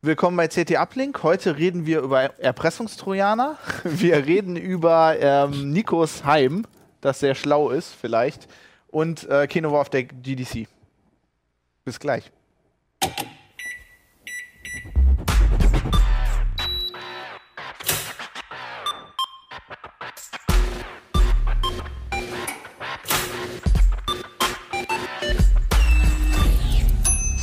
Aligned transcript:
Willkommen 0.00 0.36
bei 0.36 0.48
CT 0.48 0.76
Uplink. 0.76 1.22
Heute 1.22 1.58
reden 1.58 1.84
wir 1.84 2.00
über 2.00 2.38
Erpressungstrojaner. 2.38 3.58
Wir 3.84 4.24
reden 4.24 4.56
über 4.56 5.16
ähm, 5.20 5.72
Nikos 5.72 6.24
Heim, 6.24 6.66
das 7.02 7.20
sehr 7.20 7.34
schlau 7.34 7.68
ist, 7.68 7.94
vielleicht. 8.00 8.48
Und 8.86 9.28
äh, 9.28 9.46
Kenova 9.46 9.80
auf 9.80 9.90
der 9.90 10.04
GDC. 10.04 10.66
Bis 11.84 12.00
gleich. 12.00 12.30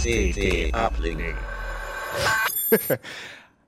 CT 0.05 0.71
Uplink. 0.71 1.33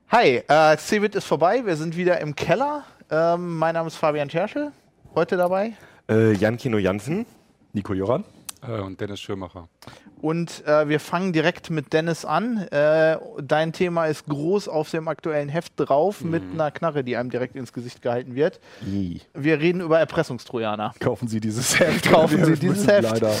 Hi, 0.08 0.36
äh, 0.46 0.76
CeBIT 0.76 1.16
ist 1.16 1.24
vorbei. 1.24 1.66
Wir 1.66 1.74
sind 1.74 1.96
wieder 1.96 2.20
im 2.20 2.36
Keller. 2.36 2.84
Ähm, 3.10 3.58
mein 3.58 3.74
Name 3.74 3.88
ist 3.88 3.96
Fabian 3.96 4.30
Scherschel. 4.30 4.70
Heute 5.16 5.36
dabei. 5.36 5.72
Äh, 6.08 6.34
Jan 6.34 6.56
Kino 6.56 6.78
Jansen. 6.78 7.26
Nico 7.72 7.92
Joran. 7.92 8.22
Äh, 8.66 8.80
und 8.80 9.00
Dennis 9.00 9.20
Schirmacher. 9.20 9.68
Und 10.20 10.66
äh, 10.66 10.88
wir 10.88 11.00
fangen 11.00 11.32
direkt 11.32 11.70
mit 11.70 11.92
Dennis 11.92 12.24
an. 12.24 12.58
Äh, 12.68 13.18
dein 13.40 13.72
Thema 13.72 14.06
ist 14.06 14.26
groß 14.26 14.68
auf 14.68 14.90
dem 14.90 15.08
aktuellen 15.08 15.48
Heft 15.48 15.74
drauf 15.76 16.22
mit 16.22 16.42
einer 16.52 16.70
Knarre, 16.70 17.04
die 17.04 17.16
einem 17.16 17.30
direkt 17.30 17.54
ins 17.56 17.72
Gesicht 17.72 18.02
gehalten 18.02 18.34
wird. 18.34 18.60
I. 18.84 19.20
Wir 19.34 19.60
reden 19.60 19.80
über 19.80 19.98
Erpressungstrojaner. 19.98 20.94
Kaufen 21.00 21.28
Sie 21.28 21.40
dieses 21.40 21.78
Heft. 21.80 22.10
Kaufen 22.10 22.44
Sie 22.44 22.54
dieses 22.54 22.86
Heft. 22.86 23.02
leider 23.02 23.32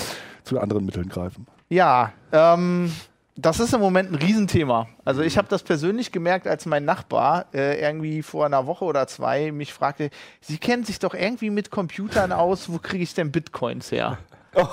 zu 0.44 0.60
anderen 0.60 0.84
Mitteln 0.86 1.08
greifen. 1.08 1.46
Ja, 1.68 2.12
ähm, 2.32 2.92
das 3.36 3.60
ist 3.60 3.72
im 3.72 3.80
Moment 3.80 4.10
ein 4.10 4.16
Riesenthema. 4.16 4.88
Also 5.04 5.22
ich 5.22 5.38
habe 5.38 5.46
das 5.48 5.62
persönlich 5.62 6.10
gemerkt, 6.10 6.46
als 6.46 6.66
mein 6.66 6.84
Nachbar 6.84 7.46
äh, 7.54 7.80
irgendwie 7.80 8.22
vor 8.22 8.46
einer 8.46 8.66
Woche 8.66 8.84
oder 8.84 9.06
zwei 9.06 9.52
mich 9.52 9.72
fragte, 9.72 10.10
Sie 10.40 10.58
kennen 10.58 10.84
sich 10.84 10.98
doch 10.98 11.14
irgendwie 11.14 11.50
mit 11.50 11.70
Computern 11.70 12.32
aus, 12.32 12.68
wo 12.72 12.78
kriege 12.78 13.02
ich 13.02 13.14
denn 13.14 13.30
Bitcoins 13.30 13.92
her? 13.92 14.18
Und, 14.54 14.66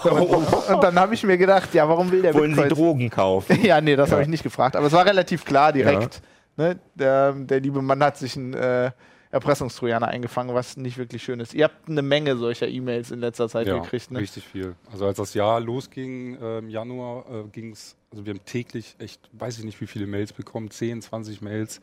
und 0.74 0.84
dann 0.84 0.98
habe 1.00 1.14
ich 1.14 1.24
mir 1.24 1.38
gedacht, 1.38 1.74
ja, 1.74 1.88
warum 1.88 2.12
will 2.12 2.22
der 2.22 2.34
Wollen 2.34 2.56
Sie 2.56 2.62
Bitcoins? 2.62 2.80
Drogen 2.80 3.10
kaufen? 3.10 3.60
Ja, 3.64 3.82
nee, 3.82 3.96
das 3.96 4.12
habe 4.12 4.22
ich 4.22 4.28
nicht 4.28 4.44
gefragt. 4.44 4.76
Aber 4.76 4.88
es 4.88 4.94
war 4.94 5.06
relativ 5.06 5.46
klar 5.46 5.74
direkt. 5.74 6.22
Ne? 6.58 6.80
Der, 6.96 7.34
der 7.34 7.60
liebe 7.60 7.82
Mann 7.82 8.02
hat 8.02 8.18
sich 8.18 8.38
einen 8.38 8.54
äh, 8.54 8.92
Erpressungstrojaner 9.32 10.08
eingefangen, 10.08 10.56
was 10.56 10.78
nicht 10.78 10.98
wirklich 10.98 11.22
schön 11.22 11.42
ist. 11.42 11.54
Ihr 11.54 11.66
habt 11.66 11.90
eine 11.90 12.02
Menge 12.02 12.38
solcher 12.38 12.70
E-Mails 12.70 13.12
in 13.12 13.20
letzter 13.20 13.50
Zeit 13.50 13.68
Ja, 13.68 13.80
gekriegt. 13.80 14.10
Ne? 14.12 14.20
richtig 14.20 14.46
viel. 14.48 14.76
Also 14.92 15.06
als 15.06 15.18
das 15.18 15.34
Jahr 15.34 15.60
losging 15.60 16.38
äh, 16.42 16.60
im 16.60 16.70
Januar, 16.70 17.26
äh, 17.30 17.44
ging 17.52 17.72
es, 17.74 17.98
also 18.12 18.26
wir 18.26 18.34
haben 18.34 18.46
täglich 18.46 18.96
echt, 18.98 19.30
weiß 19.34 19.58
ich 19.60 19.66
nicht, 19.66 19.82
wie 19.82 19.88
viele 19.88 20.08
Mails 20.08 20.32
bekommen, 20.32 20.72
10, 20.72 21.02
20 21.02 21.42
Mails. 21.42 21.82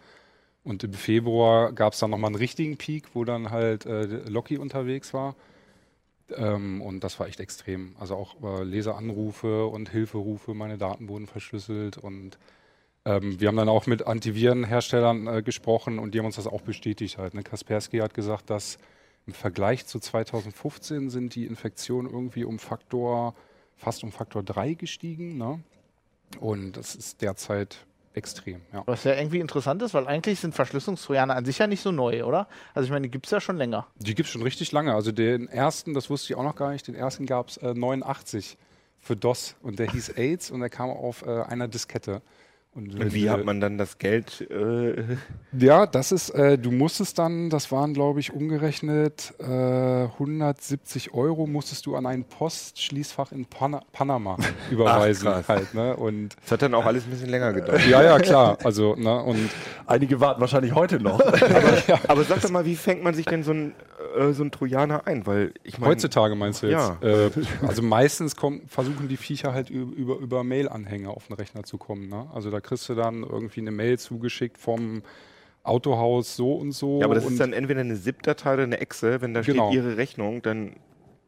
Und 0.65 0.83
im 0.85 0.95
Februar 0.95 1.73
gab 1.73 1.93
es 1.93 1.99
dann 1.99 2.11
nochmal 2.11 2.29
einen 2.29 2.37
richtigen 2.37 2.79
Peak, 2.79 3.05
wo 3.13 3.25
dann 3.25 3.51
halt 3.51 3.85
äh, 3.85 4.05
Locky 4.29 4.57
unterwegs 4.57 5.13
war. 5.13 5.35
Ähm, 6.31 6.81
und 6.83 7.05
das 7.05 7.19
war 7.21 7.27
echt 7.27 7.41
extrem. 7.41 7.97
Also 7.99 8.17
auch 8.17 8.43
äh, 8.43 8.65
Leseranrufe 8.65 9.67
und 9.67 9.91
Hilferufe, 9.91 10.55
meine 10.55 10.79
Daten 10.79 11.09
wurden 11.09 11.27
verschlüsselt 11.27 11.99
und 11.99 12.39
ähm, 13.05 13.41
wir 13.41 13.49
haben 13.49 13.57
dann 13.57 13.69
auch 13.69 13.87
mit 13.87 14.07
Antivirenherstellern 14.07 15.27
äh, 15.27 15.43
gesprochen 15.43 15.99
und 15.99 16.15
die 16.15 16.19
haben 16.19 16.27
uns 16.27 16.37
das 16.37 16.47
auch 16.47 16.63
bestätigt 16.63 17.19
halt. 17.19 17.35
Ne? 17.35 17.43
Kaspersky 17.43 17.99
hat 17.99 18.15
gesagt, 18.15 18.51
dass 18.51 18.79
im 19.27 19.33
Vergleich 19.33 19.87
zu 19.87 19.99
2015 19.99 21.11
sind 21.11 21.35
die 21.35 21.47
Infektionen 21.47 22.11
irgendwie 22.11 22.45
um 22.45 22.59
Faktor, 22.59 23.35
fast 23.77 24.05
um 24.05 24.13
Faktor 24.13 24.43
3 24.43 24.75
gestiegen. 24.75 25.37
Ne? 25.37 25.61
Und 26.41 26.77
das 26.77 26.95
ist 26.95 27.23
derzeit 27.23 27.87
extrem, 28.15 28.61
ja. 28.73 28.83
Was 28.87 29.05
ja 29.05 29.15
irgendwie 29.15 29.41
interessant 29.41 29.83
ist, 29.83 29.95
weil 29.95 30.07
eigentlich 30.07 30.41
sind 30.41 30.55
Verschlüsselungstrojaner 30.55 31.35
an 31.35 31.45
sich 31.45 31.59
ja 31.59 31.67
nicht 31.67 31.81
so 31.81 31.91
neu, 31.91 32.25
oder? 32.25 32.49
Also 32.75 32.87
ich 32.87 32.91
meine, 32.91 33.03
die 33.03 33.11
gibt 33.11 33.27
es 33.27 33.33
ja 33.33 33.41
schon 33.41 33.57
länger. 33.57 33.87
Die 33.97 34.15
gibt 34.15 34.27
es 34.27 34.33
schon 34.33 34.43
richtig 34.43 34.73
lange. 34.73 34.95
Also 34.95 35.13
den 35.13 35.49
ersten, 35.49 35.95
das 35.95 36.11
wusste 36.11 36.33
ich 36.33 36.39
auch 36.39 36.43
noch 36.43 36.57
gar 36.57 36.73
nicht, 36.73 36.87
den 36.87 36.95
ersten 36.95 37.27
gab 37.27 37.49
es 37.49 37.57
äh, 37.59 37.75
89 37.75 38.57
für 39.01 39.17
DOS 39.17 39.57
und 39.63 39.79
der 39.79 39.91
hieß 39.91 40.11
AIDS 40.11 40.51
und 40.51 40.61
der 40.61 40.71
kam 40.71 40.91
auf 40.91 41.23
äh, 41.23 41.43
einer 41.43 41.69
Diskette. 41.69 42.23
Und 42.75 43.13
wie 43.13 43.29
hat 43.29 43.45
man 43.45 43.61
dann 43.61 43.77
das 43.77 43.99
Geld? 43.99 44.47
Äh, 44.51 45.17
Ja, 45.59 45.85
das 45.87 46.11
ist, 46.11 46.31
äh, 46.31 46.57
du 46.57 46.71
musstest 46.71 47.19
dann, 47.19 47.51
das 47.51 47.71
waren 47.71 47.93
glaube 47.93 48.21
ich 48.21 48.33
umgerechnet 48.33 49.35
äh, 49.39 50.05
170 50.05 51.13
Euro 51.13 51.47
musstest 51.47 51.85
du 51.85 51.97
an 51.97 52.07
ein 52.07 52.25
Postschließfach 52.25 53.33
in 53.33 53.45
Pana 53.45 53.83
Panama 53.93 54.39
überweisen 54.71 55.25
krass. 55.29 55.49
halt, 55.49 55.75
ne? 55.75 55.95
Und 55.97 56.35
das 56.43 56.53
hat 56.53 56.63
dann 56.63 56.75
auch 56.75 56.87
alles 56.87 57.05
ein 57.05 57.11
bisschen 57.11 57.29
länger 57.29 57.53
gedauert. 57.53 57.87
ja, 57.87 58.03
ja, 58.03 58.19
klar. 58.19 58.57
Also, 58.65 58.95
ne, 58.97 59.23
und 59.23 59.51
Einige 59.87 60.21
warten 60.21 60.41
wahrscheinlich 60.41 60.75
heute 60.75 61.01
noch. 61.01 61.21
Aber 62.09 62.25
sag 62.25 62.41
doch 62.41 62.51
mal, 62.51 62.65
wie 62.65 62.77
fängt 62.77 63.03
man 63.03 63.13
sich 63.13 63.27
denn 63.27 63.43
so 63.43 63.53
ein, 63.53 63.75
äh, 64.15 64.33
so 64.33 64.45
ein 64.45 64.51
Trojaner 64.51 65.07
ein? 65.07 65.27
Weil 65.27 65.53
ich 65.63 65.79
meine, 65.79 65.91
heutzutage 65.93 66.35
meinst 66.35 66.63
du 66.63 66.67
jetzt? 66.69 66.93
Ja. 67.03 67.09
Äh, 67.27 67.31
also 67.67 67.83
meistens 67.83 68.37
kommen, 68.37 68.63
versuchen 68.69 69.09
die 69.09 69.17
Viecher 69.17 69.53
halt 69.55 69.71
über, 69.71 70.17
über 70.19 70.45
Mail-Anhänger 70.45 71.11
auf 71.11 71.27
den 71.29 71.35
Rechner 71.35 71.63
zu 71.65 71.79
kommen. 71.79 72.09
Ne? 72.09 72.27
Also 72.35 72.51
da 72.51 72.61
kriegst 72.61 72.89
du 72.89 72.95
dann 72.95 73.23
irgendwie 73.23 73.61
eine 73.61 73.71
Mail 73.71 73.99
zugeschickt 73.99 74.59
vom 74.59 75.03
Autohaus 75.65 76.35
so 76.37 76.55
und 76.55 76.73
so. 76.73 76.99
ja, 77.01 77.05
aber 77.07 77.15
das 77.15 77.25
und 77.25 77.33
ist 77.35 77.41
dann 77.41 77.53
entweder 77.53 77.81
eine 77.81 77.95
ZIP-Datei 77.95 78.55
oder 78.55 78.63
eine 78.65 78.81
Excel. 78.81 79.21
Wenn 79.21 79.33
da 79.35 79.43
Genau. 79.43 79.69
steht 79.71 79.83
Ihre 79.83 79.97
Rechnung, 79.97 80.43
dann 80.43 80.75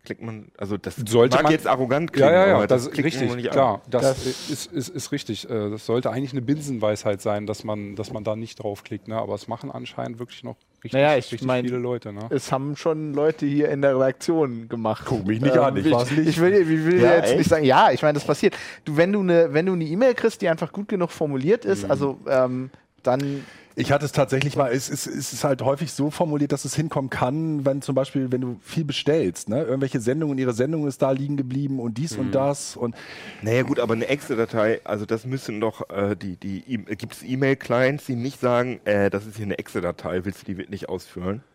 klickt 0.04 0.22
man, 0.22 0.48
also 0.58 0.76
das 0.76 0.96
Sollte 0.96 1.36
mag 1.36 1.44
man- 1.44 1.52
jetzt 1.52 1.66
arrogant 1.66 2.12
klingen, 2.12 2.28
Ja, 2.28 2.34
ja, 2.42 2.46
ja, 2.48 2.54
aber 2.56 2.66
das 2.66 2.88
das 2.90 2.98
richtig, 2.98 3.28
man 3.28 3.36
nicht 3.36 3.50
klar. 3.52 3.80
Das, 3.88 4.02
Das- 4.02 4.26
ist, 4.50 4.72
ist, 4.72 4.88
ist 4.88 5.12
richtig. 5.12 5.48
Äh, 5.48 5.70
Das 5.70 5.86
sollte 5.86 6.10
eigentlich 6.10 6.32
eine 6.32 6.42
Binsenweisheit 6.42 7.22
sein, 7.22 7.46
dass 7.46 7.64
man, 7.64 7.94
dass 7.96 8.12
man 8.12 8.24
da 8.24 8.34
nicht 8.36 8.56
draufklickt. 8.62 9.08
Ne? 9.08 9.16
Aber 9.16 9.34
es 9.34 9.48
machen 9.48 9.70
anscheinend 9.70 10.18
wirklich 10.18 10.42
noch 10.44 10.56
richtig, 10.84 10.92
Naja, 10.92 11.16
ich 11.16 11.32
richtig 11.32 11.46
mein- 11.46 11.64
viele 11.64 11.78
Leute. 11.78 12.12
Ne? 12.12 12.20
Es 12.30 12.52
haben 12.52 12.76
schon 12.76 13.12
Leute 13.14 13.46
hier 13.46 13.68
in 13.70 13.82
der 13.82 13.94
Redaktion 13.96 14.68
gemacht. 14.68 15.04
Guck 15.06 15.26
mich 15.26 15.40
nicht 15.40 15.56
an, 15.58 15.76
ich 15.76 15.90
war's 15.90 16.10
nicht. 16.10 16.28
Ich 16.28 16.40
will, 16.40 16.52
ich 16.54 16.68
will 16.68 17.00
Ja, 17.00 17.16
jetzt 17.16 17.28
echt? 17.30 17.38
nicht 17.38 17.50
sagen, 17.50 17.64
ja, 17.64 17.90
ich 17.90 18.02
meine, 18.02 18.14
das 18.14 18.24
passiert. 18.26 18.56
Du, 18.84 18.96
wenn 18.96 19.12
du 19.12 19.20
eine, 19.20 19.52
wenn 19.52 19.66
du 19.66 19.72
eine 19.72 19.84
E-Mail 19.84 20.14
kriegst, 20.14 20.40
die 20.42 20.48
einfach 20.48 20.70
gut 20.72 20.88
genug 20.88 21.10
formuliert 21.10 21.64
Mhm. 21.64 21.70
ist, 21.72 21.90
also 21.90 22.18
ähm, 22.28 22.70
dann 23.02 23.44
Ich 23.76 23.90
hatte 23.90 24.04
es 24.04 24.12
tatsächlich 24.12 24.54
mal, 24.54 24.72
es 24.72 24.88
ist, 24.88 25.08
es 25.08 25.32
ist 25.32 25.42
halt 25.42 25.60
häufig 25.62 25.92
so 25.92 26.10
formuliert, 26.10 26.52
dass 26.52 26.64
es 26.64 26.76
hinkommen 26.76 27.10
kann, 27.10 27.64
wenn 27.64 27.82
zum 27.82 27.96
Beispiel, 27.96 28.30
wenn 28.30 28.40
du 28.40 28.56
viel 28.62 28.84
bestellst, 28.84 29.48
ne? 29.48 29.62
irgendwelche 29.62 30.00
Sendungen, 30.00 30.38
ihre 30.38 30.52
Sendung 30.52 30.86
ist 30.86 31.02
da 31.02 31.10
liegen 31.10 31.36
geblieben 31.36 31.80
und 31.80 31.98
dies 31.98 32.16
und 32.16 32.32
das 32.32 32.76
und 32.76 32.94
Naja 33.42 33.62
gut, 33.62 33.80
aber 33.80 33.94
eine 33.94 34.06
Excel-Datei, 34.06 34.80
also 34.84 35.06
das 35.06 35.26
müssen 35.26 35.60
doch 35.60 35.90
äh, 35.90 36.14
die, 36.14 36.36
die 36.36 36.62
e 36.72 36.94
gibt 36.94 37.14
es 37.14 37.22
E-Mail-Clients, 37.24 38.06
die 38.06 38.14
nicht 38.14 38.40
sagen, 38.40 38.78
äh, 38.84 39.10
das 39.10 39.26
ist 39.26 39.36
hier 39.36 39.46
eine 39.46 39.58
Excel-Datei, 39.58 40.24
willst 40.24 40.46
du 40.46 40.54
die 40.54 40.70
nicht 40.70 40.88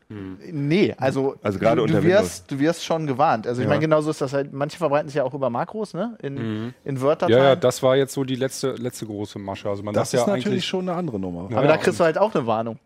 ausfüllen? 0.09 0.67
nee, 0.67 0.93
also, 0.97 1.35
Also 1.41 1.59
gerade 1.59 1.81
du, 1.81 1.87
du 1.87 1.95
unter 1.95 2.03
wirst, 2.07 2.51
du 2.51 2.59
wirst 2.59 2.83
schon 2.83 3.07
gewarnt. 3.07 3.47
Also 3.47 3.61
ich 3.61 3.65
Ja. 3.65 3.69
meine, 3.69 3.81
genauso 3.81 4.09
ist 4.09 4.21
das 4.21 4.33
halt, 4.33 4.53
manche 4.53 4.77
verbreiten 4.77 5.07
es 5.07 5.13
ja 5.13 5.23
auch 5.23 5.33
über 5.33 5.49
Makros, 5.49 5.93
ne? 5.93 6.17
In, 6.21 6.73
in 6.83 7.01
Word-Dateien. 7.01 7.37
Mhm. 7.37 7.43
Ja, 7.43 7.49
ja, 7.51 7.55
das 7.55 7.83
war 7.83 7.95
jetzt 7.95 8.13
so 8.13 8.23
die 8.23 8.35
letzte, 8.35 8.71
letzte 8.73 9.05
große 9.05 9.39
Masche. 9.39 9.69
Also 9.69 9.83
man 9.83 9.93
das 9.93 10.13
ist 10.13 10.19
ja 10.19 10.27
natürlich 10.27 10.45
eigentlich, 10.47 10.65
schon 10.65 10.89
eine 10.89 10.97
andere 10.97 11.19
Nummer. 11.19 11.47
Ja, 11.51 11.57
Aber 11.57 11.67
da 11.67 11.75
ja, 11.75 11.77
kriegst 11.79 11.99
du 11.99 12.03
halt 12.03 12.17
auch 12.17 12.33
eine 12.33 12.45
Warnung. 12.47 12.79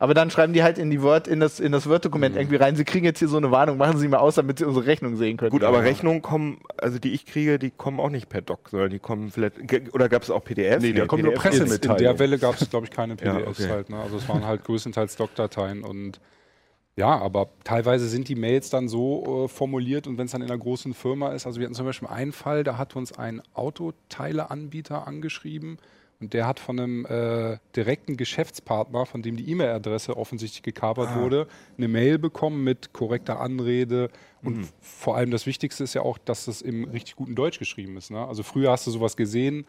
Aber 0.00 0.12
dann 0.12 0.28
schreiben 0.28 0.52
die 0.52 0.62
halt 0.64 0.76
in 0.76 0.90
die 0.90 1.00
Word, 1.00 1.28
in 1.28 1.38
das, 1.40 1.60
in 1.60 1.70
das 1.72 1.88
Word-Dokument 1.88 2.34
Mhm. 2.34 2.40
irgendwie 2.40 2.56
rein, 2.56 2.74
sie 2.76 2.84
kriegen 2.84 3.04
jetzt 3.06 3.20
hier 3.20 3.28
so 3.28 3.36
eine 3.36 3.50
Warnung, 3.52 3.78
machen 3.78 3.96
sie 3.96 4.08
mal 4.08 4.18
aus, 4.18 4.34
damit 4.34 4.58
sie 4.58 4.64
unsere 4.64 4.86
Rechnung 4.86 5.16
sehen 5.16 5.36
können. 5.36 5.50
Gut, 5.52 5.62
aber 5.62 5.82
Rechnungen 5.84 6.20
kommen, 6.20 6.58
also 6.78 6.98
die 6.98 7.12
ich 7.12 7.24
kriege, 7.24 7.58
die 7.60 7.70
kommen 7.70 8.00
auch 8.00 8.10
nicht 8.10 8.28
per 8.28 8.42
Doc, 8.42 8.68
sondern 8.70 8.90
die 8.90 8.98
kommen 8.98 9.30
vielleicht, 9.30 9.54
oder 9.94 10.08
gab 10.08 10.22
es 10.24 10.30
auch 10.30 10.42
PDFs? 10.44 10.82
Nee, 10.82 10.92
da 10.92 11.06
kommen 11.06 11.22
nur 11.22 11.32
PDF 11.34 11.42
Presse- 11.60 11.64
Jetzt 11.72 11.86
in 11.86 11.96
der 11.96 12.18
Welle 12.18 12.38
gab 12.38 12.60
es, 12.60 12.68
glaube 12.70 12.86
ich, 12.86 12.90
keine 12.90 13.14
Ja, 13.22 13.34
PDFs 13.34 13.60
okay. 13.60 13.70
halt. 13.70 13.88
Ne? 13.88 13.98
Also 14.00 14.16
es 14.16 14.28
waren 14.28 14.44
halt 14.44 14.64
größtenteils 14.64 15.14
Doc-Dateien 15.16 15.84
und 15.84 16.20
ja, 16.96 17.18
aber 17.18 17.48
teilweise 17.64 18.08
sind 18.08 18.28
die 18.28 18.34
Mails 18.36 18.70
dann 18.70 18.88
so 18.88 19.44
äh, 19.44 19.48
formuliert 19.48 20.06
und 20.06 20.16
wenn 20.18 20.26
es 20.26 20.32
dann 20.32 20.42
in 20.42 20.50
einer 20.50 20.58
großen 20.58 20.94
Firma 20.94 21.32
ist, 21.32 21.46
also 21.46 21.58
wir 21.60 21.66
hatten 21.66 21.74
zum 21.74 21.86
Beispiel 21.86 22.08
einen 22.08 22.32
Fall, 22.32 22.62
da 22.64 22.78
hat 22.78 22.94
uns 22.96 23.12
ein 23.12 23.42
Autoteileanbieter 23.54 25.06
angeschrieben 25.06 25.78
Und 26.20 26.32
der 26.32 26.46
hat 26.46 26.60
von 26.60 26.78
einem 26.78 27.04
äh, 27.06 27.58
direkten 27.74 28.16
Geschäftspartner, 28.16 29.04
von 29.04 29.20
dem 29.20 29.36
die 29.36 29.50
E-Mail-Adresse 29.50 30.16
offensichtlich 30.16 30.62
gekapert 30.62 31.10
Ah. 31.10 31.20
wurde, 31.20 31.48
eine 31.76 31.88
Mail 31.88 32.18
bekommen 32.18 32.62
mit 32.62 32.92
korrekter 32.92 33.40
Anrede. 33.40 34.08
Und 34.40 34.58
Mhm. 34.58 34.68
vor 34.80 35.16
allem 35.16 35.32
das 35.32 35.44
Wichtigste 35.44 35.82
ist 35.82 35.92
ja 35.94 36.02
auch, 36.02 36.16
dass 36.16 36.44
das 36.44 36.62
im 36.62 36.84
richtig 36.84 37.16
guten 37.16 37.34
Deutsch 37.34 37.58
geschrieben 37.58 37.96
ist. 37.96 38.10
Ne? 38.12 38.24
Also 38.26 38.44
früher 38.44 38.70
hast 38.70 38.86
du 38.86 38.92
sowas 38.92 39.16
gesehen, 39.16 39.66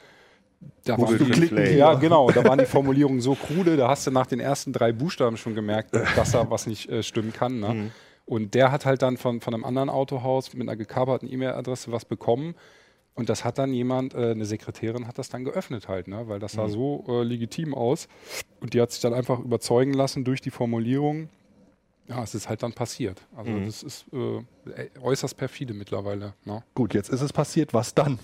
da 0.84 0.96
Google 0.96 1.20
waren 1.20 1.32
die, 1.32 1.48
Translate. 1.48 1.74
ja, 1.74 1.94
genau, 1.96 2.30
da 2.30 2.44
waren 2.44 2.60
die 2.60 2.66
Formulierungen 2.66 3.22
so 3.22 3.36
krude, 3.36 3.78
da 3.78 3.88
hast 3.88 4.06
du 4.08 4.12
nach 4.12 4.28
den 4.28 4.40
ersten 4.40 4.74
drei 4.74 4.92
Buchstaben 4.92 5.38
schon 5.38 5.56
gemerkt, 5.56 5.96
dass 6.16 6.32
da 6.32 6.50
was 6.50 6.68
nicht 6.68 6.90
äh, 6.90 7.04
stimmen 7.04 7.34
kann. 7.34 7.60
Ne? 7.60 7.74
Mhm. 7.74 7.92
Und 8.26 8.54
der 8.54 8.72
hat 8.72 8.86
halt 8.86 9.02
dann 9.02 9.18
von, 9.18 9.42
von 9.42 9.54
einem 9.54 9.64
anderen 9.64 9.90
Autohaus 9.90 10.54
mit 10.54 10.64
einer 10.64 10.76
gekaperten 10.76 11.32
E-Mail-Adresse 11.32 11.92
was 11.92 12.06
bekommen. 12.06 12.56
Und 13.14 13.30
das 13.30 13.46
hat 13.46 13.58
dann 13.58 13.72
jemand, 13.74 14.14
äh, 14.14 14.32
eine 14.32 14.46
Sekretärin 14.46 15.08
hat 15.08 15.18
das 15.18 15.30
dann 15.30 15.46
geöffnet 15.46 15.88
halt, 15.88 16.08
ne? 16.08 16.28
weil 16.28 16.40
das 16.40 16.54
sah 16.54 16.68
so 16.68 17.06
äh, 17.08 17.24
legitim 17.24 17.74
aus. 17.74 18.08
Und 18.60 18.74
die 18.74 18.82
hat 18.82 18.92
sich 18.92 19.02
dann 19.02 19.14
einfach 19.14 19.40
überzeugen 19.40 19.94
lassen 19.94 20.26
durch 20.26 20.42
die 20.42 20.52
Formulierung. 20.52 21.30
Ja, 22.08 22.22
es 22.22 22.36
ist 22.36 22.50
halt 22.50 22.62
dann 22.62 22.74
passiert. 22.74 23.22
Also 23.36 23.52
das 23.66 23.84
ist 23.84 24.06
äh, 24.14 25.00
äußerst 25.02 25.38
perfide 25.38 25.74
mittlerweile. 25.74 26.34
Ne? 26.44 26.62
Gut, 26.76 26.94
jetzt 26.94 27.10
ist 27.10 27.22
es 27.22 27.34
passiert. 27.34 27.74
Was 27.74 27.96
dann? 27.96 28.20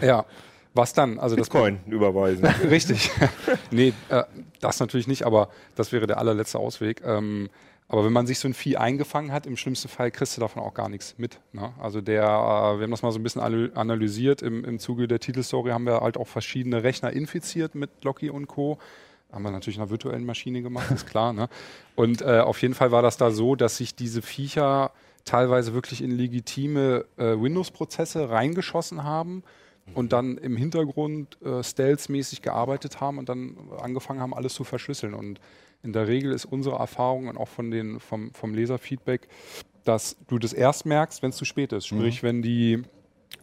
Ja, 0.00 0.26
was 0.76 0.92
dann? 0.92 1.18
Also 1.18 1.36
das 1.36 1.48
Bitcoin 1.48 1.80
überweisen. 1.86 2.44
Richtig. 2.70 3.10
nee, 3.70 3.92
äh, 4.08 4.24
das 4.60 4.80
natürlich 4.80 5.06
nicht, 5.06 5.24
aber 5.24 5.48
das 5.74 5.92
wäre 5.92 6.06
der 6.06 6.18
allerletzte 6.18 6.58
Ausweg. 6.58 7.02
Ähm, 7.04 7.48
aber 7.88 8.04
wenn 8.04 8.12
man 8.12 8.26
sich 8.26 8.40
so 8.40 8.48
ein 8.48 8.54
Vieh 8.54 8.76
eingefangen 8.76 9.32
hat, 9.32 9.46
im 9.46 9.56
schlimmsten 9.56 9.88
Fall 9.88 10.10
kriegst 10.10 10.36
du 10.36 10.40
davon 10.40 10.62
auch 10.62 10.74
gar 10.74 10.88
nichts 10.88 11.14
mit. 11.18 11.40
Ne? 11.52 11.72
Also 11.80 12.00
der, 12.00 12.24
äh, 12.24 12.26
wir 12.26 12.82
haben 12.82 12.90
das 12.90 13.02
mal 13.02 13.12
so 13.12 13.18
ein 13.18 13.22
bisschen 13.22 13.42
analy- 13.42 13.72
analysiert. 13.74 14.42
Im, 14.42 14.64
Im 14.64 14.78
Zuge 14.78 15.06
der 15.06 15.20
Titelstory 15.20 15.70
haben 15.70 15.86
wir 15.86 16.00
halt 16.00 16.16
auch 16.16 16.26
verschiedene 16.26 16.82
Rechner 16.82 17.12
infiziert 17.12 17.74
mit 17.74 17.90
Locky 18.02 18.28
und 18.30 18.48
Co. 18.48 18.78
Haben 19.32 19.44
wir 19.44 19.50
natürlich 19.50 19.76
in 19.76 19.82
einer 19.82 19.90
virtuellen 19.90 20.24
Maschine 20.24 20.62
gemacht, 20.62 20.90
ist 20.90 21.06
klar. 21.06 21.32
Ne? 21.32 21.48
Und 21.94 22.22
äh, 22.22 22.40
auf 22.40 22.60
jeden 22.62 22.74
Fall 22.74 22.90
war 22.90 23.02
das 23.02 23.16
da 23.16 23.30
so, 23.30 23.54
dass 23.54 23.76
sich 23.76 23.94
diese 23.94 24.22
Viecher 24.22 24.90
teilweise 25.24 25.74
wirklich 25.74 26.02
in 26.02 26.10
legitime 26.10 27.04
äh, 27.16 27.40
Windows-Prozesse 27.40 28.30
reingeschossen 28.30 29.04
haben 29.04 29.42
und 29.94 30.12
dann 30.12 30.38
im 30.38 30.56
Hintergrund 30.56 31.40
äh, 31.42 31.62
stealth-mäßig 31.62 32.42
gearbeitet 32.42 33.00
haben 33.00 33.18
und 33.18 33.28
dann 33.28 33.56
angefangen 33.78 34.20
haben, 34.20 34.34
alles 34.34 34.54
zu 34.54 34.64
verschlüsseln. 34.64 35.14
Und 35.14 35.40
in 35.82 35.92
der 35.92 36.08
Regel 36.08 36.32
ist 36.32 36.44
unsere 36.44 36.76
Erfahrung 36.76 37.28
und 37.28 37.36
auch 37.36 37.48
von 37.48 37.70
den, 37.70 38.00
vom, 38.00 38.32
vom 38.32 38.54
Leserfeedback, 38.54 39.28
dass 39.84 40.16
du 40.26 40.38
das 40.38 40.52
erst 40.52 40.86
merkst, 40.86 41.22
wenn 41.22 41.30
es 41.30 41.36
zu 41.36 41.44
spät 41.44 41.72
ist. 41.72 41.86
Sprich, 41.86 42.22
wenn 42.22 42.42
die 42.42 42.82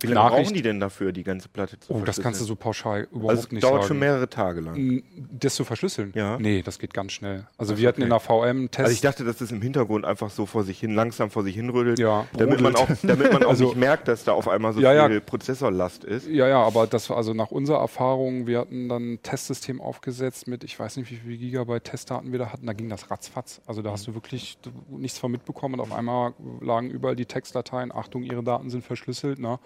Wie 0.02 0.08
lange 0.08 0.16
Nachricht- 0.30 0.44
brauchen 0.48 0.54
die 0.56 0.62
denn 0.62 0.80
dafür, 0.82 1.14
die 1.14 1.24
ganze 1.24 1.48
Platte 1.48 1.80
zu 1.80 1.94
Oh, 1.94 2.02
das 2.02 2.20
kannst 2.20 2.42
du 2.42 2.46
so 2.46 2.56
pauschal 2.58 3.08
überhaupt 3.12 3.30
Also 3.30 3.44
es 3.44 3.52
nicht 3.52 3.64
dauert 3.64 3.76
sagen. 3.84 3.88
schon 3.88 4.00
mehrere 4.00 4.30
Tage 4.30 4.60
lang. 4.60 4.76
Mm, 4.78 5.04
Das 5.40 5.56
zu 5.56 5.64
verschlüsseln? 5.64 6.12
Ja. 6.14 6.38
Nee, 6.40 6.62
das 6.62 6.78
geht 6.78 6.94
ganz 6.94 7.14
schnell. 7.14 7.48
Also 7.58 7.74
Ach, 7.74 7.78
wir 7.78 7.88
hatten 7.88 8.02
okay. 8.02 8.04
in 8.04 8.10
der 8.10 8.20
VM 8.20 8.70
Test. 8.72 8.80
Also 8.86 8.92
ich 8.94 9.02
dachte, 9.02 9.24
dass 9.24 9.38
das 9.38 9.52
im 9.52 9.62
Hintergrund 9.62 10.04
einfach 10.04 10.30
so 10.30 10.46
vor 10.46 10.64
sich 10.66 10.78
hin, 10.80 10.94
langsam 10.94 11.30
vor 11.30 11.44
sich 11.44 11.56
hin 11.56 11.70
rödelt, 11.70 12.00
Ja. 12.00 12.26
damit 12.38 12.60
man 12.60 12.76
auch, 12.76 12.88
damit 13.02 13.32
man 13.32 13.44
auch 13.44 13.50
Also- 13.54 13.66
nicht 13.66 13.78
merkt, 13.78 14.10
dass 14.10 14.26
da 14.26 14.34
auf 14.34 14.50
einmal 14.50 14.74
so 14.74 14.82
Ja, 14.82 14.92
ja. 14.94 15.08
viel 15.08 15.22
Prozessorlast 15.22 16.04
ist. 16.04 16.28
Ja, 16.28 16.48
ja, 16.50 16.62
aber 16.62 16.86
das 16.86 17.10
war 17.10 17.16
also 17.16 17.34
nach 17.34 17.52
unserer 17.52 17.80
Erfahrung, 17.80 18.46
wir 18.46 18.60
hatten 18.60 18.90
dann 18.90 19.14
ein 19.14 19.24
Testsystem 19.24 19.80
aufgesetzt 19.80 20.48
mit, 20.48 20.66
ich 20.66 20.78
weiß 20.78 20.98
nicht, 20.98 21.12
wie 21.12 21.16
viele 21.18 21.38
Gigabyte 21.38 21.84
Testdaten 21.86 22.32
wir 22.34 22.40
da 22.40 22.52
hatten, 22.52 22.66
da 22.66 22.74
ging 22.74 22.90
das 22.90 23.10
ratzfatz. 23.10 23.62
Also 23.68 23.82
da 23.82 23.92
hast 23.92 24.06
du 24.08 24.14
wirklich 24.16 24.58
du- 24.62 24.72
nichts 24.98 25.18
von 25.18 25.32
mitbekommen 25.32 25.76
und 25.76 25.80
auf 25.80 25.94
einmal 25.94 26.34
lagen 26.60 26.90
überall 26.90 27.16
die 27.16 27.26
Textdateien, 27.26 27.94
Achtung, 27.94 28.24
ihre 28.24 28.44
Daten 28.44 28.70
sind 28.70 28.84
verschlüsselt, 28.84 29.40
ne? 29.40 29.60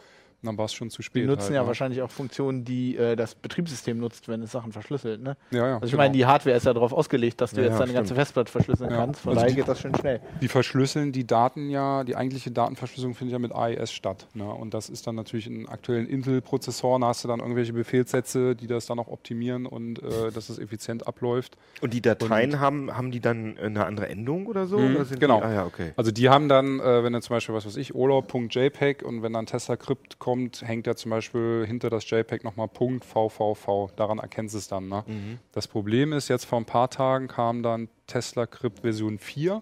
Und 0.44 0.45
dann 0.45 0.57
war 0.60 0.66
es 0.66 0.74
schon 0.74 0.92
zu 0.92 1.01
spät. 1.01 1.24
Die 1.24 1.28
nutzen 1.28 1.45
halt, 1.45 1.54
ja 1.56 1.62
ne? 1.62 1.68
wahrscheinlich 1.68 2.01
auch 2.04 2.12
Funktionen, 2.12 2.63
die 2.63 2.95
äh, 2.95 3.16
das 3.16 3.34
Betriebssystem 3.34 3.98
nutzt, 3.98 4.28
wenn 4.28 4.44
es 4.44 4.51
Sachen 4.51 4.72
verschlüsselt. 4.72 5.19
Ne? 5.19 5.36
Ja, 5.50 5.57
ja, 5.68 5.74
Also 5.75 5.86
ich 5.86 5.92
genau. 5.92 6.04
meine, 6.04 6.13
die 6.13 6.28
Hardware 6.28 6.56
ist 6.56 6.66
ja 6.68 6.74
darauf 6.75 6.94
ausgelegt, 6.94 7.42
dass 7.42 7.51
du 7.51 7.57
Ja, 7.62 7.63
jetzt 7.63 7.74
ja, 7.74 7.80
deine 7.80 7.94
ganze. 7.94 8.13
Festplatte 8.13 8.51
verschlüsseln 8.51 8.92
Ja. 8.92 8.98
kannst. 8.98 9.22
Von 9.22 9.31
Also 9.31 9.39
daher 9.39 9.50
die- 9.50 9.56
geht 9.56 9.68
das 9.68 9.80
schön 9.81 9.95
schnell. 9.95 10.22
Die 10.39 10.48
verschlüsseln 10.48 11.12
die 11.12 11.25
Daten 11.25 11.72
ja, 11.72 12.04
die 12.04 12.16
eigentliche 12.16 12.51
Datenverschlüsselung 12.51 13.16
findet 13.16 13.34
ja 13.34 13.39
mit 13.39 13.51
AES 13.51 13.92
statt. 13.92 14.28
Ne? 14.36 14.48
Und 14.48 14.75
das 14.75 14.89
ist 14.89 15.07
dann 15.07 15.16
natürlich 15.16 15.48
in 15.48 15.68
aktuellen 15.68 16.06
Intel-Prozessoren, 16.07 17.01
da 17.01 17.07
hast 17.07 17.24
du 17.24 17.28
dann 17.28 17.39
irgendwelche 17.39 17.74
Befehlssätze, 17.74 18.56
die 18.56 18.68
das 18.68 18.86
dann 18.86 19.00
auch 19.00 19.07
optimieren 19.07 19.66
und 19.66 20.04
äh, 20.04 20.31
dass 20.31 20.50
es 20.50 20.60
effizient 20.60 21.07
abläuft. 21.07 21.57
Und 21.81 21.95
die 21.95 22.01
Dateien 22.04 22.60
haben, 22.60 22.95
haben 22.95 23.10
die 23.10 23.22
dann 23.22 23.57
eine 23.57 23.86
andere 23.88 24.07
Endung 24.07 24.45
oder 24.45 24.68
so? 24.68 24.78
Mhm, 24.78 24.95
oder 24.98 25.06
sind 25.06 25.19
genau. 25.19 25.39
Die, 25.39 25.45
ah 25.45 25.54
ja, 25.54 25.66
okay. 25.66 25.94
Also 25.95 26.12
die 26.12 26.30
haben 26.30 26.48
dann, 26.48 26.80
äh, 26.80 27.04
wenn 27.04 27.16
er 27.16 27.22
zum 27.22 27.36
Beispiel, 27.36 27.56
was 27.56 27.66
weiß 27.66 27.78
ich, 27.78 27.95
Urlaub.jpg 27.95 29.04
und 29.04 29.24
wenn 29.24 29.34
dann 29.34 29.48
Tesla-Crypt 29.48 30.19
kommt, 30.19 30.26
hängt 30.62 30.88
er 30.88 30.95
zum 30.95 31.12
Beispiel 31.12 31.63
hinter 31.65 31.89
das 31.89 32.09
JPEG 32.09 32.44
nochmal 32.44 32.68
Punkt 32.68 33.06
.vvv. 33.06 33.91
Daran 33.95 34.19
erkennst 34.19 34.53
du 34.56 34.59
es 34.59 34.68
dann. 34.68 34.88
Ne? 34.89 35.03
Das 35.51 35.68
Problem 35.68 36.13
ist, 36.13 36.27
jetzt 36.27 36.45
vor 36.45 36.59
ein 36.59 36.65
paar 36.65 36.89
Tagen 36.89 37.27
kam 37.27 37.63
dann 37.63 37.89
Tesla-Crypt 38.07 38.81
Version 38.81 39.19
4 39.19 39.62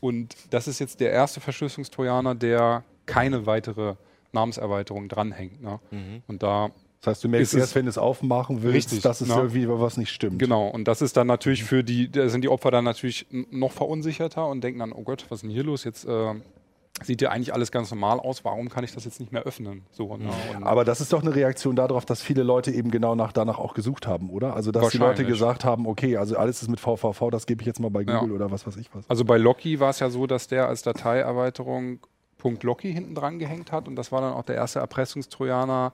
und 0.00 0.34
das 0.50 0.68
ist 0.68 0.78
jetzt 0.78 1.00
der 1.00 1.10
erste 1.10 1.40
Verschlüsselungstrojaner, 1.40 2.34
der 2.34 2.84
keine 3.06 3.46
weitere 3.46 3.94
Namenserweiterung 4.32 5.08
dranhängt. 5.08 5.62
Ne? 5.62 5.80
Und 6.26 6.42
da 6.42 6.70
Das 7.00 7.08
heißt, 7.08 7.24
du 7.24 7.28
merkst 7.28 7.54
erst, 7.54 7.74
wenn 7.74 7.86
du 7.86 7.90
es 7.90 7.98
aufmachen 7.98 8.62
willst, 8.62 8.76
Richtig, 8.92 9.02
dass 9.02 9.20
es 9.20 9.28
ne? 9.28 9.34
irgendwie 9.34 9.68
was 9.68 9.96
nicht 9.96 10.10
stimmt. 10.10 10.38
Genau, 10.38 10.68
und 10.68 10.86
das 10.88 11.02
ist 11.02 11.16
dann 11.16 11.26
natürlich 11.26 11.64
für 11.64 11.82
die, 11.84 12.10
da 12.10 12.28
sind 12.28 12.42
die 12.42 12.48
Opfer 12.48 12.70
dann 12.70 12.84
natürlich 12.84 13.26
noch 13.30 13.72
verunsicherter 13.72 14.46
und 14.46 14.62
denken 14.62 14.80
dann, 14.80 14.92
oh 14.92 15.02
Gott, 15.02 15.24
was 15.28 15.38
ist 15.38 15.42
denn 15.42 15.50
hier 15.50 15.64
los? 15.64 15.84
Jetzt 15.84 16.04
äh, 16.04 16.34
sieht 17.04 17.20
ja 17.22 17.30
eigentlich 17.30 17.52
alles 17.52 17.70
ganz 17.70 17.90
normal 17.90 18.18
aus, 18.20 18.44
warum 18.44 18.68
kann 18.68 18.84
ich 18.84 18.94
das 18.94 19.04
jetzt 19.04 19.20
nicht 19.20 19.32
mehr 19.32 19.42
öffnen? 19.42 19.82
So, 19.90 20.16
ne? 20.16 20.30
Aber 20.62 20.84
das 20.84 21.00
ist 21.00 21.12
doch 21.12 21.22
eine 21.22 21.34
Reaktion 21.34 21.76
darauf, 21.76 22.04
dass 22.04 22.22
viele 22.22 22.42
Leute 22.42 22.70
eben 22.70 22.90
genau 22.90 23.14
nach, 23.14 23.32
danach 23.32 23.58
auch 23.58 23.74
gesucht 23.74 24.06
haben, 24.06 24.30
oder? 24.30 24.54
Also, 24.54 24.72
dass 24.72 24.88
die 24.90 24.98
Leute 24.98 25.24
gesagt 25.24 25.64
haben, 25.64 25.86
okay, 25.86 26.16
also 26.16 26.36
alles 26.36 26.62
ist 26.62 26.68
mit 26.68 26.80
VVV, 26.80 27.30
das 27.30 27.46
gebe 27.46 27.62
ich 27.62 27.66
jetzt 27.66 27.80
mal 27.80 27.90
bei 27.90 28.02
Ja. 28.02 28.20
Google 28.20 28.36
oder 28.36 28.50
was 28.50 28.66
weiß 28.66 28.76
ich 28.76 28.88
was. 28.94 29.08
also 29.10 29.24
bei 29.24 29.36
Locky 29.36 29.80
war 29.80 29.90
es 29.90 30.00
ja 30.00 30.10
so, 30.10 30.26
dass 30.26 30.46
der 30.48 30.68
als 30.68 30.82
Dateierweiterung 30.82 32.00
.locky 32.62 32.92
hinten 32.92 33.16
dran 33.16 33.40
gehängt 33.40 33.72
hat 33.72 33.88
und 33.88 33.96
das 33.96 34.12
war 34.12 34.20
dann 34.20 34.32
auch 34.32 34.44
der 34.44 34.54
erste 34.54 34.78
Erpressungstrojaner, 34.78 35.92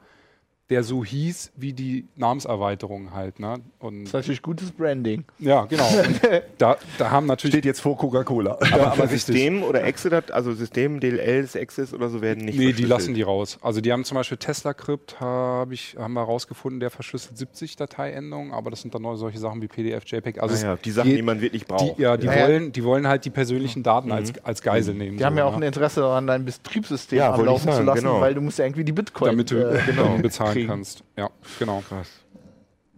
der 0.72 0.82
so 0.82 1.04
hieß 1.04 1.52
wie 1.56 1.72
die 1.74 2.06
Namenserweiterung 2.16 3.12
halt. 3.14 3.38
Ne? 3.40 3.54
Und 3.78 4.00
Das 4.04 4.08
ist 4.08 4.12
natürlich 4.14 4.42
gutes 4.42 4.70
Branding. 4.72 5.24
ja, 5.38 5.64
genau. 5.66 5.84
Da, 6.58 6.76
da 6.98 7.10
haben 7.10 7.26
natürlich 7.26 7.54
Steht 7.54 7.64
jetzt 7.64 7.80
vor 7.80 7.96
Coca-Cola. 7.96 8.58
Aber, 8.72 8.92
aber. 8.92 9.06
System 9.08 9.62
oder 9.62 9.82
Exit, 9.84 10.30
also 10.30 10.52
System, 10.52 11.00
DLLs, 11.00 11.56
Access 11.56 11.92
oder 11.92 12.08
so 12.08 12.20
werden 12.22 12.44
nicht 12.44 12.58
Nee, 12.58 12.72
die 12.72 12.84
lassen 12.84 13.14
die 13.14 13.22
raus. 13.22 13.58
Also 13.62 13.80
die 13.80 13.92
haben 13.92 14.04
zum 14.04 14.14
Beispiel 14.16 14.38
Tesla 14.38 14.72
Crypt, 14.74 15.20
hab 15.20 15.70
ich, 15.72 15.96
haben 15.98 16.14
wir 16.14 16.22
rausgefunden, 16.22 16.80
der 16.80 16.90
verschlüsselt 16.90 17.36
70 17.36 17.76
Dateiendungen, 17.76 18.52
aber 18.52 18.70
das 18.70 18.80
sind 18.82 18.94
dann 18.94 19.02
noch 19.02 19.16
solche 19.16 19.38
Sachen 19.38 19.60
wie 19.60 19.68
PDF, 19.68 20.04
JPEG. 20.06 20.40
Also 20.40 20.54
Ah 20.54 20.56
es 20.56 20.62
ja, 20.62 20.76
die 20.76 20.90
Sachen, 20.90 21.08
geht- 21.10 21.18
die 21.18 21.22
man 21.22 21.40
wirklich 21.40 21.66
braucht. 21.66 21.98
die, 21.98 22.02
ja, 22.02 22.16
die, 22.16 22.26
Ja, 22.26 22.34
ja. 22.36 22.46
wollen, 22.48 22.72
die 22.72 22.84
wollen 22.84 23.06
halt 23.08 23.24
die 23.24 23.30
persönlichen 23.30 23.82
Daten 23.82 24.12
als, 24.12 24.32
als 24.44 24.62
Geisel 24.62 24.94
nehmen. 24.94 25.18
Die 25.18 25.24
haben 25.24 25.36
ja 25.36 25.44
so, 25.44 25.50
auch 25.50 25.54
ein 25.54 25.60
ne? 25.60 25.66
Interesse 25.66 26.00
daran, 26.00 26.26
dein 26.26 26.44
Betriebssystem 26.44 27.18
Ja, 27.18 27.34
am 27.34 27.44
Laufen 27.44 27.68
zu 27.68 27.72
sagen, 27.74 27.86
lassen, 27.86 27.98
genau. 28.04 28.20
weil 28.20 28.34
du 28.34 28.40
musst 28.40 28.58
ja 28.58 28.64
irgendwie 28.64 28.84
die 28.84 28.92
Bitcoin 28.92 29.30
damit 29.32 29.50
du 29.50 29.56
äh, 29.56 29.78
genau, 29.86 30.16
bezahlen 30.18 30.61
kriegen. 30.62 30.72
kannst. 30.72 31.04
Ja, 31.16 31.30
genau. 31.58 31.82
Krass. 31.88 32.08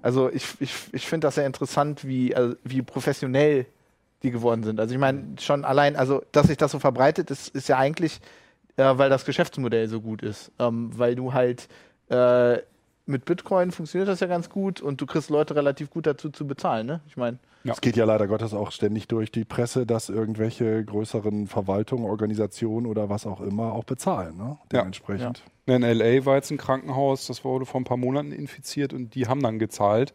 Also 0.02 0.30
ich, 0.30 0.46
ich, 0.60 0.74
ich 0.92 1.06
finde 1.06 1.26
das 1.26 1.36
sehr 1.36 1.46
interessant, 1.46 2.06
wie, 2.06 2.34
also 2.36 2.56
wie 2.62 2.82
professionell 2.82 3.66
die 4.22 4.30
geworden 4.30 4.62
sind. 4.62 4.80
Also 4.80 4.94
ich 4.94 5.00
meine, 5.00 5.36
schon 5.40 5.64
allein, 5.64 5.96
also 5.96 6.22
dass 6.32 6.48
sich 6.48 6.56
das 6.56 6.72
so 6.72 6.78
verbreitet, 6.78 7.30
ist, 7.30 7.48
ist 7.48 7.68
ja 7.68 7.78
eigentlich, 7.78 8.20
äh, 8.76 8.98
weil 8.98 9.10
das 9.10 9.24
Geschäftsmodell 9.24 9.88
so 9.88 10.00
gut 10.00 10.22
ist. 10.22 10.50
Ähm, 10.58 10.90
weil 10.94 11.14
du 11.14 11.32
halt 11.32 11.68
äh, 12.10 12.58
mit 13.06 13.24
Bitcoin 13.24 13.70
funktioniert 13.70 14.08
das 14.08 14.20
ja 14.20 14.26
ganz 14.26 14.48
gut 14.48 14.80
und 14.80 15.00
du 15.00 15.06
kriegst 15.06 15.30
Leute 15.30 15.54
relativ 15.54 15.90
gut 15.90 16.06
dazu 16.06 16.30
zu 16.30 16.46
bezahlen, 16.46 16.86
ne? 16.86 17.00
Ich 17.06 17.16
meine, 17.16 17.38
Es 17.64 17.80
geht 17.80 17.96
ja 17.96 18.04
leider 18.04 18.26
Gottes 18.26 18.54
auch 18.54 18.72
ständig 18.72 19.08
durch 19.08 19.30
die 19.30 19.44
Presse, 19.44 19.86
dass 19.86 20.08
irgendwelche 20.08 20.84
größeren 20.84 21.46
Verwaltungen, 21.46 22.04
Organisationen 22.04 22.86
oder 22.86 23.08
was 23.08 23.26
auch 23.26 23.40
immer 23.40 23.72
auch 23.72 23.84
bezahlen. 23.84 24.36
Ne? 24.36 24.58
Ja. 24.72 24.80
Dementsprechend. 24.80 25.42
In 25.66 25.82
L.A. 25.82 26.26
war 26.26 26.36
jetzt 26.36 26.50
ein 26.50 26.58
Krankenhaus, 26.58 27.26
das 27.26 27.42
wurde 27.44 27.64
vor 27.64 27.80
ein 27.80 27.84
paar 27.84 27.96
Monaten 27.96 28.32
infiziert 28.32 28.92
und 28.92 29.14
die 29.14 29.28
haben 29.28 29.42
dann 29.42 29.58
gezahlt. 29.58 30.12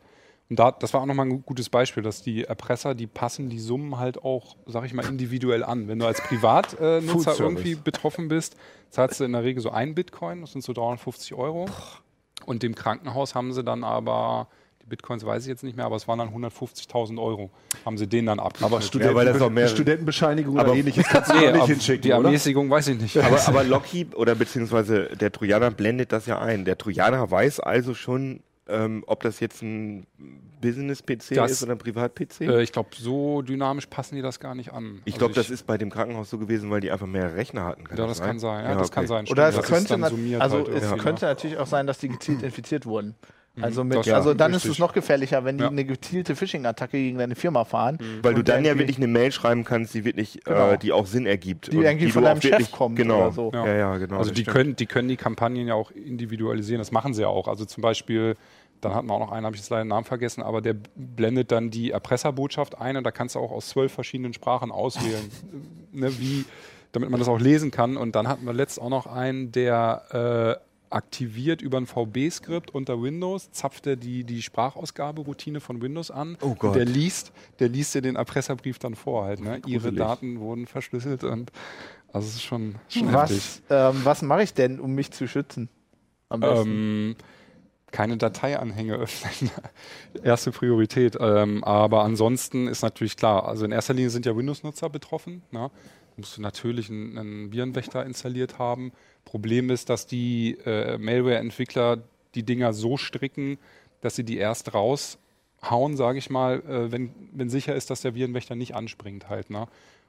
Und 0.49 0.57
da, 0.57 0.71
das 0.71 0.93
war 0.93 1.01
auch 1.01 1.05
nochmal 1.05 1.27
ein 1.27 1.43
gutes 1.43 1.69
Beispiel, 1.69 2.01
dass 2.01 2.23
die 2.23 2.43
Erpresser, 2.43 2.95
die 2.95 3.05
passen 3.07 3.49
die 3.49 3.59
Summen 3.59 3.97
halt 3.99 4.23
auch, 4.23 4.55
sag 4.65 4.83
ich 4.85 4.93
mal, 4.93 5.05
individuell 5.05 5.63
an. 5.63 5.87
Wenn 5.87 5.99
du 5.99 6.07
als 6.07 6.21
Privatnutzer 6.21 7.33
äh, 7.33 7.37
irgendwie 7.37 7.75
betroffen 7.75 8.29
bist, 8.29 8.55
zahlst 8.89 9.19
du 9.19 9.25
in 9.25 9.33
der 9.33 9.43
Regel 9.43 9.61
so 9.61 9.69
ein 9.69 9.93
Bitcoin, 9.93 10.41
das 10.41 10.53
sind 10.53 10.63
so 10.63 10.73
350 10.73 11.35
Euro. 11.35 11.67
Und 12.49 12.63
dem 12.63 12.73
Krankenhaus 12.73 13.35
haben 13.35 13.53
sie 13.53 13.63
dann 13.63 13.83
aber, 13.83 14.47
die 14.81 14.87
Bitcoins 14.87 15.23
weiß 15.23 15.43
ich 15.43 15.49
jetzt 15.49 15.63
nicht 15.63 15.77
mehr, 15.77 15.85
aber 15.85 15.97
es 15.97 16.07
waren 16.07 16.17
dann 16.17 16.29
150.000 16.29 17.21
Euro, 17.21 17.51
haben 17.85 17.95
sie 17.99 18.07
denen 18.07 18.25
dann 18.25 18.39
abgeschnitten. 18.39 19.01
Aber 19.03 19.05
Ja, 19.11 19.15
weil 19.15 19.25
das 19.27 19.39
auch 19.39 19.51
mehrere- 19.51 19.69
Studentenbescheinigung 19.69 20.57
Aber- 20.57 20.71
oder 20.71 20.79
ähnliches 20.79 21.05
kannst 21.07 21.29
du 21.31 21.35
Nee, 21.37 21.51
nicht 21.51 21.65
hinschicken, 21.67 22.01
die 22.01 22.09
oder? 22.11 22.25
Ermäßigung 22.25 22.67
weiß 22.67 22.87
ich 22.87 22.99
nicht. 22.99 23.17
Aber, 23.17 23.37
aber 23.47 23.63
Locky 23.63 24.07
oder 24.15 24.33
beziehungsweise 24.33 25.09
der 25.15 25.31
Trojaner 25.31 25.69
blendet 25.69 26.11
das 26.11 26.25
ja 26.25 26.39
ein. 26.39 26.65
Der 26.65 26.75
Trojaner 26.79 27.29
weiß 27.29 27.59
also 27.59 27.93
schon, 27.93 28.39
ähm, 28.69 29.03
ob 29.07 29.21
das 29.23 29.39
jetzt 29.39 29.61
ein 29.61 30.05
Business-PC 30.61 31.35
Das- 31.35 31.51
ist 31.51 31.63
oder 31.63 31.73
ein 31.73 31.77
Privat-PC. 31.77 32.41
Äh, 32.41 32.61
ich 32.63 32.71
glaube, 32.71 32.89
so 32.93 33.41
dynamisch 33.41 33.87
passen 33.87 34.15
die 34.15 34.21
das 34.21 34.39
gar 34.39 34.55
nicht 34.55 34.73
an. 34.73 35.01
ich 35.05 35.13
Also 35.13 35.19
glaube, 35.19 35.33
das 35.35 35.49
ist 35.49 35.65
bei 35.65 35.77
dem 35.77 35.89
Krankenhaus 35.89 36.29
so 36.29 36.37
gewesen, 36.37 36.69
weil 36.69 36.81
die 36.81 36.91
einfach 36.91 37.07
mehrere 37.07 37.35
Rechner 37.35 37.65
hatten. 37.65 37.83
Ja, 37.89 37.95
das 38.07 38.21
kann 38.21 38.39
sein. 38.39 38.65
Ja, 38.65 38.75
das 38.75 38.87
okay. 38.87 38.95
kann 38.95 39.07
sein. 39.07 39.27
oder 39.27 39.47
es 39.49 39.55
Das 39.55 39.65
ist 39.65 39.71
könnte, 39.71 39.89
dann 39.89 40.03
also 40.03 40.57
halt 40.57 40.67
es 40.69 40.83
irgendwie, 40.83 40.99
könnte 40.99 41.25
natürlich 41.25 41.57
auch 41.57 41.67
sein, 41.67 41.87
dass 41.87 41.97
die 41.99 42.09
gezielt 42.09 42.43
infiziert 42.43 42.85
wurden. 42.85 43.15
Also, 43.61 43.83
mit, 43.83 43.97
Das 43.97 44.07
ist 44.07 44.13
also 44.13 44.33
dann 44.33 44.51
ist 44.51 44.57
richtig. 44.57 44.71
es 44.73 44.79
noch 44.79 44.93
gefährlicher, 44.93 45.43
wenn 45.43 45.57
die 45.57 45.63
Ja. 45.65 45.69
eine 45.69 45.83
gezielte 45.83 46.33
Phishing-Attacke 46.35 46.97
gegen 46.97 47.17
deine 47.17 47.35
Firma 47.35 47.65
fahren. 47.65 47.97
Weil 48.21 48.33
du 48.33 48.41
dann 48.41 48.63
ja 48.63 48.77
wirklich 48.77 48.95
eine 48.97 49.07
Mail 49.07 49.33
schreiben 49.33 49.65
kannst, 49.65 49.93
die 49.93 50.05
wirklich, 50.05 50.39
Genau. 50.45 50.71
äh, 50.71 50.77
die 50.77 50.93
auch 50.93 51.05
Sinn 51.05 51.25
ergibt. 51.25 51.73
Die 51.73 51.77
irgendwie 51.77 52.09
von 52.09 52.23
du 52.23 52.29
auch 52.29 52.39
deinem 52.39 52.41
Chef 52.41 52.71
kommt 52.71 52.95
genau. 52.95 53.23
oder 53.23 53.31
so. 53.31 53.51
Ja, 53.53 53.67
ja, 53.75 53.97
genau. 53.97 54.17
also 54.17 54.29
das 54.29 54.35
die 54.37 54.43
stimmt. 54.43 54.55
können, 54.55 54.75
die 54.77 54.85
können 54.85 55.09
die 55.09 55.17
Kampagnen 55.17 55.67
ja 55.67 55.73
auch 55.73 55.91
individualisieren. 55.91 56.79
Das 56.79 56.93
machen 56.93 57.13
sie 57.13 57.23
ja 57.23 57.27
auch. 57.27 57.49
Also 57.49 57.65
zum 57.65 57.81
Beispiel, 57.81 58.35
dann 58.81 58.93
hatten 58.93 59.07
wir 59.07 59.13
auch 59.13 59.19
noch 59.19 59.31
einen, 59.31 59.45
habe 59.45 59.55
ich 59.55 59.61
jetzt 59.61 59.69
leider 59.69 59.83
den 59.83 59.89
Namen 59.89 60.05
vergessen, 60.05 60.41
aber 60.41 60.61
der 60.61 60.75
blendet 60.95 61.51
dann 61.51 61.69
die 61.69 61.91
Erpresserbotschaft 61.91 62.79
ein 62.79 62.97
und 62.97 63.03
da 63.03 63.11
kannst 63.11 63.35
du 63.35 63.39
auch 63.39 63.51
aus 63.51 63.69
zwölf 63.69 63.91
verschiedenen 63.91 64.33
Sprachen 64.33 64.71
auswählen, 64.71 65.29
ne, 65.91 66.17
wie, 66.19 66.45
damit 66.91 67.09
man 67.09 67.19
das 67.19 67.27
auch 67.27 67.39
lesen 67.39 67.71
kann. 67.71 67.97
Und 67.97 68.15
dann 68.15 68.27
hatten 68.27 68.45
wir 68.45 68.53
letzt 68.53 68.81
auch 68.81 68.89
noch 68.89 69.07
einen, 69.07 69.51
der 69.51 70.59
äh, 70.59 70.69
aktiviert 70.89 71.61
über 71.61 71.77
ein 71.77 71.85
VB-Skript 71.85 72.73
unter 72.73 73.01
Windows, 73.01 73.51
zapft 73.51 73.87
er 73.87 73.95
die, 73.95 74.23
die 74.23 74.41
Sprachausgaberoutine 74.41 75.59
von 75.59 75.81
Windows 75.81 76.11
an. 76.11 76.37
Oh 76.41 76.55
Gott. 76.55 76.63
Und 76.71 76.75
der 76.75 76.85
liest, 76.85 77.31
der 77.59 77.69
liest 77.69 77.93
dir 77.95 78.01
den 78.01 78.15
Erpresserbrief 78.15 78.79
dann 78.79 78.95
vor 78.95 79.25
halt. 79.25 79.39
Ne? 79.41 79.61
Ihre. 79.65 79.93
Daten 79.93 80.39
wurden 80.39 80.67
verschlüsselt 80.67 81.23
und 81.23 81.51
also 82.13 82.27
es 82.27 82.35
ist 82.35 82.43
schon, 82.43 82.75
schon. 82.87 83.11
Was, 83.11 83.61
ähm, 83.69 84.01
was 84.03 84.21
mache 84.21 84.43
ich 84.43 84.53
denn, 84.53 84.79
um 84.79 84.93
mich 84.93 85.11
zu 85.11 85.27
schützen? 85.27 85.69
Am 86.29 86.39
besten. 86.39 86.69
Ähm, 86.69 87.15
keine 87.91 88.17
Dateianhänge 88.17 88.93
öffnen. 88.97 89.51
Erste 90.23 90.51
Priorität. 90.51 91.17
Ähm, 91.19 91.63
aber 91.63 92.03
ansonsten 92.03 92.67
ist 92.67 92.81
natürlich 92.81 93.17
klar, 93.17 93.47
also 93.47 93.65
in 93.65 93.71
erster 93.71 93.93
Linie 93.93 94.09
sind 94.09 94.25
ja 94.25 94.35
Windows-Nutzer 94.35 94.89
betroffen. 94.89 95.43
Ne? 95.51 95.69
Da 95.69 96.13
musst 96.17 96.37
du 96.37 96.41
natürlich 96.41 96.89
einen, 96.89 97.17
einen 97.17 97.51
Virenwächter 97.51 98.05
installiert 98.05 98.59
haben. 98.59 98.91
Problem 99.25 99.69
ist, 99.69 99.89
dass 99.89 100.07
die 100.07 100.57
äh, 100.65 100.97
Malware-Entwickler 100.97 102.03
die 102.35 102.43
Dinger 102.43 102.73
so 102.73 102.97
stricken, 102.97 103.57
dass 104.01 104.15
sie 104.15 104.23
die 104.23 104.37
erst 104.37 104.73
raushauen, 104.73 105.97
sage 105.97 106.19
ich 106.19 106.29
mal, 106.29 106.61
äh, 106.61 106.91
wenn, 106.91 107.11
wenn 107.31 107.49
sicher 107.49 107.75
ist, 107.75 107.89
dass 107.89 108.01
der 108.01 108.15
Virenwächter 108.15 108.55
nicht 108.55 108.75
anspringt 108.75 109.29
halt. 109.29 109.49
Ne? 109.49 109.67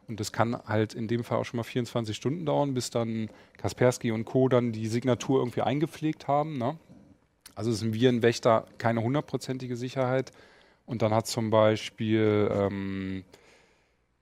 Und 0.08 0.20
das 0.20 0.32
kann 0.32 0.60
halt 0.66 0.94
in 0.94 1.08
dem 1.08 1.25
Fall 1.25 1.38
auch 1.38 1.44
schon 1.44 1.58
mal 1.58 1.64
24 1.64 2.16
Stunden 2.16 2.44
dauern, 2.44 2.75
bis 2.75 2.90
dann 2.90 3.30
Kaspersky 3.58 4.10
und 4.10 4.25
Co. 4.25 4.49
dann 4.49 4.72
die 4.72 4.88
Signatur 4.88 5.38
irgendwie 5.38 5.62
eingepflegt 5.62 6.28
haben. 6.28 6.58
Ne? 6.58 6.76
Also 7.54 7.71
ist 7.71 7.83
ein 7.83 7.95
Virenwächter 7.95 8.66
keine 8.78 9.02
hundertprozentige 9.02 9.76
Sicherheit. 9.76 10.33
Und 10.87 11.02
dann 11.02 11.14
hat 11.14 11.26
zum 11.26 11.50
Beispiel 11.50 12.50
ähm, 12.52 13.25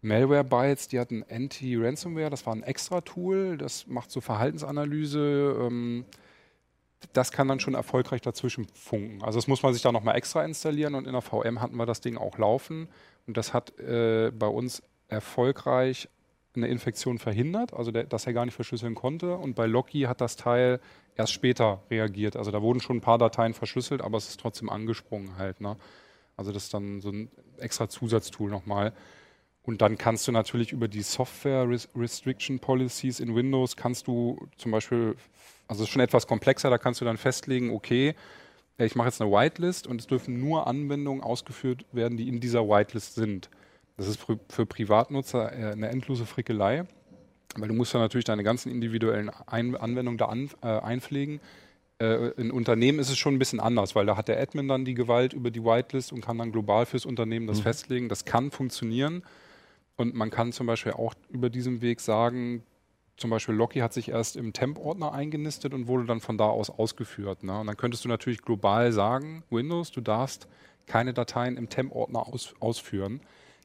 Malwarebytes, 0.02 0.88
die 0.88 1.00
hatten 1.00 1.24
Anti-Ransomware, 1.28 2.30
das 2.30 2.46
war 2.46 2.54
ein 2.54 2.62
extra 2.62 3.00
Tool, 3.00 3.56
das 3.56 3.86
macht 3.86 4.10
so 4.10 4.20
Verhaltensanalyse. 4.20 5.56
Ähm, 5.60 6.04
das 7.12 7.32
kann 7.32 7.48
dann 7.48 7.60
schon 7.60 7.74
erfolgreich 7.74 8.20
dazwischen 8.20 8.66
funken. 8.74 9.22
Also 9.22 9.38
das 9.38 9.46
muss 9.46 9.62
man 9.62 9.72
sich 9.72 9.82
da 9.82 9.92
nochmal 9.92 10.16
extra 10.16 10.44
installieren 10.44 10.94
und 10.94 11.06
in 11.06 11.12
der 11.12 11.22
VM 11.22 11.60
hatten 11.60 11.76
wir 11.76 11.86
das 11.86 12.00
Ding 12.00 12.16
auch 12.16 12.38
laufen. 12.38 12.88
Und 13.26 13.36
das 13.36 13.54
hat 13.54 13.78
äh, 13.78 14.32
bei 14.36 14.46
uns 14.46 14.82
erfolgreich 15.08 16.08
eine 16.56 16.68
Infektion 16.68 17.18
verhindert, 17.18 17.72
also 17.72 17.90
der, 17.90 18.04
dass 18.04 18.26
er 18.26 18.32
gar 18.32 18.44
nicht 18.44 18.54
verschlüsseln 18.54 18.94
konnte. 18.94 19.36
Und 19.36 19.54
bei 19.54 19.66
Locky 19.66 20.02
hat 20.02 20.20
das 20.20 20.36
Teil 20.36 20.80
erst 21.16 21.32
später 21.32 21.82
reagiert. 21.90 22.36
Also 22.36 22.50
da 22.50 22.62
wurden 22.62 22.80
schon 22.80 22.98
ein 22.98 23.00
paar 23.00 23.18
Dateien 23.18 23.54
verschlüsselt, 23.54 24.02
aber 24.02 24.18
es 24.18 24.28
ist 24.28 24.40
trotzdem 24.40 24.68
angesprungen 24.70 25.36
halt. 25.36 25.60
Ne? 25.60 25.76
Also 26.36 26.52
das 26.52 26.64
ist 26.64 26.74
dann 26.74 27.00
so 27.00 27.10
ein 27.10 27.30
extra 27.58 27.88
Zusatztool 27.88 28.50
nochmal. 28.50 28.92
Und 29.62 29.82
dann 29.82 29.98
kannst 29.98 30.26
du 30.26 30.32
natürlich 30.32 30.72
über 30.72 30.88
die 30.88 31.02
Software 31.02 31.68
Res 31.68 31.90
Restriction 31.94 32.58
Policies 32.58 33.20
in 33.20 33.34
Windows 33.34 33.76
kannst 33.76 34.06
du 34.06 34.48
zum 34.56 34.72
Beispiel, 34.72 35.14
also 35.66 35.82
es 35.82 35.88
ist 35.88 35.92
schon 35.92 36.00
etwas 36.00 36.26
komplexer, 36.26 36.70
da 36.70 36.78
kannst 36.78 37.02
du 37.02 37.04
dann 37.04 37.18
festlegen, 37.18 37.70
okay, 37.74 38.14
äh, 38.78 38.86
ich 38.86 38.94
mache 38.94 39.08
jetzt 39.08 39.20
eine 39.20 39.30
Whitelist 39.30 39.86
und 39.86 40.00
es 40.00 40.06
dürfen 40.06 40.40
nur 40.40 40.66
Anwendungen 40.66 41.22
ausgeführt 41.22 41.84
werden, 41.92 42.16
die 42.16 42.28
in 42.28 42.40
dieser 42.40 42.66
Whitelist 42.66 43.14
sind. 43.16 43.50
Das 43.98 44.06
ist 44.06 44.20
für, 44.48 44.64
Privatnutzer 44.64 45.52
äh, 45.52 45.72
eine 45.72 45.88
endlose 45.88 46.24
Frickelei, 46.24 46.86
weil 47.56 47.68
du 47.68 47.74
musst 47.74 47.92
dann 47.92 48.00
natürlich 48.00 48.24
deine 48.24 48.44
ganzen 48.44 48.70
individuellen 48.70 49.28
Ein 49.28 49.76
Anwendungen 49.76 50.16
da 50.16 50.26
an, 50.26 50.48
äh, 50.62 50.68
einpflegen. 50.68 51.40
Äh, 52.00 52.28
in 52.36 52.52
Unternehmen 52.52 53.00
ist 53.00 53.10
es 53.10 53.18
schon 53.18 53.34
ein 53.34 53.38
bisschen 53.40 53.58
anders, 53.58 53.96
weil 53.96 54.06
da 54.06 54.16
hat 54.16 54.28
der 54.28 54.40
Admin 54.40 54.68
dann 54.68 54.84
die 54.84 54.94
Gewalt 54.94 55.32
über 55.32 55.50
die 55.50 55.64
Whitelist 55.64 56.12
und 56.12 56.20
kann 56.20 56.38
dann 56.38 56.52
global 56.52 56.86
fürs 56.86 57.04
Unternehmen 57.04 57.48
das 57.48 57.60
festlegen. 57.60 58.08
Das 58.08 58.24
kann 58.24 58.52
funktionieren. 58.52 59.24
Und 59.96 60.14
man 60.14 60.30
kann 60.30 60.52
zum 60.52 60.68
Beispiel 60.68 60.92
auch 60.92 61.14
über 61.28 61.50
diesen 61.50 61.82
Weg 61.82 62.00
sagen, 62.00 62.62
zum 63.16 63.30
Beispiel 63.30 63.56
Locky 63.56 63.80
hat 63.80 63.92
sich 63.92 64.10
erst 64.10 64.36
im 64.36 64.52
Temp-Ordner 64.52 65.12
eingenistet 65.12 65.74
und 65.74 65.88
wurde 65.88 66.04
dann 66.04 66.20
von 66.20 66.38
da 66.38 66.44
aus 66.44 66.70
ausgeführt. 66.70 67.42
Ne? 67.42 67.58
Und 67.58 67.66
dann 67.66 67.76
könntest 67.76 68.04
du 68.04 68.08
natürlich 68.08 68.42
global 68.42 68.92
sagen, 68.92 69.42
Windows, 69.50 69.90
du 69.90 70.00
darfst 70.00 70.46
keine 70.86 71.12
Dateien 71.12 71.56
im 71.56 71.68
Temp-Ordner 71.68 72.28
aus, 72.28 72.54
ausführen. 72.60 73.20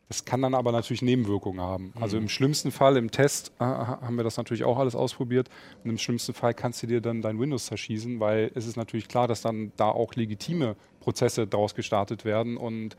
Das 0.09 0.25
kann 0.25 0.41
dann 0.41 0.53
aber 0.53 0.71
natürlich 0.71 1.01
Nebenwirkungen 1.01 1.61
haben. 1.61 1.93
Also 1.99 2.17
im 2.17 2.29
schlimmsten 2.29 2.71
Fall, 2.71 2.97
im 2.97 3.09
Test 3.09 3.51
äh, 3.59 3.63
haben 3.63 4.15
wir 4.15 4.23
das 4.23 4.37
natürlich 4.37 4.63
auch 4.63 4.77
alles 4.77 4.95
ausprobiert. 4.95 5.49
Und 5.83 5.89
im 5.89 5.97
schlimmsten 5.97 6.33
Fall 6.33 6.53
kannst 6.53 6.83
du 6.83 6.87
dir 6.87 7.01
dann 7.01 7.21
dein 7.21 7.39
Windows 7.39 7.65
zerschießen, 7.65 8.19
weil 8.19 8.51
es 8.53 8.67
ist 8.67 8.75
natürlich 8.75 9.07
klar, 9.07 9.27
dass 9.27 9.41
dann 9.41 9.71
da 9.77 9.89
auch 9.89 10.13
legitime 10.15 10.75
Prozesse 10.99 11.47
daraus 11.47 11.73
gestartet 11.73 12.25
werden. 12.25 12.57
Und 12.57 12.95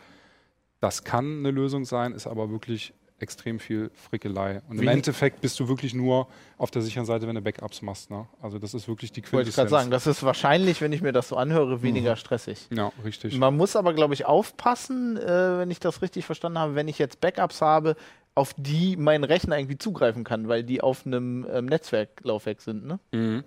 das 0.80 1.04
kann 1.04 1.38
eine 1.38 1.50
Lösung 1.50 1.84
sein, 1.84 2.12
ist 2.12 2.26
aber 2.26 2.50
wirklich 2.50 2.94
extrem 3.24 3.58
viel 3.58 3.90
Frickelei. 3.94 4.62
Und 4.68 4.76
im 4.78 4.82
Wie- 4.82 4.86
Endeffekt 4.86 5.40
bist 5.40 5.58
du 5.58 5.66
wirklich 5.66 5.92
nur 5.94 6.28
auf 6.58 6.70
der 6.70 6.82
sicheren 6.82 7.04
Seite, 7.06 7.26
wenn 7.26 7.34
du 7.34 7.40
Backups 7.42 7.82
machst. 7.82 8.10
Ne? 8.10 8.26
Also 8.40 8.58
das 8.60 8.72
ist 8.74 8.86
wirklich 8.86 9.10
die 9.10 9.20
Wollte 9.22 9.48
ich 9.48 9.54
Quintessenz. 9.56 9.56
gerade 9.70 9.70
sagen, 9.70 9.90
das 9.90 10.06
ist 10.06 10.22
wahrscheinlich, 10.22 10.80
wenn 10.80 10.92
ich 10.92 11.02
mir 11.02 11.12
das 11.12 11.28
so 11.28 11.36
anhöre, 11.36 11.78
Mhm. 11.78 11.82
weniger 11.82 12.14
stressig. 12.14 12.68
Ja, 12.70 12.92
richtig. 13.04 13.36
Man 13.36 13.56
muss 13.56 13.74
aber, 13.74 13.92
glaube 13.94 14.14
ich, 14.14 14.26
aufpassen, 14.26 15.16
äh, 15.16 15.58
wenn 15.58 15.70
ich 15.72 15.80
das 15.80 16.00
richtig 16.02 16.24
verstanden 16.24 16.58
habe, 16.58 16.74
wenn 16.76 16.86
ich 16.86 16.98
jetzt 16.98 17.20
Backups 17.20 17.60
habe, 17.60 17.96
auf 18.36 18.52
die 18.56 18.96
mein 18.96 19.24
Rechner 19.24 19.58
irgendwie 19.58 19.78
zugreifen 19.78 20.24
kann, 20.24 20.48
weil 20.48 20.62
die 20.64 20.80
auf 20.80 21.06
einem 21.06 21.46
ähm, 21.50 21.66
Netzwerklaufwerk 21.66 22.60
sind. 22.60 22.84
Ne? 22.86 22.98
Mhm. 23.12 23.44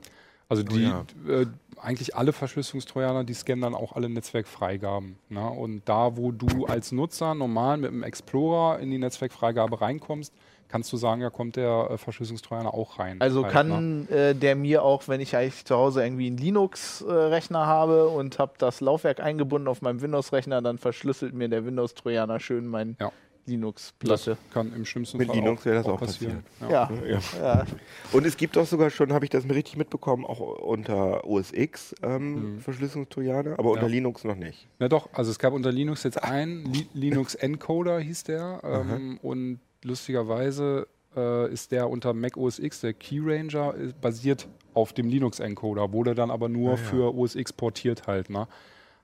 Also 0.50 0.63
die, 0.63 0.84
ja. 0.84 1.05
äh, 1.27 1.46
eigentlich 1.81 2.15
alle 2.15 2.34
Verschlüsselungstrojaner, 2.34 3.24
die 3.24 3.34
scannen 3.34 3.62
dann 3.62 3.75
auch 3.75 3.93
alle 3.93 4.10
Netzwerkfreigaben. 4.10 5.17
Ne? 5.29 5.48
Und 5.50 5.84
da, 5.86 6.17
wo 6.17 6.31
du 6.31 6.65
als 6.65 6.91
Nutzer 6.91 7.36
normal 7.36 7.77
mit 7.77 7.91
dem 7.91 8.03
Explorer 8.03 8.79
in 8.79 8.91
die 8.91 8.98
Netzwerkfreigabe 8.98 9.81
reinkommst, 9.81 10.34
kannst 10.67 10.91
du 10.91 10.98
sagen, 10.98 11.22
ja, 11.22 11.29
kommt 11.29 11.55
der 11.55 11.89
äh, 11.91 11.98
Verschlüsselungstrojaner 11.98 12.74
auch 12.74 13.00
rein. 13.00 13.22
Also 13.22 13.43
Halt, 13.43 13.53
ne? 13.53 13.60
kann 13.60 14.10
äh, 14.10 14.36
der 14.36 14.55
mir 14.55 14.84
auch, 14.84 15.07
wenn 15.07 15.22
ich 15.22 15.36
eigentlich 15.36 15.65
zu 15.65 15.75
Hause 15.75 16.03
irgendwie 16.03 16.27
einen 16.27 16.38
Linux-Rechner 16.38 17.65
habe 17.65 18.10
und 18.10 18.39
habe 18.39 18.53
das 18.57 18.81
Laufwerk 18.81 19.19
eingebunden 19.19 19.67
auf 19.67 19.81
meinem 19.81 20.01
Windows-Rechner, 20.01 20.62
dann 20.62 20.77
verschlüsselt 20.77 21.34
mir 21.34 21.48
der 21.48 21.65
Windows-Trojaner 21.65 22.39
schön 22.39 22.67
mein 22.67 22.98
Ja. 23.00 23.12
Linux-Platte. 23.47 24.37
kann 24.53 24.73
im 24.73 24.85
schlimmsten 24.85 25.17
Mit 25.17 25.27
Fall 25.27 25.37
Linux 25.37 25.61
auch, 25.61 25.65
wäre 25.65 25.75
das 25.77 25.85
auch 25.85 25.93
auch 25.93 25.99
passieren. 25.99 26.43
Ja. 26.61 26.69
Ja. 26.69 26.91
Ja. 27.07 27.19
ja. 27.41 27.65
Und 28.11 28.25
es 28.25 28.37
gibt 28.37 28.57
auch 28.57 28.65
sogar 28.65 28.89
schon, 28.89 29.13
habe 29.13 29.25
ich 29.25 29.31
das 29.31 29.45
mir 29.45 29.55
richtig 29.55 29.77
mitbekommen, 29.77 30.25
auch 30.25 30.39
unter 30.39 31.25
OS 31.25 31.51
X 31.53 31.95
ähm, 32.03 32.55
Mhm. 32.55 32.59
Verschlüsselungstrojaner, 32.59 33.57
aber 33.57 33.71
unter 33.71 33.83
Ja. 33.83 33.87
Linux 33.89 34.23
noch 34.23 34.35
nicht. 34.35 34.67
Ja 34.79 34.87
doch, 34.89 35.09
also 35.13 35.31
es 35.31 35.39
gab 35.39 35.53
unter 35.53 35.71
Linux 35.71 36.03
jetzt 36.03 36.23
einen, 36.23 36.65
Li 36.73 36.87
Linux 36.93 37.35
Encoder 37.35 37.99
hieß 37.99 38.23
der 38.25 38.61
ähm, 38.63 39.17
und 39.21 39.59
lustigerweise 39.83 40.87
äh, 41.15 41.51
ist 41.51 41.71
der 41.71 41.89
unter 41.89 42.13
Mac 42.13 42.37
OS 42.37 42.59
X, 42.59 42.81
der 42.81 42.93
Key 42.93 43.19
Ranger, 43.23 43.73
ist 43.75 43.99
basiert 44.01 44.47
auf 44.73 44.93
dem 44.93 45.07
Linux 45.07 45.39
Encoder, 45.39 45.91
wurde 45.91 46.13
dann 46.15 46.29
aber 46.31 46.49
nur 46.49 46.77
für 46.77 47.15
OS 47.15 47.35
X 47.35 47.51
portiert 47.53 48.05
halt. 48.07 48.29
Ne? 48.29 48.47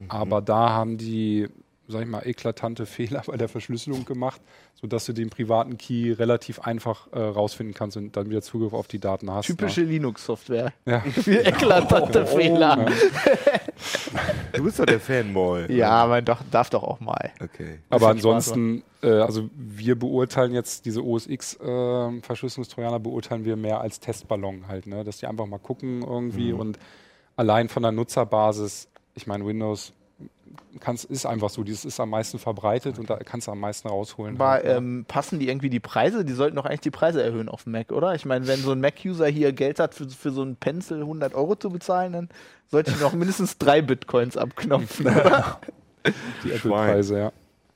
Aber 0.09 0.41
da 0.41 0.69
haben 0.69 0.97
die, 0.97 1.47
sag 1.87 2.01
ich 2.01 2.07
mal, 2.07 2.25
eklatante 2.25 2.85
Fehler 2.87 3.23
bei 3.25 3.37
der 3.37 3.49
Verschlüsselung 3.49 4.05
gemacht, 4.05 4.41
sodass 4.75 5.05
du 5.05 5.13
den 5.13 5.29
privaten 5.29 5.77
Key 5.77 6.11
relativ 6.11 6.59
einfach 6.59 7.11
äh, 7.11 7.19
rausfinden 7.19 7.73
kannst 7.73 7.97
und 7.97 8.15
dann 8.15 8.29
wieder 8.29 8.41
Zugriff 8.41 8.73
auf 8.73 8.87
die 8.87 8.99
Daten 8.99 9.31
hast. 9.31 9.45
Typische 9.45 9.81
Linux-Software. 9.81 10.73
Ne? 10.85 11.01
Viel 11.01 11.39
eklatante 11.45 12.25
Fehler. 12.25 12.85
Du 14.53 14.63
bist 14.63 14.79
doch 14.79 14.85
der 14.85 14.99
Fanboy. 14.99 15.71
Ja, 15.73 16.05
man 16.07 16.23
doch, 16.25 16.41
darf 16.51 16.69
doch 16.69 16.83
auch 16.83 16.99
mal. 16.99 17.31
Okay. 17.41 17.79
Aber 17.89 18.09
ansonsten, 18.09 18.83
äh, 19.01 19.09
also 19.09 19.49
wir 19.55 19.97
beurteilen 19.97 20.53
jetzt 20.53 20.85
diese 20.85 21.03
OS 21.03 21.27
X 21.27 21.55
äh, 21.55 22.19
beurteilen 22.99 23.45
wir 23.45 23.55
mehr 23.55 23.81
als 23.81 23.99
Testballon 23.99 24.67
halt, 24.67 24.87
ne? 24.87 25.03
dass 25.03 25.17
die 25.17 25.27
einfach 25.27 25.45
mal 25.45 25.59
gucken 25.59 26.01
irgendwie 26.01 26.53
und 26.53 26.77
allein 27.35 27.69
von 27.69 27.83
der 27.83 27.91
Nutzerbasis, 27.91 28.87
ich 29.15 29.27
meine 29.27 29.45
Windows 29.45 29.93
kannst, 30.83 31.05
ist 31.05 31.25
einfach 31.25 31.49
so, 31.49 31.63
dieses 31.63 31.85
ist 31.85 31.99
am 31.99 32.09
meisten 32.09 32.39
verbreitet 32.39 32.99
und 32.99 33.09
da 33.09 33.17
kannst 33.17 33.47
du 33.47 33.51
am 33.51 33.59
meisten 33.59 33.87
rausholen. 33.87 34.35
Aber 34.35 34.49
halt, 34.49 34.65
ähm, 34.65 35.05
passen 35.07 35.39
die 35.39 35.47
irgendwie 35.47 35.69
die 35.69 35.79
Preise? 35.79 36.25
Die 36.25 36.33
sollten 36.33 36.55
doch 36.55 36.65
eigentlich 36.65 36.81
die 36.81 36.91
Preise 36.91 37.23
erhöhen 37.23 37.49
auf 37.49 37.63
dem 37.63 37.71
Mac, 37.71 37.91
oder? 37.91 38.13
Ich 38.15 38.25
meine, 38.25 38.47
wenn 38.47 38.59
so 38.59 38.71
ein 38.71 38.81
Mac-User 38.81 39.27
hier 39.27 39.53
Geld 39.53 39.79
hat, 39.79 39.95
für, 39.95 40.09
für 40.09 40.31
so 40.31 40.41
einen 40.41 40.57
Pencil 40.57 40.99
100 41.01 41.33
Euro 41.33 41.55
zu 41.55 41.69
bezahlen, 41.69 42.13
dann 42.13 42.29
sollte 42.69 42.91
ich 42.91 42.99
noch 42.99 43.13
mindestens 43.13 43.57
drei 43.57 43.81
Bitcoins 43.81 44.37
abknopfen, 44.37 45.07
oder? 45.15 45.59
die 46.43 46.51
Apple-Preise, 46.51 47.17
ja. 47.17 47.31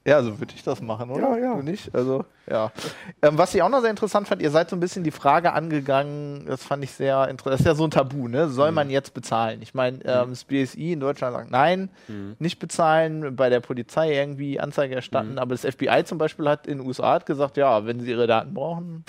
Ja, 0.07 0.23
so 0.23 0.39
würde 0.39 0.53
ich 0.55 0.63
das 0.63 0.81
machen, 0.81 1.09
oder? 1.09 1.37
Ja, 1.37 1.37
ja. 1.37 1.55
Du 1.55 1.63
nicht? 1.63 1.93
Also, 1.93 2.23
ja. 2.49 2.71
Ähm, 3.21 3.37
was 3.37 3.53
ich 3.53 3.61
auch 3.61 3.67
noch 3.67 3.81
sehr 3.81 3.89
interessant 3.89 4.25
fand, 4.29 4.41
ihr 4.41 4.51
seid 4.51 4.69
so 4.69 4.77
ein 4.77 4.79
bisschen 4.79 5.03
die 5.03 5.11
Frage 5.11 5.51
angegangen, 5.51 6.45
das 6.45 6.63
fand 6.63 6.81
ich 6.85 6.91
sehr 6.91 7.27
interessant. 7.27 7.55
Das 7.55 7.59
ist 7.59 7.65
ja 7.65 7.75
so 7.75 7.83
ein 7.83 7.91
Tabu, 7.91 8.29
ne? 8.29 8.47
Soll 8.47 8.71
man 8.71 8.89
jetzt 8.89 9.13
bezahlen? 9.13 9.61
Ich 9.61 9.73
meine, 9.73 9.97
ähm, 10.05 10.29
das 10.29 10.45
BSI 10.45 10.93
in 10.93 11.01
Deutschland 11.01 11.35
sagt, 11.35 11.51
nein, 11.51 11.89
nicht 12.39 12.57
bezahlen, 12.59 13.35
bei 13.35 13.49
der 13.49 13.59
Polizei 13.59 14.13
irgendwie 14.15 14.61
Anzeige 14.61 14.95
erstatten, 14.95 15.37
aber 15.39 15.53
das 15.55 15.65
FBI 15.65 16.05
zum 16.05 16.17
Beispiel 16.17 16.47
hat 16.47 16.67
in 16.67 16.77
den 16.77 16.87
USA 16.87 17.15
hat 17.15 17.25
gesagt, 17.25 17.57
ja, 17.57 17.85
wenn 17.85 17.99
sie 17.99 18.09
ihre 18.11 18.27
Daten 18.27 18.53
brauchen, 18.53 19.03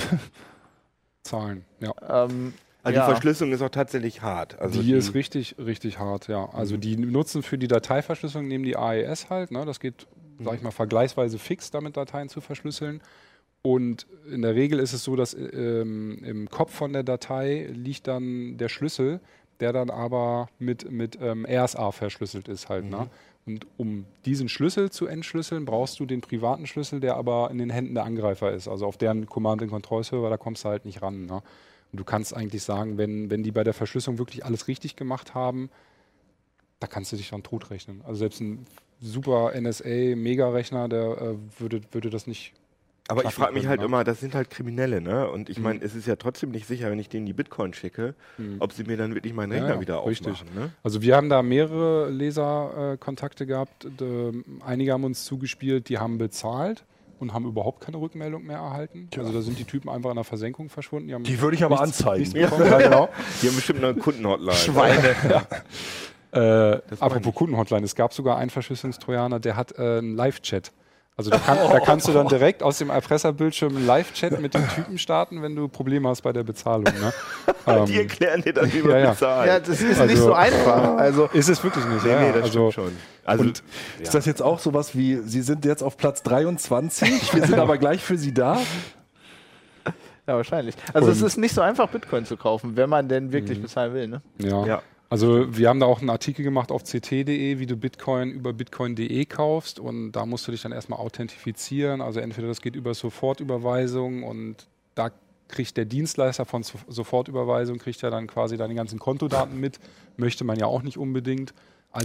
Zahlen, 1.22 1.64
ja. 1.80 1.92
ähm, 2.24 2.54
Also 2.82 2.98
ja. 2.98 3.06
die 3.06 3.12
Verschlüsselung 3.12 3.52
ist 3.52 3.62
auch 3.62 3.68
tatsächlich 3.68 4.22
hart. 4.22 4.58
Also 4.60 4.82
die 4.82 4.92
ist 4.92 5.14
richtig, 5.14 5.56
richtig 5.58 5.98
hart, 5.98 6.26
ja. 6.28 6.48
Also 6.52 6.76
die 6.76 6.96
nutzen 6.96 7.42
für 7.42 7.58
die 7.58 7.68
Dateiverschlüsselung, 7.68 8.48
nehmen 8.48 8.64
die 8.64 8.76
AES 8.76 9.30
halt, 9.30 9.50
ne? 9.52 9.64
das 9.64 9.78
geht, 9.78 10.06
sag 10.40 10.54
ich 10.54 10.62
mal, 10.62 10.70
vergleichsweise 10.70 11.38
fix, 11.38 11.70
damit 11.70 11.96
Dateien 11.96 12.28
zu 12.28 12.40
verschlüsseln. 12.40 13.00
Und 13.62 14.06
in 14.30 14.42
der 14.42 14.54
Regel 14.54 14.78
ist 14.78 14.92
es 14.92 15.02
so, 15.02 15.16
dass 15.16 15.34
ähm, 15.34 16.22
im 16.24 16.48
Kopf 16.48 16.72
von 16.72 16.92
der 16.92 17.02
Datei 17.02 17.68
liegt 17.72 18.06
dann 18.06 18.56
der 18.56 18.68
Schlüssel, 18.68 19.20
der 19.60 19.72
dann 19.72 19.90
aber 19.90 20.48
mit, 20.58 20.90
mit 20.90 21.18
ähm, 21.20 21.44
RSA 21.48 21.90
verschlüsselt 21.90 22.48
ist 22.48 22.68
halt. 22.68 22.84
Ne? 22.84 23.08
Und 23.46 23.66
um 23.76 24.04
diesen 24.24 24.48
Schlüssel 24.48 24.90
zu 24.90 25.06
entschlüsseln, 25.06 25.64
brauchst 25.64 25.98
du 25.98 26.06
den 26.06 26.20
privaten 26.20 26.66
Schlüssel, 26.66 27.00
der 27.00 27.16
aber 27.16 27.50
in 27.50 27.58
den 27.58 27.70
Händen 27.70 27.94
der 27.94 28.04
Angreifer 28.04 28.52
ist. 28.52 28.68
Also 28.68 28.86
auf 28.86 28.96
deren 28.96 29.26
Command-and-Control-Server, 29.26 30.30
da 30.30 30.36
kommst 30.36 30.64
du 30.64 30.68
halt 30.68 30.84
nicht 30.84 31.02
ran. 31.02 31.26
Ne? 31.26 31.42
Und 31.90 31.98
du 31.98 32.04
kannst 32.04 32.36
eigentlich 32.36 32.62
sagen, 32.62 32.98
wenn, 32.98 33.30
wenn 33.30 33.42
die 33.42 33.50
bei 33.50 33.64
der 33.64 33.74
Verschlüsselung 33.74 34.18
wirklich 34.18 34.44
alles 34.44 34.68
richtig 34.68 34.96
gemacht 34.96 35.34
haben, 35.34 35.70
da 36.78 36.86
kannst 36.86 37.12
du 37.12 37.16
dich 37.16 37.30
dann 37.30 37.42
totrechnen. 37.42 38.02
Also 38.04 38.18
selbst 38.18 38.40
ein 38.40 38.66
super 39.00 39.52
NSA-Mega-Rechner, 39.60 40.88
der 40.88 41.02
äh, 41.02 41.34
würde, 41.60 41.80
würde 41.92 42.10
das 42.10 42.26
nicht. 42.26 42.52
Aber 43.10 43.24
ich 43.24 43.30
frage 43.30 43.54
mich 43.54 43.66
halt 43.66 43.80
ne? 43.80 43.86
immer, 43.86 44.04
das 44.04 44.20
sind 44.20 44.34
halt 44.34 44.50
Kriminelle, 44.50 45.00
ne? 45.00 45.30
Und 45.30 45.48
ich 45.48 45.56
Mhm. 45.56 45.64
meine, 45.64 45.82
es 45.82 45.94
ist 45.94 46.06
ja 46.06 46.16
trotzdem 46.16 46.50
nicht 46.50 46.66
sicher, 46.66 46.90
wenn 46.90 46.98
ich 46.98 47.08
denen 47.08 47.24
die 47.24 47.32
Bitcoin 47.32 47.72
schicke, 47.72 48.14
ob 48.58 48.72
sie 48.74 48.84
mir 48.84 48.98
dann 48.98 49.14
wirklich 49.14 49.32
meinen 49.32 49.52
Ja, 49.52 49.58
Rechner 49.60 49.74
ja, 49.76 49.80
wieder 49.80 50.04
richtig. 50.06 50.32
aufmachen, 50.34 50.54
ne? 50.54 50.72
Also 50.82 51.00
wir 51.00 51.16
haben 51.16 51.30
da 51.30 51.42
mehrere 51.42 52.10
Leserkontakte 52.10 53.44
äh, 53.44 53.46
gehabt. 53.46 53.86
D 53.98 54.32
einige 54.64 54.92
haben 54.92 55.04
uns 55.04 55.24
zugespielt, 55.24 55.88
die 55.88 55.96
haben 55.96 56.18
bezahlt 56.18 56.84
und 57.18 57.32
haben 57.32 57.46
überhaupt 57.46 57.80
keine 57.82 57.96
Rückmeldung 57.98 58.44
mehr 58.44 58.58
erhalten. 58.58 59.08
Also 59.16 59.32
da 59.32 59.40
sind 59.40 59.58
die 59.58 59.64
Typen 59.64 59.88
einfach 59.88 60.10
in 60.10 60.16
der 60.16 60.24
Versenkung 60.24 60.68
verschwunden. 60.68 61.10
haben 61.14 61.24
Die 61.24 61.40
würde 61.40 61.56
ich 61.56 61.64
aber 61.64 61.80
nichts- 61.80 62.00
anzeigen. 62.04 62.30
nichts. 62.30 62.58
Ja, 62.58 62.78
genau. 62.78 63.08
Die 63.42 63.48
haben 63.48 63.56
bestimmt 63.56 63.82
eine 63.82 63.94
Kundenhotline. 63.94 64.52
Schweine. 64.54 65.16
Äh, 66.32 66.78
apropos 67.00 67.34
Kundenhotline, 67.34 67.84
es 67.84 67.94
gab 67.94 68.12
sogar 68.12 68.36
einen 68.38 68.50
Verschlüsselungstrojaner, 68.50 69.40
der 69.40 69.56
hat 69.56 69.72
äh, 69.78 69.98
einen 69.98 70.14
Live-Chat. 70.16 70.72
Also 71.16 71.30
da, 71.30 71.38
kann, 71.38 71.58
da 71.68 71.80
kannst 71.80 72.06
du 72.06 72.12
dann 72.12 72.28
direkt 72.28 72.62
aus 72.62 72.78
dem 72.78 72.90
Erpresserbildschirm 72.90 73.76
einen 73.76 73.86
Live-Chat 73.86 74.38
mit 74.40 74.54
dem 74.54 74.68
Typen 74.68 74.98
starten, 74.98 75.42
wenn 75.42 75.56
du 75.56 75.66
Probleme 75.66 76.08
hast 76.08 76.22
bei 76.22 76.32
der 76.32 76.44
Bezahlung. 76.44 76.84
Ne? 76.84 77.12
Die 77.88 77.94
ähm, 77.94 78.00
erklären 78.02 78.42
dir 78.42 78.52
dann, 78.52 78.72
wie 78.72 78.82
man 78.82 78.90
Ja, 78.92 78.98
ja. 78.98 79.10
bezahlt. 79.10 79.48
Ja, 79.48 79.58
das 79.58 79.80
ist 79.80 80.00
Also- 80.00 80.04
nicht 80.04 80.22
so 80.22 80.32
einfach. 80.32 80.96
Also, 80.96 81.24
ist 81.32 81.48
es 81.48 81.64
wirklich 81.64 81.84
nicht. 81.86 82.04
nee, 82.04 82.10
ja, 82.10 82.20
nee, 82.20 82.26
ja. 82.26 82.32
das 82.34 82.42
also, 82.44 82.70
stimmt 82.70 82.86
schon. 82.86 82.96
Also, 83.24 83.44
Und 83.44 83.62
ist 83.98 84.14
das 84.14 84.26
jetzt 84.26 84.42
auch 84.42 84.60
sowas 84.60 84.94
wie, 84.96 85.16
Sie 85.24 85.40
sind 85.42 85.64
jetzt 85.64 85.82
auf 85.82 85.96
Platz 85.96 86.22
23, 86.22 87.34
wir 87.34 87.46
sind 87.46 87.58
aber 87.58 87.78
gleich 87.78 88.00
für 88.04 88.16
Sie 88.16 88.32
da? 88.32 88.58
ja, 90.26 90.36
wahrscheinlich. 90.36 90.76
Also, 90.92 91.10
es 91.10 91.20
Und- 91.20 91.26
ist 91.26 91.36
nicht 91.36 91.54
so 91.54 91.62
einfach, 91.62 91.88
Bitcoin 91.88 92.26
zu 92.26 92.36
kaufen, 92.36 92.76
wenn 92.76 92.88
man 92.88 93.08
denn 93.08 93.32
wirklich 93.32 93.60
bezahlen 93.60 93.92
will, 93.92 94.06
ne? 94.06 94.22
Ja. 94.38 94.82
Also 95.10 95.56
wir 95.56 95.68
haben 95.70 95.80
da 95.80 95.86
auch 95.86 96.00
einen 96.00 96.10
Artikel 96.10 96.42
gemacht 96.42 96.70
auf 96.70 96.82
ct.de, 96.82 97.58
wie 97.58 97.66
du 97.66 97.76
Bitcoin 97.76 98.30
über 98.30 98.52
bitcoin.de 98.52 99.24
kaufst 99.24 99.80
und 99.80 100.12
da 100.12 100.26
musst 100.26 100.46
du 100.46 100.52
dich 100.52 100.60
dann 100.60 100.72
erstmal 100.72 100.98
authentifizieren. 100.98 102.02
Also 102.02 102.20
entweder 102.20 102.46
das 102.48 102.60
geht 102.60 102.76
über 102.76 102.92
Sofortüberweisung 102.92 104.22
und 104.22 104.66
da 104.94 105.10
kriegt 105.48 105.78
der 105.78 105.86
Dienstleister 105.86 106.44
von 106.44 106.62
So- 106.62 106.78
Sofortüberweisung, 106.88 107.78
kriegt 107.78 108.02
ja 108.02 108.10
dann 108.10 108.26
quasi 108.26 108.58
deine 108.58 108.74
ganzen 108.74 108.98
Kontodaten 108.98 109.58
mit. 109.58 109.80
Möchte 110.18 110.44
man 110.44 110.58
ja 110.58 110.66
auch 110.66 110.82
nicht 110.82 110.98
unbedingt. 110.98 111.54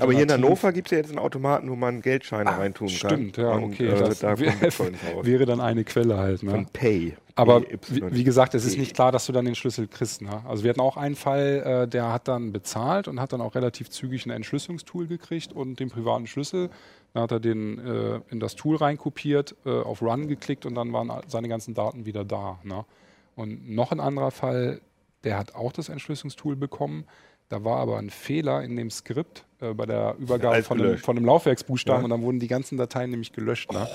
Aber 0.01 0.13
hier 0.13 0.23
in 0.23 0.31
Hannover 0.31 0.71
gibt 0.71 0.87
es 0.87 0.91
ja 0.91 0.97
jetzt 0.97 1.09
einen 1.09 1.19
Automaten, 1.19 1.69
wo 1.69 1.75
man 1.75 2.01
Geldscheine 2.01 2.49
reintun 2.49 2.87
kann. 2.87 2.95
Stimmt, 2.95 3.37
ja, 3.37 3.51
Und, 3.51 3.73
okay. 3.73 3.87
Äh, 3.87 3.99
das 3.99 4.19
da 4.19 4.37
wäre 5.23 5.45
dann 5.45 5.61
eine 5.61 5.83
Quelle 5.83 6.17
halt. 6.17 6.43
Ne? 6.43 6.51
Von 6.51 6.65
Pay. 6.67 7.15
Aber 7.35 7.63
wie, 7.89 8.03
wie 8.11 8.23
gesagt, 8.23 8.53
es 8.53 8.63
ist 8.63 8.77
nicht 8.77 8.93
klar, 8.93 9.11
dass 9.11 9.25
du 9.25 9.31
dann 9.31 9.45
den 9.45 9.55
Schlüssel 9.55 9.87
kriegst. 9.87 10.21
Ne? 10.21 10.43
Also 10.47 10.63
wir 10.63 10.69
hatten 10.69 10.81
auch 10.81 10.97
einen 10.97 11.15
Fall, 11.15 11.83
äh, 11.83 11.87
der 11.87 12.11
hat 12.13 12.27
dann 12.27 12.51
bezahlt 12.51 13.07
und 13.07 13.19
hat 13.19 13.33
dann 13.33 13.41
auch 13.41 13.55
relativ 13.55 13.89
zügig 13.89 14.25
ein 14.25 14.29
Entschlüsselungstool 14.29 15.07
gekriegt 15.07 15.51
und 15.51 15.79
den 15.79 15.89
privaten 15.89 16.27
Schlüssel. 16.27 16.69
Dann 17.13 17.23
hat 17.23 17.31
er 17.31 17.39
den 17.39 17.79
äh, 17.79 18.21
in 18.29 18.39
das 18.39 18.55
Tool 18.55 18.75
reinkopiert, 18.75 19.55
äh, 19.65 19.69
auf 19.69 20.01
Run 20.01 20.27
geklickt 20.27 20.65
und 20.65 20.75
dann 20.75 20.93
waren 20.93 21.11
seine 21.27 21.47
ganzen 21.47 21.73
Daten 21.73 22.05
wieder 22.05 22.23
da. 22.23 22.59
Ne? 22.63 22.85
Und 23.35 23.69
noch 23.69 23.91
ein 23.91 23.99
anderer 23.99 24.31
Fall, 24.31 24.81
der 25.23 25.37
hat 25.37 25.55
auch 25.55 25.71
das 25.71 25.89
Entschlüsselungstool 25.89 26.55
bekommen. 26.55 27.05
Da 27.49 27.63
war 27.63 27.77
aber 27.77 27.97
ein 27.99 28.09
Fehler 28.09 28.63
in 28.63 28.75
dem 28.75 28.89
Skript 28.89 29.45
äh, 29.61 29.73
bei 29.73 29.85
der 29.85 30.15
Übergabe 30.19 30.63
von 30.63 30.77
dem, 30.77 30.87
gelöscht. 30.87 31.05
von 31.05 31.15
dem 31.15 31.25
Laufwerksbuchstaben 31.25 32.01
Ja. 32.01 32.03
und 32.05 32.09
dann 32.09 32.21
wurden 32.23 32.39
die 32.39 32.47
ganzen 32.47 32.77
Dateien 32.77 33.11
nämlich 33.11 33.31
gelöscht. 33.33 33.71
Ne? 33.71 33.87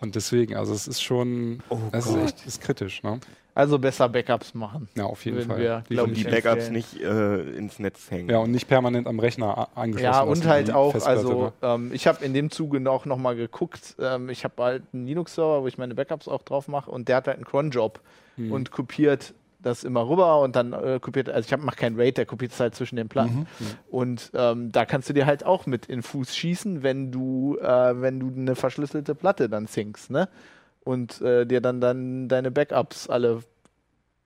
Und 0.00 0.14
deswegen, 0.16 0.56
also 0.56 0.72
es 0.74 0.88
ist 0.88 1.02
schon, 1.02 1.62
das 1.92 2.06
ist 2.06 2.16
echt 2.16 2.46
ist 2.46 2.60
kritisch. 2.62 3.02
Ne? 3.02 3.20
Also 3.54 3.78
besser 3.78 4.08
Backups 4.08 4.54
machen. 4.54 4.88
Ja, 4.96 5.04
auf 5.04 5.24
jeden 5.24 5.42
Fall. 5.42 5.58
wir, 5.58 5.82
Die- 5.90 6.12
die 6.14 6.24
Backups 6.24 6.68
empfehlen. 6.68 6.72
nicht 6.72 7.00
äh, 7.02 7.40
ins 7.56 7.78
Netz 7.78 8.10
hängen. 8.10 8.30
ja, 8.30 8.38
und 8.38 8.50
nicht 8.52 8.68
permanent 8.68 9.06
am 9.06 9.18
Rechner 9.18 9.68
angeschlossen. 9.74 10.04
Ja, 10.14 10.20
und 10.22 10.46
halt 10.46 10.70
auch, 10.72 10.92
Festplatte, 10.92 11.18
also 11.20 11.42
ne? 11.44 11.52
ähm, 11.62 11.90
ich 11.92 12.06
habe 12.06 12.24
in 12.24 12.32
dem 12.32 12.50
Zuge 12.50 12.88
auch 12.90 13.06
nochmal 13.06 13.34
geguckt, 13.36 13.96
ähm, 13.98 14.28
ich 14.30 14.44
habe 14.44 14.62
halt 14.62 14.82
einen 14.92 15.06
Linux-Server, 15.06 15.62
wo 15.62 15.66
ich 15.66 15.78
meine 15.78 15.94
Backups 15.94 16.28
auch 16.28 16.42
drauf 16.42 16.68
mache 16.68 16.90
und 16.90 17.08
der 17.08 17.16
hat 17.16 17.26
halt 17.26 17.36
einen 17.38 17.44
Cron-Job 17.46 18.00
Hm. 18.36 18.52
und 18.52 18.70
kopiert 18.70 19.34
das 19.62 19.84
immer 19.84 20.08
rüber 20.08 20.40
und 20.40 20.56
dann 20.56 20.72
äh, 20.72 20.98
kopiert, 21.00 21.28
also 21.28 21.46
ich 21.46 21.62
mache 21.62 21.76
keinen 21.76 21.96
RAID, 21.96 22.18
der 22.18 22.26
kopiert 22.26 22.52
es 22.52 22.60
halt 22.60 22.74
zwischen 22.74 22.96
den 22.96 23.08
Platten. 23.08 23.46
Und 23.90 24.30
ähm, 24.34 24.72
da 24.72 24.84
kannst 24.84 25.08
du 25.08 25.12
dir 25.12 25.26
halt 25.26 25.44
auch 25.44 25.66
mit 25.66 25.86
in 25.86 26.02
Fuß 26.02 26.36
schießen, 26.36 26.82
wenn 26.82 27.12
du, 27.12 27.58
äh, 27.58 28.00
wenn 28.00 28.20
du 28.20 28.28
eine 28.28 28.54
verschlüsselte 28.56 29.14
Platte 29.14 29.48
dann 29.48 29.66
zinkst, 29.66 30.10
ne? 30.10 30.28
Und 30.82 31.20
äh, 31.20 31.44
dir 31.44 31.60
dann, 31.60 31.80
dann 31.80 32.28
deine 32.28 32.50
Backups 32.50 33.08
alle 33.08 33.42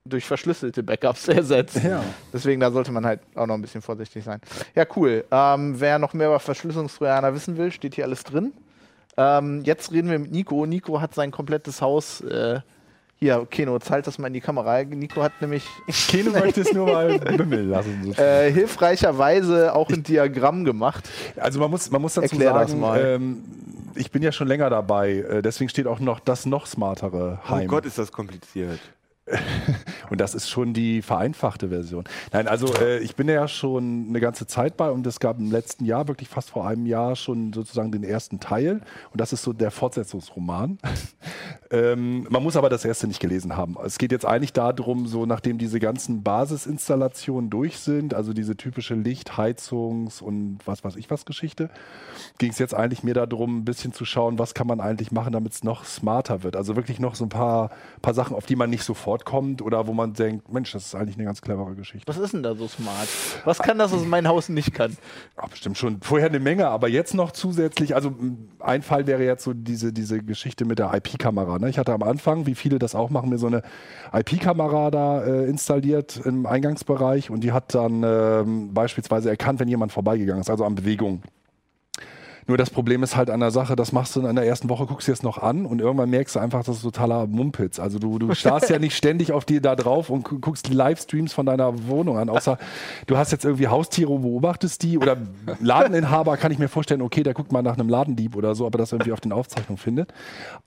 durch 0.05 0.25
verschlüsselte 0.25 0.83
Backups 0.83 1.27
ersetzt. 1.27 1.83
Ja. 1.83 2.03
Deswegen, 2.31 2.61
da 2.61 2.71
sollte 2.71 2.91
man 2.91 3.05
halt 3.05 3.21
auch 3.35 3.47
noch 3.47 3.55
ein 3.55 3.61
bisschen 3.61 3.81
vorsichtig 3.81 4.23
sein. 4.23 4.39
Ja, 4.75 4.85
cool. 4.95 5.25
Ähm, 5.31 5.79
wer 5.79 5.99
noch 5.99 6.13
mehr 6.13 6.27
über 6.27 6.39
Verschlüsselungstrojaner 6.39 7.33
wissen 7.33 7.57
will, 7.57 7.71
steht 7.71 7.95
hier 7.95 8.05
alles 8.05 8.23
drin. 8.23 8.53
Ähm, 9.17 9.63
jetzt 9.63 9.91
reden 9.91 10.09
wir 10.09 10.19
mit 10.19 10.31
Nico. 10.31 10.65
Nico 10.65 11.01
hat 11.01 11.13
sein 11.13 11.31
komplettes 11.31 11.81
Haus. 11.81 12.21
Äh, 12.21 12.61
hier, 13.17 13.47
Keno, 13.49 13.79
zahlt 13.79 14.05
das 14.07 14.17
mal 14.17 14.27
in 14.27 14.33
die 14.33 14.41
Kamera. 14.41 14.83
Nico 14.83 15.23
hat 15.23 15.31
nämlich 15.41 15.65
Keno 16.09 16.31
möchte 16.31 16.61
es 16.61 16.73
nur 16.73 16.85
mal 16.87 17.17
bimmeln 17.37 17.69
lassen. 17.69 18.13
äh, 18.17 18.51
hilfreicherweise 18.51 19.73
auch 19.73 19.89
ein 19.89 20.03
Diagramm 20.03 20.65
gemacht. 20.65 21.09
Also 21.37 21.59
man 21.59 21.71
muss, 21.71 21.89
man 21.91 22.01
muss 22.01 22.15
dazu 22.15 22.33
Erklär 22.35 22.53
das 22.53 22.71
sagen, 22.71 22.81
mal. 22.81 22.99
ähm, 22.99 23.43
ich 23.95 24.11
bin 24.11 24.21
ja 24.21 24.31
schon 24.33 24.47
länger 24.47 24.69
dabei, 24.69 25.13
äh, 25.19 25.41
deswegen 25.41 25.69
steht 25.69 25.87
auch 25.87 25.99
noch 25.99 26.19
das 26.19 26.45
noch 26.45 26.65
smartere 26.67 27.39
Oh 27.45 27.49
Heim. 27.49 27.67
Gott, 27.67 27.85
ist 27.85 27.97
das 27.97 28.11
kompliziert. 28.11 28.79
Und 30.11 30.21
das 30.21 30.35
ist 30.35 30.49
schon 30.49 30.73
die 30.73 31.01
vereinfachte 31.01 31.69
Version. 31.69 32.03
Nein, 32.31 32.47
also 32.47 32.71
äh, 32.75 32.99
ich 32.99 33.15
bin 33.15 33.27
ja 33.27 33.47
schon 33.47 34.05
eine 34.09 34.19
ganze 34.19 34.45
Zeit 34.45 34.77
bei 34.77 34.91
und 34.91 35.07
es 35.07 35.19
gab 35.19 35.39
im 35.39 35.49
letzten 35.51 35.83
Jahr, 35.85 36.07
wirklich 36.07 36.29
fast 36.29 36.51
vor 36.51 36.67
einem 36.67 36.85
Jahr, 36.85 37.15
schon 37.15 37.51
sozusagen 37.51 37.91
den 37.91 38.03
ersten 38.03 38.39
Teil. 38.39 38.81
Und 39.11 39.19
das 39.21 39.33
ist 39.33 39.41
so 39.41 39.51
der 39.51 39.71
Fortsetzungsroman. 39.71 40.77
Ähm, 41.71 42.27
man 42.29 42.43
muss 42.43 42.55
aber 42.55 42.69
das 42.69 42.85
erste 42.85 43.07
nicht 43.07 43.19
gelesen 43.19 43.57
haben. 43.57 43.75
Es 43.83 43.97
geht 43.97 44.11
jetzt 44.11 44.25
eigentlich 44.25 44.53
darum, 44.53 45.07
so 45.07 45.25
nachdem 45.25 45.57
diese 45.57 45.79
ganzen 45.79 46.21
Basisinstallationen 46.21 47.49
durch 47.49 47.79
sind, 47.79 48.13
also 48.13 48.33
diese 48.33 48.55
typische 48.55 48.93
Licht-, 48.93 49.37
Heizungs- 49.37 50.21
und 50.21 50.59
was 50.65 50.83
weiß 50.83 50.95
ich 50.95 51.09
was 51.09 51.25
Geschichte, 51.25 51.69
ging 52.37 52.51
es 52.51 52.59
jetzt 52.59 52.75
eigentlich 52.75 53.03
mehr 53.03 53.13
darum, 53.13 53.59
ein 53.59 53.65
bisschen 53.65 53.93
zu 53.93 54.05
schauen, 54.05 54.37
was 54.37 54.53
kann 54.53 54.67
man 54.67 54.79
eigentlich 54.79 55.11
machen, 55.11 55.33
damit 55.33 55.53
es 55.53 55.63
noch 55.63 55.85
smarter 55.85 56.43
wird. 56.43 56.55
Also 56.55 56.75
wirklich 56.75 56.99
noch 56.99 57.15
so 57.15 57.25
ein 57.25 57.29
paar, 57.29 57.71
paar 58.01 58.13
Sachen, 58.13 58.35
auf 58.35 58.45
die 58.45 58.55
man 58.55 58.69
nicht 58.69 58.83
sofort 58.83 59.25
kommt 59.25 59.61
oder 59.61 59.87
wo 59.87 59.93
man 59.93 60.13
denkt, 60.13 60.51
Mensch, 60.51 60.71
das 60.71 60.85
ist 60.85 60.95
eigentlich 60.95 61.15
eine 61.15 61.25
ganz 61.25 61.41
clevere 61.41 61.75
Geschichte. 61.75 62.07
Was 62.07 62.17
ist 62.17 62.33
denn 62.33 62.43
da 62.43 62.55
so 62.55 62.67
smart? 62.67 63.07
Was 63.43 63.59
kann 63.59 63.77
das, 63.79 63.91
was 63.91 64.05
mein 64.05 64.27
Haus 64.27 64.49
nicht 64.49 64.73
kann? 64.73 64.95
Ja, 65.37 65.47
bestimmt 65.47 65.77
schon 65.77 65.99
vorher 66.01 66.29
eine 66.29 66.39
Menge, 66.39 66.67
aber 66.67 66.89
jetzt 66.89 67.13
noch 67.13 67.31
zusätzlich, 67.31 67.95
also 67.95 68.13
ein 68.59 68.83
Fall 68.83 69.07
wäre 69.07 69.23
jetzt 69.23 69.43
so 69.43 69.53
diese, 69.53 69.91
diese 69.91 70.21
Geschichte 70.21 70.65
mit 70.65 70.79
der 70.79 70.93
IP-Kamera. 70.93 71.59
Ne? 71.65 71.69
Ich 71.69 71.77
hatte 71.77 71.93
am 71.93 72.03
Anfang, 72.03 72.45
wie 72.45 72.55
viele 72.55 72.79
das 72.79 72.95
auch 72.95 73.09
machen, 73.09 73.29
mir 73.29 73.37
so 73.37 73.47
eine 73.47 73.61
IP-Kamera 74.13 74.91
da 74.91 75.23
äh, 75.23 75.45
installiert 75.49 76.21
im 76.23 76.45
Eingangsbereich 76.45 77.29
und 77.29 77.43
die 77.43 77.51
hat 77.51 77.75
dann 77.75 78.03
ähm, 78.05 78.73
beispielsweise 78.73 79.29
erkannt, 79.29 79.59
wenn 79.59 79.67
jemand 79.67 79.91
vorbeigegangen 79.91 80.41
ist, 80.41 80.49
also 80.49 80.63
an 80.63 80.75
Bewegung. 80.75 81.21
Nur 82.47 82.57
das 82.57 82.69
Problem 82.69 83.01
ist 83.01 83.15
halt 83.15 83.31
an 83.31 83.39
der 83.39 83.49
Sache, 83.49 83.75
das 83.75 83.91
machst 83.91 84.15
du 84.15 84.21
in 84.25 84.35
der 84.35 84.45
ersten 84.45 84.69
Woche, 84.69 84.85
guckst 84.85 85.07
dir 85.07 85.13
das 85.13 85.23
noch 85.23 85.39
an 85.39 85.65
und 85.65 85.81
irgendwann 85.81 86.11
merkst 86.11 86.35
du 86.35 86.39
einfach, 86.39 86.63
das 86.63 86.77
ist 86.77 86.83
totaler 86.83 87.25
Mumpitz. 87.25 87.79
Also 87.79 87.97
du, 87.97 88.19
du 88.19 88.35
starrst 88.35 88.69
ja 88.69 88.77
nicht 88.77 88.95
ständig 88.95 89.31
auf 89.31 89.45
dir 89.45 89.61
da 89.61 89.75
drauf 89.75 90.11
und 90.11 90.23
gu- 90.25 90.37
guckst 90.37 90.69
Livestreams 90.71 91.33
von 91.33 91.47
deiner 91.47 91.87
Wohnung 91.87 92.19
an, 92.19 92.29
außer 92.29 92.59
du 93.07 93.17
hast 93.17 93.31
jetzt 93.31 93.45
irgendwie 93.45 93.67
Haustiere 93.67 94.11
und 94.11 94.21
beobachtest 94.21 94.83
die 94.83 94.99
oder 94.99 95.17
Ladeninhaber 95.59 96.37
kann 96.37 96.51
ich 96.51 96.59
mir 96.59 96.67
vorstellen, 96.69 97.01
okay, 97.01 97.23
der 97.23 97.33
guckt 97.33 97.51
mal 97.51 97.63
nach 97.63 97.79
einem 97.79 97.89
Ladendieb 97.89 98.35
oder 98.35 98.53
so, 98.53 98.67
ob 98.67 98.75
er 98.75 98.79
das 98.79 98.91
irgendwie 98.91 99.11
auf 99.11 99.21
den 99.21 99.31
Aufzeichnungen 99.31 99.77
findet. 99.79 100.13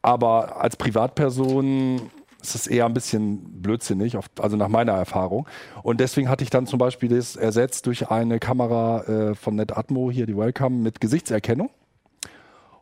Aber 0.02 0.60
als 0.60 0.76
Privatperson 0.76 2.00
ist 2.48 2.54
es 2.54 2.66
eher 2.66 2.86
ein 2.86 2.94
bisschen 2.94 3.62
blödsinnig, 3.62 4.16
auf, 4.16 4.26
also 4.40 4.56
nach 4.56 4.68
meiner 4.68 4.92
Erfahrung. 4.92 5.46
Und 5.82 6.00
deswegen 6.00 6.28
hatte 6.28 6.44
ich 6.44 6.50
dann 6.50 6.66
zum 6.66 6.78
Beispiel 6.78 7.08
das 7.08 7.36
ersetzt 7.36 7.86
durch 7.86 8.10
eine 8.10 8.38
Kamera 8.38 9.02
äh, 9.04 9.34
von 9.34 9.54
NetAtmo, 9.56 10.10
hier 10.10 10.26
die 10.26 10.36
Wellcome, 10.36 10.76
mit 10.76 11.00
Gesichtserkennung. 11.00 11.70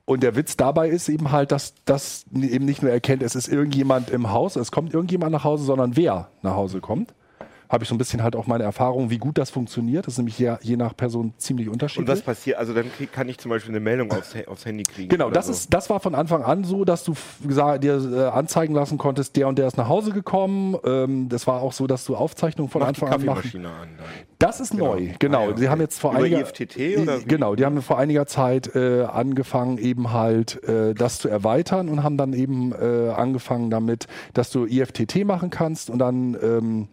Und 0.05 0.23
der 0.23 0.37
Witz 0.37 0.57
dabei 0.57 0.89
ist 0.89 1.09
eben 1.09 1.33
halt, 1.33 1.51
dass 1.51 1.75
das 1.85 2.27
eben 2.33 2.65
nicht 2.65 2.81
nur 2.81 2.93
erkennt, 2.93 3.23
es 3.23 3.35
ist 3.35 3.49
irgendjemand 3.49 4.09
im 4.11 4.31
Haus, 4.31 4.55
es 4.55 4.71
kommt 4.71 4.95
irgendjemand 4.95 5.33
nach 5.33 5.43
Hause, 5.43 5.65
sondern 5.65 5.97
wer 5.97 6.29
nach 6.43 6.55
Hause 6.55 6.81
kommt. 6.81 7.13
Habe 7.69 7.85
ich 7.85 7.89
so 7.89 7.95
ein 7.95 7.99
bisschen 7.99 8.23
halt 8.23 8.37
auch 8.37 8.47
meine 8.47 8.65
Erfahrung, 8.65 9.11
wie 9.11 9.19
gut 9.19 9.39
das 9.39 9.51
funktioniert. 9.51 10.07
Das 10.07 10.15
ist 10.15 10.19
nämlich 10.19 10.39
je, 10.39 10.57
je 10.63 10.77
nach 10.77 10.97
Person 10.97 11.35
ziemlich 11.39 11.69
Und 11.69 11.75
unterschiedlich. 11.75 12.09
was 12.09 12.23
passiert? 12.23 12.59
Also 12.59 12.73
dann 12.75 12.91
krieg, 12.93 13.13
kann 13.13 13.29
ich 13.29 13.39
zum 13.39 13.51
Beispiel 13.51 13.73
eine 13.73 13.81
Meldung 13.81 14.11
aufs, 14.13 14.35
aufs 14.47 14.65
Handy 14.65 14.85
kriegen. 14.85 15.09
Genau, 15.09 15.31
das 15.31 15.47
so. 15.47 15.53
ist, 15.53 15.73
das 15.73 15.91
war 15.91 16.01
von 16.01 16.15
Anfang 16.15 16.43
an 16.43 16.65
so, 16.65 16.85
dass 16.85 17.05
du 17.05 17.15
dir 17.79 18.13
äh, 18.13 18.25
anzeigen 18.27 18.75
lassen 18.75 18.99
konntest, 18.99 19.37
der 19.37 19.49
und 19.49 19.59
der 19.59 19.67
ist 19.67 19.77
nach 19.77 19.89
Hause 19.89 20.13
gekommen. 20.13 20.77
Ähm, 20.85 21.29
das 21.29 21.47
war 21.47 21.61
auch 21.63 21.73
so, 21.73 21.87
dass 21.87 22.05
du 22.05 22.17
Aufzeichnungen 22.17 22.71
von 22.71 22.81
Mach 22.81 22.89
Anfang 22.89 23.09
an. 23.09 23.15
Kaffeemaschine 23.15 23.69
an. 23.69 23.89
Das 24.39 24.61
ist 24.61 24.75
neu, 24.75 25.09
genau. 25.19 25.39
Ah, 25.39 25.43
ja, 25.43 25.47
Sie 25.49 25.53
okay. 25.55 25.69
haben 25.69 25.81
jetzt 25.81 25.99
vor 25.99 26.11
Über 26.11 26.21
einiger 26.21 26.41
IFTT 26.41 26.99
oder 26.99 27.21
genau, 27.21 27.55
die 27.55 27.65
haben 27.65 27.81
vor 27.81 27.99
einiger 27.99 28.27
Zeit 28.27 28.75
äh, 28.75 29.05
angefangen, 29.05 29.79
eben 29.79 30.13
halt 30.13 30.63
äh, 30.65 30.95
das 30.95 31.19
zu 31.19 31.29
erweitern 31.29 31.89
und 31.89 32.03
haben 32.03 32.19
dann 32.19 32.35
eben 32.35 32.73
äh, 32.73 33.11
angefangen 33.11 33.71
damit, 33.71 34.07
dass 34.35 34.51
du 34.51 34.67
IFTT 34.67 35.25
machen 35.25 35.51
kannst 35.51 35.89
und 35.89 35.99
dann 35.99 36.37
ähm, 36.43 36.89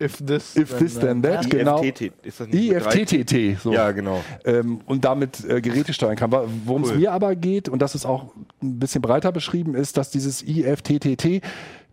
If 0.00 0.18
this, 0.18 0.56
If 0.56 0.76
this 0.76 0.98
then 0.98 1.22
that, 1.22 1.48
genau. 1.48 1.82
IFTTT. 1.82 3.58
So. 3.58 3.72
Ja, 3.72 3.92
genau. 3.92 4.22
ähm, 4.44 4.80
und 4.84 5.04
damit 5.06 5.42
äh, 5.48 5.62
Geräte 5.62 5.94
steuern 5.94 6.16
kann. 6.16 6.30
Worum 6.66 6.84
es 6.84 6.90
Cool. 6.90 6.98
mir 6.98 7.12
aber 7.12 7.34
geht, 7.34 7.70
und 7.70 7.80
das 7.80 7.94
ist 7.94 8.04
auch 8.04 8.34
ein 8.62 8.78
bisschen 8.78 9.00
breiter 9.00 9.32
beschrieben, 9.32 9.74
ist, 9.74 9.96
dass 9.96 10.10
dieses 10.10 10.42
IFTTT 10.42 11.40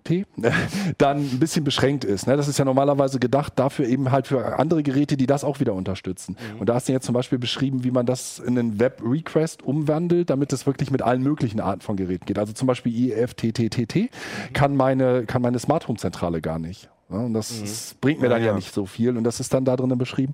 T, 0.04 0.26
dann 0.98 1.18
ein 1.18 1.40
bisschen 1.40 1.64
beschränkt 1.64 2.04
ist. 2.04 2.28
Ne? 2.28 2.36
Das 2.36 2.48
ist 2.48 2.60
ja 2.60 2.66
normalerweise 2.66 3.20
gedacht 3.20 3.54
dafür 3.56 3.88
eben 3.88 4.12
halt 4.12 4.28
für 4.28 4.60
andere 4.60 4.84
Geräte, 4.84 5.18
die 5.18 5.28
das 5.28 5.44
auch 5.44 5.60
wieder 5.60 5.74
unterstützen. 5.74 6.36
Und 6.60 6.70
da 6.70 6.76
hast 6.76 6.90
du 6.90 6.92
jetzt 6.94 7.06
zum 7.06 7.14
Beispiel 7.14 7.40
beschrieben, 7.40 7.84
wie 7.84 7.92
man 7.92 8.06
das 8.06 8.40
in 8.40 8.58
einen 8.58 8.80
Web-Request 8.80 9.64
umwandelt, 9.64 10.30
damit 10.30 10.52
es 10.54 10.66
wirklich 10.66 10.92
mit 10.92 11.02
allen 11.02 11.24
möglichen 11.24 11.60
Arten 11.60 11.82
von 11.82 11.96
Geräten 11.96 12.26
geht. 12.26 12.38
Also 12.38 12.54
zum 12.54 12.68
Beispiel 12.68 13.12
IFTTT 13.12 14.10
kann 14.54 14.76
meine, 14.76 15.26
kann 15.26 15.42
meine 15.42 15.60
Smart 15.60 15.88
Home 15.88 15.98
Zentrale 15.98 16.42
gar 16.42 16.60
nicht. 16.60 16.90
Ja, 17.14 17.20
und 17.20 17.34
das, 17.34 17.62
das 17.62 17.96
bringt 18.02 18.20
mir 18.20 18.28
Ja, 18.28 18.34
dann 18.34 18.42
ja 18.42 18.48
ja. 18.50 18.56
nicht 18.56 18.74
so 18.74 18.86
viel. 18.86 19.16
Und 19.16 19.24
das 19.24 19.40
ist 19.40 19.54
dann 19.54 19.66
da 19.66 19.76
drinnen 19.76 19.98
beschrieben. 19.98 20.34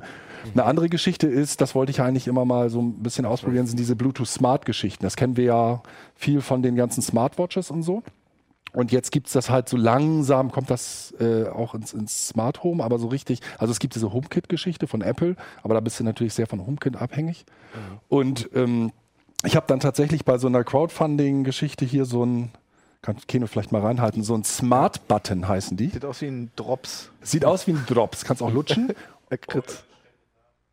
Eine 0.53 0.63
andere 0.63 0.87
Geschichte 0.87 1.27
ist, 1.27 1.59
das 1.59 1.75
wollte 1.75 1.91
ich 1.91 2.01
eigentlich 2.01 2.27
immer 2.27 2.45
mal 2.45 2.69
so 2.69 2.81
ein 2.81 3.03
bisschen 3.03 3.25
ausprobieren, 3.25 3.67
sind 3.67 3.77
diese 3.77 3.95
Bluetooth 3.95 4.27
Smart 4.27 4.65
Geschichten. 4.65 5.03
Das 5.03 5.17
kennen 5.17 5.35
wir 5.35 5.43
ja 5.43 5.83
viel 6.15 6.41
von 6.41 6.63
den 6.63 6.75
ganzen 6.75 7.01
Smartwatches 7.01 7.69
und 7.69 7.83
so. 7.83 8.01
Und 8.71 8.91
jetzt 8.91 9.11
gibt's 9.11 9.33
das 9.33 9.49
halt 9.49 9.67
so 9.67 9.77
langsam, 9.77 10.51
kommt 10.51 10.69
das 10.69 11.13
äh, 11.19 11.47
auch 11.47 11.73
ins, 11.73 11.93
ins 11.93 12.27
Smart 12.27 12.63
Home, 12.63 12.83
aber 12.83 12.99
so 12.99 13.07
richtig, 13.07 13.41
also 13.57 13.71
es 13.71 13.79
gibt 13.79 13.95
diese 13.95 14.13
HomeKit-Geschichte 14.13 14.85
von 14.87 15.01
Apple, 15.01 15.35
aber 15.63 15.73
da 15.73 15.79
bist 15.79 15.99
du 15.99 16.03
natürlich 16.03 16.33
sehr 16.33 16.45
von 16.47 16.65
HomeKit 16.65 16.95
abhängig. 16.95 17.45
Und 18.09 18.49
ähm, 18.53 18.91
ich 19.43 19.55
habe 19.55 19.65
dann 19.67 19.79
tatsächlich 19.79 20.23
bei 20.23 20.37
so 20.37 20.47
einer 20.47 20.63
Crowdfunding-Geschichte 20.63 21.83
hier 21.83 22.05
so 22.05 22.23
ein, 22.25 22.51
kann 23.01 23.17
Keno 23.27 23.47
vielleicht 23.47 23.71
mal 23.71 23.81
reinhalten, 23.81 24.23
so 24.23 24.35
ein 24.35 24.43
Smart-Button 24.43 25.47
heißen 25.47 25.77
die. 25.77 25.89
Sieht 25.89 26.05
aus 26.05 26.21
wie 26.21 26.27
ein 26.27 26.51
Drops. 26.55 27.11
Sieht 27.21 27.45
aus 27.45 27.65
wie 27.67 27.71
ein 27.71 27.85
Drops, 27.87 28.25
kannst 28.25 28.41
auch 28.43 28.51
lutschen. 28.51 28.93
Lakritz. 29.29 29.83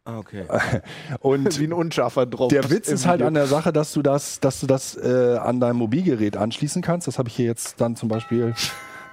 Ah, 0.05 0.19
okay. 0.19 0.45
Und 1.21 1.59
Wie 1.59 1.65
ein 1.65 1.73
unscharfer 1.73 2.27
Drops. 2.27 2.55
Der 2.55 2.71
Witz 2.71 2.89
ist 2.89 3.07
halt 3.07 3.19
Video. 3.19 3.27
an 3.27 3.35
der 3.35 3.47
Sache, 3.49 3.73
dass 3.73 3.93
du 3.93 4.03
das, 4.03 4.39
dass 4.39 4.61
du 4.61 4.69
das 4.69 4.97
äh, 4.97 5.37
an 5.37 5.59
dein 5.59 5.75
Mobilgerät 5.75 6.37
anschließen 6.37 6.81
kannst. 6.81 7.09
Das 7.09 7.19
habe 7.19 7.29
ich 7.29 7.35
hier 7.35 7.47
jetzt 7.47 7.81
dann 7.81 7.97
zum 7.97 8.09
Beispiel. 8.09 8.55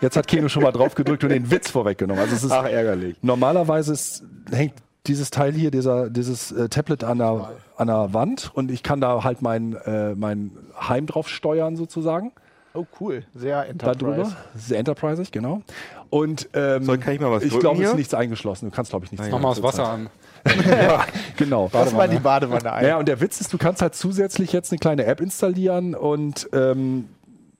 Jetzt 0.01 0.17
hat 0.17 0.27
Keno 0.27 0.49
schon 0.49 0.61
mal 0.61 0.71
drauf 0.71 0.93
gedrückt 0.93 1.23
und 1.23 1.31
den 1.31 1.49
Witz 1.49 1.71
vorweggenommen. 1.71 2.21
Also 2.21 2.35
es 2.35 2.43
ist 2.43 2.51
Ach, 2.51 2.65
ärgerlich. 2.65 3.15
normalerweise 3.23 3.93
ist, 3.93 4.23
hängt 4.51 4.73
dieses 5.07 5.31
Teil 5.31 5.53
hier, 5.53 5.71
dieser, 5.71 6.09
dieses 6.11 6.51
äh, 6.51 6.69
Tablet 6.69 7.03
an 7.03 7.17
der, 7.17 7.53
an 7.75 7.87
der 7.87 8.13
Wand 8.13 8.51
und 8.53 8.69
ich 8.69 8.83
kann 8.83 9.01
da 9.01 9.23
halt 9.23 9.41
mein, 9.41 9.73
äh, 9.73 10.13
mein 10.13 10.51
Heim 10.79 11.07
drauf 11.07 11.27
steuern 11.27 11.75
sozusagen. 11.75 12.33
Oh, 12.75 12.85
cool. 12.99 13.23
Sehr 13.35 13.61
Da 13.63 13.69
Enterprise. 13.69 13.97
drüber. 13.99 14.37
Sehr 14.55 14.79
enterprisig, 14.79 15.31
genau. 15.31 15.61
Und 16.09 16.49
ähm, 16.53 16.83
Soll- 16.83 16.97
kann 16.97 17.13
ich 17.13 17.19
mal 17.19 17.31
was 17.31 17.43
ich 17.43 17.57
glaube, 17.59 17.81
es 17.83 17.89
ist 17.89 17.95
nichts 17.95 18.13
eingeschlossen. 18.13 18.69
Du 18.69 18.75
kannst, 18.75 18.91
glaube 18.91 19.05
ich, 19.05 19.11
nichts 19.11 19.27
Mach 19.29 19.39
mal 19.39 19.49
das 19.49 19.61
Wasser 19.63 19.87
an. 19.87 20.09
ja, 20.67 21.05
genau. 21.37 21.69
Lass 21.71 21.93
mal 21.93 22.09
die 22.09 22.19
Badewanne 22.19 22.71
ein. 22.73 22.85
Ja, 22.85 22.97
und 22.97 23.07
der 23.07 23.21
Witz 23.21 23.39
ist, 23.39 23.53
du 23.53 23.57
kannst 23.57 23.81
halt 23.81 23.95
zusätzlich 23.95 24.51
jetzt 24.51 24.71
eine 24.71 24.79
kleine 24.79 25.05
App 25.05 25.21
installieren 25.21 25.95
und 25.95 26.49
ähm, 26.51 27.07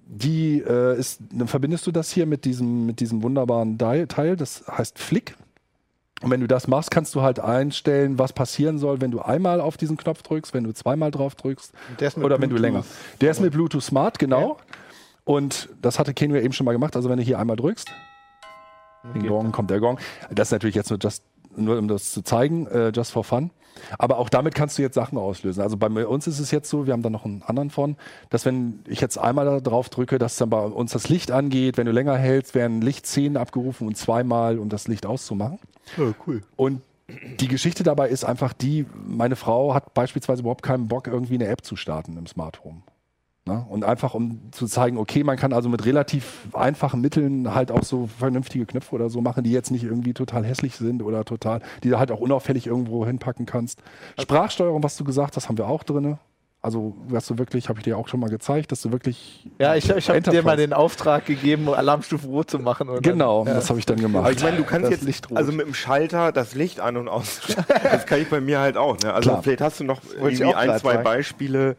die 0.05 0.59
äh, 0.59 0.97
ist, 0.99 1.21
dann 1.31 1.47
verbindest 1.47 1.87
du 1.87 1.91
das 1.91 2.11
hier 2.11 2.25
mit 2.25 2.43
diesem, 2.45 2.85
mit 2.85 2.99
diesem 2.99 3.23
wunderbaren 3.23 3.77
Teil, 3.77 4.35
das 4.35 4.63
heißt 4.69 4.99
Flick. 4.99 5.35
Und 6.21 6.29
wenn 6.31 6.39
du 6.41 6.47
das 6.47 6.67
machst, 6.67 6.91
kannst 6.91 7.15
du 7.15 7.21
halt 7.21 7.39
einstellen, 7.39 8.17
was 8.19 8.31
passieren 8.33 8.77
soll, 8.77 9.01
wenn 9.01 9.11
du 9.11 9.21
einmal 9.21 9.59
auf 9.59 9.75
diesen 9.77 9.97
Knopf 9.97 10.21
drückst, 10.21 10.53
wenn 10.53 10.63
du 10.63 10.73
zweimal 10.73 11.11
drauf 11.11 11.35
drückst 11.35 11.73
Der 11.99 12.07
ist 12.09 12.17
mit 12.17 12.25
oder 12.25 12.35
wenn 12.35 12.49
du 12.49 12.55
Bluetooth. 12.55 12.61
länger. 12.61 12.85
Der 13.21 13.31
ist 13.31 13.41
mit 13.41 13.51
Bluetooth 13.53 13.83
Smart, 13.83 14.19
genau. 14.19 14.57
Und 15.25 15.69
das 15.81 15.99
hatte 15.99 16.13
Ken 16.13 16.33
ja 16.33 16.41
eben 16.41 16.53
schon 16.53 16.65
mal 16.65 16.73
gemacht. 16.73 16.95
Also 16.95 17.09
wenn 17.09 17.17
du 17.17 17.23
hier 17.23 17.39
einmal 17.39 17.55
drückst, 17.55 17.89
Ding 19.13 19.27
Gong, 19.27 19.51
kommt 19.51 19.69
der 19.69 19.79
Gong. 19.79 19.99
Das 20.31 20.47
ist 20.47 20.51
natürlich 20.51 20.75
jetzt 20.75 20.89
nur, 20.89 20.99
just, 20.99 21.23
nur 21.55 21.77
um 21.77 21.87
das 21.87 22.11
zu 22.11 22.21
zeigen, 22.21 22.67
äh, 22.67 22.89
just 22.89 23.11
for 23.11 23.23
fun. 23.23 23.51
Aber 23.97 24.19
auch 24.19 24.29
damit 24.29 24.53
kannst 24.53 24.77
du 24.77 24.81
jetzt 24.81 24.93
Sachen 24.95 25.17
auslösen. 25.17 25.61
Also 25.61 25.77
bei 25.77 25.87
uns 26.05 26.27
ist 26.27 26.39
es 26.39 26.51
jetzt 26.51 26.69
so, 26.69 26.85
wir 26.85 26.93
haben 26.93 27.01
da 27.01 27.09
noch 27.09 27.25
einen 27.25 27.41
anderen 27.41 27.69
von, 27.69 27.97
dass 28.29 28.45
wenn 28.45 28.79
ich 28.87 29.01
jetzt 29.01 29.17
einmal 29.17 29.45
da 29.45 29.59
drauf 29.59 29.89
drücke, 29.89 30.19
dass 30.19 30.37
dann 30.37 30.49
bei 30.49 30.61
uns 30.61 30.91
das 30.91 31.09
Licht 31.09 31.31
angeht. 31.31 31.77
Wenn 31.77 31.87
du 31.87 31.91
länger 31.91 32.15
hältst, 32.15 32.55
werden 32.55 32.81
Lichtszenen 32.81 33.37
abgerufen 33.37 33.87
und 33.87 33.97
zweimal, 33.97 34.59
um 34.59 34.69
das 34.69 34.87
Licht 34.87 35.05
auszumachen. 35.05 35.59
cool. 36.27 36.43
Und 36.55 36.81
die 37.39 37.47
Geschichte 37.47 37.83
dabei 37.83 38.09
ist 38.09 38.23
einfach 38.23 38.53
die, 38.53 38.85
meine 39.05 39.35
Frau 39.35 39.73
hat 39.73 39.93
beispielsweise 39.93 40.41
überhaupt 40.41 40.63
keinen 40.63 40.87
Bock, 40.87 41.07
irgendwie 41.07 41.35
eine 41.35 41.47
App 41.47 41.65
zu 41.65 41.75
starten 41.75 42.15
im 42.17 42.27
Smart 42.27 42.63
Home. 42.63 42.83
Ne? 43.45 43.65
Und 43.69 43.83
einfach, 43.83 44.13
um 44.13 44.39
zu 44.51 44.67
zeigen, 44.67 44.97
okay, 44.97 45.23
man 45.25 45.35
kann 45.35 45.51
also 45.51 45.67
mit 45.67 45.83
relativ 45.85 46.47
einfachen 46.53 47.01
Mitteln 47.01 47.53
halt 47.53 47.71
auch 47.71 47.83
so 47.83 48.07
vernünftige 48.07 48.65
Knöpfe 48.65 48.95
oder 48.95 49.09
so 49.09 49.19
machen, 49.19 49.43
die 49.43 49.51
jetzt 49.51 49.69
nicht 49.69 49.83
irgendwie 49.83 50.13
total 50.13 50.45
hässlich 50.45 50.77
sind 50.77 51.03
oder 51.03 51.25
total, 51.25 51.61
die 51.83 51.89
du 51.89 51.99
halt 51.99 52.09
auch 52.11 52.21
unauffällig 52.21 52.67
irgendwo 52.67 53.05
hinpacken 53.05 53.45
kannst. 53.45 53.81
Sprachsteuerung, 54.17 54.81
was 54.81 54.95
du 54.95 55.03
gesagt 55.03 55.35
hast, 55.35 55.49
haben 55.49 55.57
wir 55.57 55.67
auch 55.67 55.83
drinne. 55.83 56.19
Also, 56.61 56.95
dass 57.09 57.27
du 57.27 57.37
wirklich, 57.37 57.67
habe 57.67 57.79
ich 57.79 57.83
dir 57.83 57.97
auch 57.97 58.07
schon 58.07 58.21
mal 58.21 58.29
gezeigt, 58.29 58.71
dass 58.71 58.81
du 58.81 58.93
wirklich. 58.93 59.49
Ja, 59.59 59.75
ich, 59.75 59.89
ich 59.89 60.07
habe 60.07 60.21
dir 60.21 60.43
mal 60.43 60.55
den 60.55 60.71
Auftrag 60.71 61.25
gegeben, 61.25 61.67
Alarmstufe 61.67 62.25
rot 62.25 62.49
zu 62.49 62.57
machen. 62.59 62.87
Genau, 63.01 63.43
Dann, 63.43 63.55
ja. 63.55 63.59
das 63.59 63.69
habe 63.69 63.79
ich 63.79 63.85
dann 63.85 63.97
Aber 63.97 64.07
gemacht. 64.07 64.31
ich 64.33 64.41
meine, 64.41 64.55
du 64.55 64.63
kannst 64.63 64.85
Das 64.85 64.91
jetzt 64.91 65.03
Licht 65.03 65.29
rot. 65.29 65.37
also 65.37 65.51
mit 65.51 65.65
dem 65.67 65.73
Schalter 65.73 66.31
das 66.31 66.55
Licht 66.55 66.79
an 66.79 66.95
und 66.95 67.09
aus. 67.09 67.41
das 67.83 68.05
kann 68.05 68.21
ich 68.21 68.29
bei 68.29 68.39
mir 68.39 68.59
halt 68.61 68.77
auch. 68.77 68.97
Ne? 68.99 69.13
Also 69.13 69.31
Klar. 69.31 69.43
vielleicht 69.43 69.59
hast 69.59 69.81
du 69.81 69.83
noch 69.83 69.99
irgendwie 70.17 70.45
ein, 70.45 70.79
zwei 70.79 70.93
sagen. 70.93 71.03
Beispiele. 71.03 71.75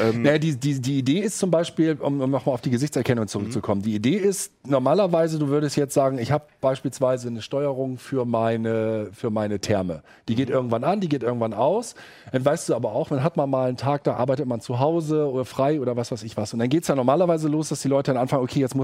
Ähm, 0.00 0.22
Naja, 0.22 0.38
die, 0.38 0.56
die, 0.56 0.80
die 0.80 0.98
Idee 0.98 1.20
ist 1.20 1.38
zum 1.38 1.50
Beispiel, 1.50 1.96
um, 2.00 2.20
um 2.20 2.30
nochmal 2.30 2.54
auf 2.54 2.60
die 2.60 2.70
Gesichtserkennung 2.70 3.28
zurückzukommen, 3.28 3.82
die 3.82 3.94
Idee 3.94 4.16
ist, 4.16 4.52
normalerweise, 4.66 5.38
du 5.38 5.48
würdest 5.48 5.76
jetzt 5.76 5.94
sagen, 5.94 6.18
ich 6.18 6.32
habe 6.32 6.44
beispielsweise 6.60 7.28
eine 7.28 7.42
Steuerung 7.42 7.98
für 7.98 8.24
meine, 8.24 9.08
für 9.12 9.30
meine 9.30 9.60
Therme. 9.60 10.02
Die 10.28 10.34
geht 10.34 10.50
irgendwann 10.50 10.84
an, 10.84 11.00
die 11.00 11.08
geht 11.08 11.22
irgendwann 11.22 11.54
aus. 11.54 11.94
Dann 12.32 12.44
weißt 12.44 12.68
du 12.68 12.74
aber 12.74 12.92
auch, 12.92 13.10
man 13.10 13.22
hat 13.22 13.36
mal 13.36 13.46
einen 13.66 13.76
Tag, 13.76 14.04
da 14.04 14.14
arbeitet 14.14 14.46
man 14.46 14.60
zu 14.60 14.78
Hause 14.78 15.30
oder 15.30 15.44
frei 15.44 15.80
oder 15.80 15.96
was 15.96 16.12
weiß 16.12 16.22
ich 16.22 16.36
was. 16.36 16.52
Und 16.52 16.58
dann 16.58 16.68
geht's 16.68 16.88
ja 16.88 16.94
normalerweise 16.94 17.48
los, 17.48 17.68
dass 17.68 17.80
die 17.82 17.88
Leute 17.88 18.12
dann 18.12 18.20
anfangen, 18.20 18.42
okay, 18.42 18.60
jetzt 18.60 18.74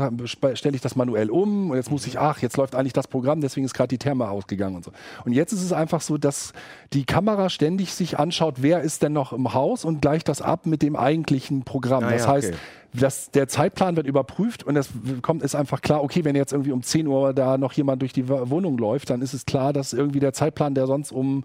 stelle 0.58 0.74
ich 0.74 0.82
das 0.82 0.96
manuell 0.96 1.30
um 1.30 1.70
und 1.70 1.76
jetzt 1.76 1.90
muss 1.90 2.06
ich, 2.06 2.18
ach, 2.18 2.40
jetzt 2.40 2.56
läuft 2.56 2.74
eigentlich 2.74 2.92
das 2.92 3.08
Programm, 3.08 3.40
deswegen 3.40 3.64
ist 3.66 3.74
gerade 3.74 3.88
die 3.88 3.98
Therme 3.98 4.28
ausgegangen 4.28 4.76
und 4.76 4.84
so. 4.84 4.92
Und 5.24 5.32
jetzt 5.32 5.52
ist 5.52 5.62
es 5.62 5.72
einfach 5.72 6.00
so, 6.00 6.18
dass 6.18 6.52
die 6.92 7.04
Kamera 7.04 7.48
ständig 7.48 7.94
sich 7.94 8.18
anschaut, 8.18 8.56
wer 8.58 8.80
ist 8.82 9.02
denn 9.02 9.12
noch 9.12 9.32
im 9.32 9.54
Haus 9.54 9.84
und 9.84 10.00
gleicht 10.00 10.28
das 10.28 10.42
ab 10.42 10.66
mit 10.66 10.82
dem 10.82 10.91
eigentlichen 10.96 11.62
Programm. 11.64 12.04
Ah 12.04 12.10
das 12.10 12.22
ja, 12.26 12.28
heißt, 12.32 12.48
okay. 12.48 12.56
das, 12.94 13.30
der 13.30 13.48
Zeitplan 13.48 13.96
wird 13.96 14.06
überprüft 14.06 14.64
und 14.64 14.76
es 14.76 14.88
kommt, 15.22 15.42
ist 15.42 15.54
einfach 15.54 15.80
klar, 15.82 16.02
okay, 16.02 16.24
wenn 16.24 16.36
jetzt 16.36 16.52
irgendwie 16.52 16.72
um 16.72 16.82
10 16.82 17.06
Uhr 17.06 17.32
da 17.32 17.58
noch 17.58 17.72
jemand 17.72 18.02
durch 18.02 18.12
die 18.12 18.28
Wo- 18.28 18.50
Wohnung 18.50 18.78
läuft, 18.78 19.10
dann 19.10 19.22
ist 19.22 19.32
es 19.34 19.46
klar, 19.46 19.72
dass 19.72 19.92
irgendwie 19.92 20.20
der 20.20 20.32
Zeitplan, 20.32 20.74
der 20.74 20.86
sonst 20.86 21.12
um 21.12 21.44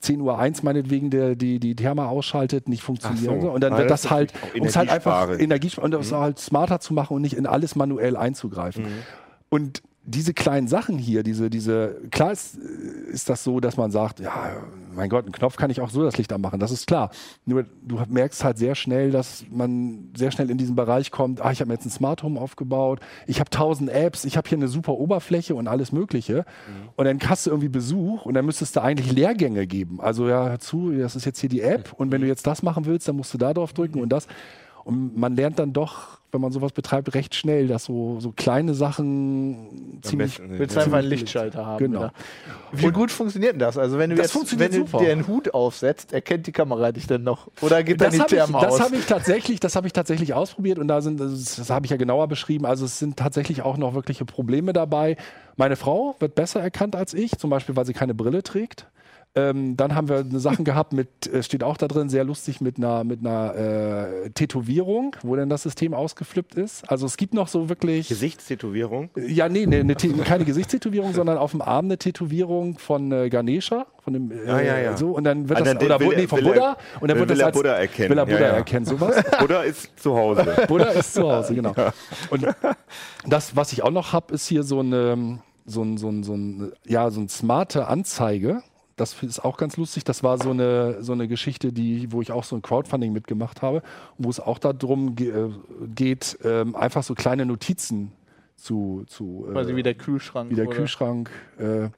10 0.00 0.20
Uhr 0.20 0.38
eins 0.38 0.62
meinetwegen 0.62 1.10
der, 1.10 1.34
die, 1.34 1.58
die 1.58 1.74
Therma 1.74 2.06
ausschaltet, 2.06 2.68
nicht 2.68 2.82
funktioniert. 2.82 3.32
Ach 3.36 3.42
so. 3.42 3.50
Und 3.50 3.62
dann 3.62 3.72
Ah, 3.72 3.78
wird 3.78 3.90
das 3.90 4.02
das 4.02 4.10
halt, 4.12 4.32
um 4.58 4.64
es 4.66 4.76
halt 4.76 4.90
einfach. 4.90 5.36
Energie 5.38 5.72
und 5.80 5.90
das 5.90 6.12
halt 6.12 6.38
smarter 6.38 6.78
zu 6.78 6.94
machen 6.94 7.14
und 7.16 7.22
nicht 7.22 7.34
in 7.36 7.46
alles 7.46 7.74
manuell 7.74 8.16
einzugreifen. 8.16 8.86
Und 9.50 9.82
diese 10.08 10.32
kleinen 10.32 10.68
Sachen 10.68 10.96
hier, 10.96 11.22
diese, 11.22 11.50
diese, 11.50 12.00
klar 12.10 12.32
ist, 12.32 12.56
ist 12.56 13.28
das 13.28 13.44
so, 13.44 13.60
dass 13.60 13.76
man 13.76 13.90
sagt, 13.90 14.20
ja, 14.20 14.56
mein 14.94 15.10
Gott, 15.10 15.24
einen 15.24 15.32
Knopf 15.32 15.56
kann 15.56 15.70
ich 15.70 15.82
auch 15.82 15.90
so 15.90 16.02
das 16.02 16.16
Licht 16.16 16.32
anmachen, 16.32 16.58
das 16.58 16.70
ist 16.70 16.86
klar. 16.86 17.10
Nur 17.44 17.66
du 17.82 18.00
merkst 18.08 18.42
halt 18.42 18.56
sehr 18.56 18.74
schnell, 18.74 19.10
dass 19.10 19.44
man 19.50 20.10
sehr 20.16 20.30
schnell 20.30 20.48
in 20.50 20.56
diesen 20.56 20.76
Bereich 20.76 21.10
kommt, 21.10 21.42
ah, 21.42 21.52
ich 21.52 21.60
habe 21.60 21.68
mir 21.68 21.74
jetzt 21.74 21.84
ein 21.84 21.90
Smart 21.90 22.22
Home 22.22 22.40
aufgebaut, 22.40 23.00
ich 23.26 23.38
habe 23.38 23.50
tausend 23.50 23.90
Apps, 23.90 24.24
ich 24.24 24.38
habe 24.38 24.48
hier 24.48 24.56
eine 24.56 24.68
super 24.68 24.94
Oberfläche 24.94 25.54
und 25.54 25.68
alles 25.68 25.92
mögliche. 25.92 26.46
Und 26.96 27.04
dann 27.04 27.20
hast 27.28 27.44
du 27.44 27.50
irgendwie 27.50 27.68
Besuch 27.68 28.24
und 28.24 28.32
dann 28.32 28.46
müsstest 28.46 28.76
du 28.76 28.82
eigentlich 28.82 29.12
Lehrgänge 29.12 29.66
geben. 29.66 30.00
Also 30.00 30.26
ja, 30.26 30.48
hör 30.48 30.58
zu, 30.58 30.90
das 30.90 31.16
ist 31.16 31.26
jetzt 31.26 31.40
hier 31.40 31.50
die 31.50 31.60
App 31.60 31.92
und 31.98 32.10
wenn 32.12 32.22
du 32.22 32.26
jetzt 32.26 32.46
das 32.46 32.62
machen 32.62 32.86
willst, 32.86 33.06
dann 33.08 33.16
musst 33.16 33.34
du 33.34 33.38
da 33.38 33.52
drauf 33.52 33.74
drücken 33.74 34.00
und 34.00 34.08
das. 34.08 34.26
Und 34.88 35.18
man 35.18 35.36
lernt 35.36 35.58
dann 35.58 35.74
doch, 35.74 36.16
wenn 36.32 36.40
man 36.40 36.50
sowas 36.50 36.72
betreibt, 36.72 37.12
recht 37.12 37.34
schnell, 37.34 37.68
dass 37.68 37.84
so, 37.84 38.20
so 38.20 38.32
kleine 38.34 38.72
Sachen 38.72 39.98
ziemlich. 40.00 40.40
Willst 40.42 40.76
du 40.76 40.80
einfach 40.80 40.96
einen 41.00 41.08
Lichtschalter 41.08 41.66
haben? 41.66 41.78
Genau. 41.78 41.98
Oder? 42.00 42.12
Wie 42.72 42.90
gut 42.90 43.10
funktioniert 43.10 43.52
denn 43.52 43.58
das? 43.58 43.76
Also 43.76 43.98
wenn 43.98 44.08
du 44.08 44.16
Das 44.16 44.32
jetzt 44.32 44.58
wenn 44.58 44.70
du 44.72 44.78
super. 44.78 45.00
dir 45.00 45.12
einen 45.12 45.26
Hut 45.26 45.52
aufsetzt, 45.52 46.14
erkennt 46.14 46.46
die 46.46 46.52
Kamera 46.52 46.90
dich 46.90 47.06
denn 47.06 47.22
noch? 47.22 47.48
Oder 47.60 47.82
geht 47.82 48.00
dann 48.00 48.06
Das 48.06 48.14
die 48.14 48.20
habe 48.22 48.34
ich, 48.34 48.38
Therme 48.38 48.64
das 48.64 48.72
aus? 48.76 48.80
hab 48.80 48.92
ich 48.94 49.04
tatsächlich, 49.04 49.60
das 49.60 49.76
habe 49.76 49.86
ich 49.86 49.92
tatsächlich 49.92 50.32
ausprobiert 50.32 50.78
und 50.78 50.88
da 50.88 51.02
sind, 51.02 51.20
das, 51.20 51.56
das 51.56 51.68
habe 51.68 51.84
ich 51.84 51.90
ja 51.90 51.98
genauer 51.98 52.26
beschrieben. 52.26 52.64
Also 52.64 52.86
es 52.86 52.98
sind 52.98 53.18
tatsächlich 53.18 53.60
auch 53.60 53.76
noch 53.76 53.92
wirkliche 53.92 54.24
Probleme 54.24 54.72
dabei. 54.72 55.18
Meine 55.56 55.76
Frau 55.76 56.16
wird 56.18 56.34
besser 56.34 56.62
erkannt 56.62 56.96
als 56.96 57.12
ich, 57.12 57.38
zum 57.38 57.50
Beispiel, 57.50 57.76
weil 57.76 57.84
sie 57.84 57.92
keine 57.92 58.14
Brille 58.14 58.42
trägt. 58.42 58.86
Ähm, 59.38 59.76
dann 59.76 59.94
haben 59.94 60.08
wir 60.08 60.24
Sachen 60.40 60.64
gehabt 60.64 60.92
mit, 60.92 61.08
äh, 61.32 61.42
steht 61.42 61.62
auch 61.62 61.76
da 61.76 61.86
drin, 61.86 62.08
sehr 62.08 62.24
lustig 62.24 62.60
mit 62.60 62.76
einer, 62.78 63.04
mit 63.04 63.20
einer 63.20 63.54
äh, 63.54 64.30
Tätowierung, 64.30 65.14
wo 65.22 65.36
dann 65.36 65.48
das 65.48 65.62
System 65.62 65.94
ausgeflippt 65.94 66.54
ist. 66.56 66.88
Also 66.90 67.06
es 67.06 67.16
gibt 67.16 67.34
noch 67.34 67.48
so 67.48 67.68
wirklich. 67.68 68.08
Gesichtstätowierung. 68.08 69.10
Ja, 69.16 69.48
nee, 69.48 69.66
ne, 69.66 69.84
ne, 69.84 69.94
Tä- 69.94 70.12
keine 70.24 70.44
Gesichtstätowierung, 70.44 71.12
sondern 71.14 71.38
auf 71.38 71.52
dem 71.52 71.62
Arm 71.62 71.84
eine 71.86 71.98
Tätowierung 71.98 72.78
von 72.78 73.12
äh, 73.12 73.28
Ganesha, 73.28 73.86
von 74.02 74.12
dem 74.12 74.30
äh, 74.32 74.48
Ah, 74.50 74.60
ja, 74.62 74.78
ja. 74.78 74.96
so 74.96 75.10
und 75.12 75.24
dann 75.24 75.48
wird 75.48 75.60
Ah, 75.60 75.64
das 75.64 75.76
oder 75.84 76.00
will 76.00 76.06
Bu- 76.08 76.12
er- 76.12 76.18
nee, 76.18 76.22
er- 76.30 76.42
Buddha 76.42 76.76
und 77.00 77.10
dann 77.10 77.18
wird 77.18 77.30
das 77.30 77.40
als 77.40 77.56
Buddha 77.56 77.72
erkennen. 77.74 78.10
Will 78.10 78.18
er 78.18 78.26
Ja, 78.28 78.34
Buddha 78.36 78.48
ja. 78.48 78.54
erkennen, 78.56 78.86
sowas. 78.86 79.16
Oder 79.44 79.64
ist 79.64 80.00
zu 80.00 80.16
Hause. 80.16 80.46
Buddha 80.68 80.86
ist 80.86 81.14
zu 81.14 81.22
Hause, 81.30 81.54
genau. 81.54 81.74
Und 82.30 82.46
das, 83.26 83.54
was 83.56 83.72
ich 83.72 83.82
auch 83.82 83.90
noch 83.90 84.12
habe, 84.12 84.34
ist 84.34 84.46
hier 84.48 84.62
so 84.62 84.80
eine, 84.80 85.38
so 85.66 85.82
ein, 85.82 85.96
so 85.98 86.08
ein, 86.08 86.22
so 86.24 86.34
ein, 86.34 86.72
ja, 86.86 87.10
so 87.10 87.20
ein 87.20 87.28
smarte 87.28 87.86
Anzeige. 87.88 88.62
Das 89.00 89.22
ist 89.22 89.44
auch 89.44 89.56
ganz 89.56 89.76
lustig. 89.76 90.04
Das 90.04 90.22
war 90.22 90.38
so 90.38 90.50
eine, 90.50 91.02
so 91.02 91.12
eine 91.12 91.28
Geschichte, 91.28 91.72
die, 91.72 92.12
wo 92.12 92.20
ich 92.20 92.32
auch 92.32 92.44
so 92.44 92.56
ein 92.56 92.62
Crowdfunding 92.62 93.12
mitgemacht 93.12 93.62
habe, 93.62 93.82
wo 94.18 94.28
es 94.28 94.40
auch 94.40 94.58
darum 94.58 95.14
ge 95.16 95.30
äh, 95.30 95.50
geht, 95.94 96.38
ähm, 96.44 96.74
einfach 96.76 97.02
so 97.02 97.14
kleine 97.14 97.46
Notizen 97.46 98.12
zu, 98.56 99.04
zu 99.06 99.46
äh, 99.48 99.52
Quasi 99.52 99.76
wie 99.76 99.82
der 99.82 99.94
Kühlschrank. 99.94 100.50
wie 100.50 100.54
der 100.56 100.66
oder? 100.66 100.76
Kühlschrank. 100.76 101.30
Äh, 101.58 101.88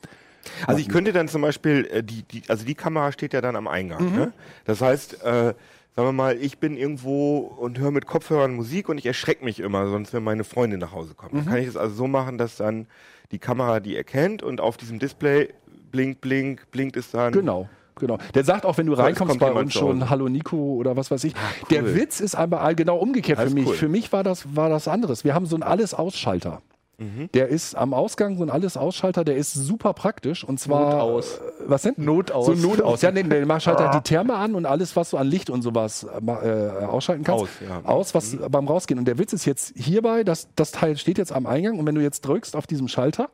Also 0.67 0.81
ich 0.81 0.89
könnte 0.89 1.13
dann 1.13 1.29
zum 1.29 1.43
Beispiel, 1.43 1.87
äh, 1.91 2.03
die, 2.03 2.23
die, 2.23 2.43
also 2.49 2.65
die 2.65 2.75
Kamera 2.75 3.13
steht 3.13 3.33
ja 3.35 3.41
dann 3.41 3.57
am 3.57 3.67
Eingang. 3.69 4.15
Ne? 4.15 4.33
Das 4.65 4.81
heißt, 4.81 5.23
äh, 5.23 5.27
sagen 5.27 5.55
wir 5.97 6.13
mal, 6.13 6.37
ich 6.37 6.59
bin 6.59 6.77
irgendwo 6.77 7.39
und 7.39 7.79
höre 7.79 7.91
mit 7.91 8.07
Kopfhörern 8.07 8.55
Musik 8.55 8.89
und 8.89 8.99
ich 8.99 9.07
erschrecke 9.07 9.45
mich 9.45 9.61
immer, 9.61 9.87
sonst 9.89 10.13
wenn 10.15 10.23
meine 10.23 10.45
Freundin 10.45 10.81
nach 10.81 10.93
Hause 10.93 11.15
kommt. 11.15 11.35
Dann 11.35 11.47
kann 11.47 11.59
ich 11.59 11.67
es 11.67 11.77
also 11.77 11.95
so 11.95 12.07
machen, 12.07 12.39
dass 12.39 12.57
dann 12.57 12.87
die 13.33 13.39
Kamera 13.39 13.81
die 13.81 13.97
erkennt 13.97 14.43
und 14.43 14.61
auf 14.61 14.77
diesem 14.77 14.99
Display 14.99 15.51
blink, 15.91 16.21
blink, 16.21 16.71
blinkt 16.71 16.97
es 16.97 17.11
dann. 17.11 17.33
Genau. 17.33 17.69
Genau. 17.97 18.19
Der 18.35 18.45
sagt 18.45 18.65
auch, 18.65 18.79
wenn 18.79 18.87
du 18.87 18.95
reinkommst 18.95 19.39
bei 19.39 19.53
uns 19.53 19.75
schon. 19.75 20.09
Hallo 20.09 20.29
Nico 20.29 20.57
oder 20.57 20.97
was 20.97 21.11
weiß 21.11 21.23
ich. 21.25 21.35
cool. 21.35 21.67
Der 21.71 21.95
Witz 21.95 22.21
ist 22.21 22.35
aber 22.35 22.75
genau 22.75 22.97
umgekehrt 22.97 23.39
Alles 23.39 23.53
für 23.53 23.59
mich. 23.59 23.69
cool. 23.69 23.75
Für 23.75 23.89
mich 23.89 24.11
war 24.13 24.25
das, 24.25 24.57
war 24.57 24.71
das 24.71 24.89
anderes. 24.89 25.23
Wir 25.23 25.35
haben 25.35 25.45
so 25.45 25.55
einen 25.57 25.63
Alles-Ausschalter. 25.63 26.63
Mhm. 27.01 27.31
Der 27.33 27.49
ist 27.49 27.75
am 27.75 27.95
Ausgang 27.95 28.37
so 28.37 28.43
ein 28.43 28.51
Alles-Ausschalter, 28.51 29.25
der 29.25 29.37
ist 29.37 29.55
super 29.55 29.95
praktisch 29.95 30.45
und 30.45 30.61
zwar. 30.61 30.93
Notaus. 30.93 31.39
Äh, 31.39 31.41
was 31.67 31.83
denn? 31.83 31.95
Notaus. 31.97 32.45
So 32.45 32.53
Notaus. 32.53 33.01
Ja, 33.01 33.11
nee, 33.11 33.23
der 33.23 33.47
macht 33.47 33.63
schaltet 33.63 33.87
halt 33.87 33.95
die 33.95 34.09
Therme 34.09 34.35
an 34.35 34.55
und 34.55 34.67
alles, 34.67 34.95
was 34.97 35.11
du 35.11 35.17
an 35.17 35.27
Licht 35.27 35.49
und 35.49 35.63
sowas 35.63 36.05
äh, 36.05 36.31
äh, 36.31 36.85
ausschalten 36.85 37.25
kannst. 37.25 37.45
Aus, 37.45 37.49
ja. 37.67 37.79
Mhm. 37.79 37.87
Aus, 37.87 38.15
was 38.15 38.37
beim 38.51 38.69
Rausgehen. 38.69 38.99
Und 38.99 39.07
der 39.07 39.17
Witz 39.17 39.33
ist 39.33 39.47
jetzt 39.47 39.73
hierbei, 39.77 40.25
dass 40.25 40.49
das 40.57 40.73
Teil 40.73 40.99
steht 40.99 41.17
jetzt 41.17 41.33
am 41.33 41.47
Eingang 41.47 41.79
und 41.79 41.87
wenn 41.87 41.95
du 41.95 42.03
jetzt 42.03 42.21
drückst 42.27 42.55
auf 42.55 42.67
diesem 42.67 42.87
Schalter, 42.87 43.31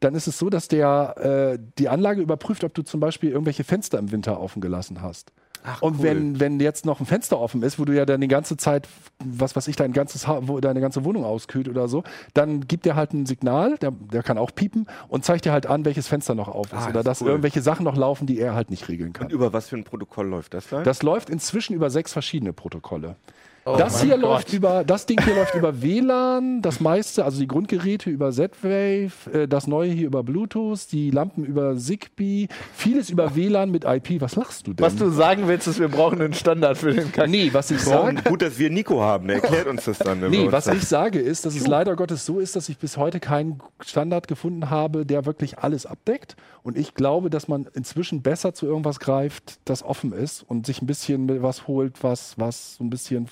dann 0.00 0.14
ist 0.14 0.26
es 0.26 0.38
so, 0.38 0.48
dass 0.48 0.68
der 0.68 1.52
äh, 1.52 1.58
die 1.78 1.90
Anlage 1.90 2.22
überprüft, 2.22 2.64
ob 2.64 2.72
du 2.72 2.82
zum 2.82 3.00
Beispiel 3.00 3.30
irgendwelche 3.30 3.64
Fenster 3.64 3.98
im 3.98 4.10
Winter 4.10 4.40
offen 4.40 4.62
gelassen 4.62 5.02
hast. 5.02 5.32
Und 5.80 5.98
cool. 5.98 6.02
wenn, 6.02 6.40
wenn 6.40 6.60
jetzt 6.60 6.86
noch 6.86 7.00
ein 7.00 7.06
Fenster 7.06 7.38
offen 7.38 7.62
ist, 7.62 7.78
wo 7.78 7.84
du 7.84 7.94
ja 7.94 8.04
dann 8.04 8.20
die 8.20 8.28
ganze 8.28 8.56
Zeit, 8.56 8.88
was 9.18 9.54
weiß 9.54 9.68
ich, 9.68 9.76
dein 9.76 9.92
ganzes 9.92 10.26
ha 10.26 10.40
wo 10.42 10.60
deine 10.60 10.80
ganze 10.80 11.04
Wohnung 11.04 11.24
auskühlt 11.24 11.68
oder 11.68 11.88
so, 11.88 12.02
dann 12.34 12.66
gibt 12.66 12.84
der 12.84 12.96
halt 12.96 13.12
ein 13.12 13.26
Signal, 13.26 13.78
der, 13.78 13.92
der 13.92 14.22
kann 14.22 14.38
auch 14.38 14.54
piepen 14.54 14.86
und 15.08 15.24
zeigt 15.24 15.44
dir 15.44 15.52
halt 15.52 15.66
an, 15.66 15.84
welches 15.84 16.08
Fenster 16.08 16.34
noch 16.34 16.48
auf 16.48 16.72
ist. 16.72 16.74
Ah, 16.74 16.88
oder 16.88 17.00
ist 17.00 17.06
dass 17.06 17.20
cool. 17.22 17.28
irgendwelche 17.28 17.62
Sachen 17.62 17.84
noch 17.84 17.96
laufen, 17.96 18.26
die 18.26 18.38
er 18.38 18.54
halt 18.54 18.70
nicht 18.70 18.88
regeln 18.88 19.12
kann. 19.12 19.26
Und 19.26 19.32
über 19.32 19.52
was 19.52 19.68
für 19.68 19.76
ein 19.76 19.84
Protokoll 19.84 20.26
läuft 20.26 20.54
das 20.54 20.68
dann? 20.68 20.84
Das 20.84 21.02
läuft 21.02 21.30
inzwischen 21.30 21.74
über 21.74 21.90
sechs 21.90 22.12
verschiedene 22.12 22.52
Protokolle. 22.52 23.16
Oh 23.64 23.76
das 23.76 24.02
hier 24.02 24.12
Gott. 24.14 24.20
läuft 24.22 24.52
über, 24.52 24.82
das 24.82 25.06
Ding 25.06 25.22
hier 25.22 25.36
läuft 25.36 25.54
über 25.54 25.82
WLAN, 25.82 26.62
das 26.62 26.80
meiste, 26.80 27.24
also 27.24 27.38
die 27.38 27.46
Grundgeräte 27.46 28.10
über 28.10 28.32
Z-Wave, 28.32 29.12
äh, 29.32 29.46
das 29.46 29.68
neue 29.68 29.90
hier 29.90 30.06
über 30.08 30.24
Bluetooth, 30.24 30.90
die 30.90 31.10
Lampen 31.10 31.44
über 31.44 31.76
Zigbee, 31.76 32.48
vieles 32.74 33.08
über 33.08 33.36
WLAN 33.36 33.70
mit 33.70 33.84
IP. 33.84 34.20
Was 34.20 34.34
lachst 34.34 34.66
du 34.66 34.72
denn? 34.72 34.84
Was 34.84 34.96
du 34.96 35.10
sagen 35.10 35.46
willst, 35.46 35.68
ist, 35.68 35.78
wir 35.78 35.88
brauchen 35.88 36.20
einen 36.20 36.34
Standard 36.34 36.76
für 36.76 36.92
den 36.92 37.12
Kack. 37.12 37.28
nee, 37.28 37.50
was 37.52 37.70
ich 37.70 37.80
sage, 37.80 38.20
Gut, 38.24 38.42
dass 38.42 38.58
wir 38.58 38.68
Nico 38.68 39.00
haben, 39.00 39.28
der 39.28 39.36
erklärt 39.36 39.68
uns 39.68 39.84
das 39.84 39.98
dann. 39.98 40.18
Nee, 40.28 40.50
was 40.50 40.64
das- 40.64 40.76
ich 40.76 40.84
sage 40.88 41.20
ist, 41.20 41.46
dass 41.46 41.54
es 41.54 41.66
leider 41.66 41.94
Gottes 41.94 42.26
so 42.26 42.40
ist, 42.40 42.56
dass 42.56 42.68
ich 42.68 42.78
bis 42.78 42.96
heute 42.96 43.20
keinen 43.20 43.60
Standard 43.84 44.26
gefunden 44.26 44.70
habe, 44.70 45.06
der 45.06 45.24
wirklich 45.24 45.60
alles 45.60 45.86
abdeckt. 45.86 46.34
Und 46.64 46.76
ich 46.76 46.94
glaube, 46.94 47.30
dass 47.30 47.46
man 47.46 47.68
inzwischen 47.74 48.22
besser 48.22 48.54
zu 48.54 48.66
irgendwas 48.66 48.98
greift, 48.98 49.60
das 49.64 49.84
offen 49.84 50.12
ist 50.12 50.44
und 50.48 50.66
sich 50.66 50.82
ein 50.82 50.86
bisschen 50.86 51.42
was 51.42 51.68
holt, 51.68 52.02
was, 52.02 52.34
was 52.38 52.76
so 52.76 52.84
ein 52.84 52.90
bisschen 52.90 53.28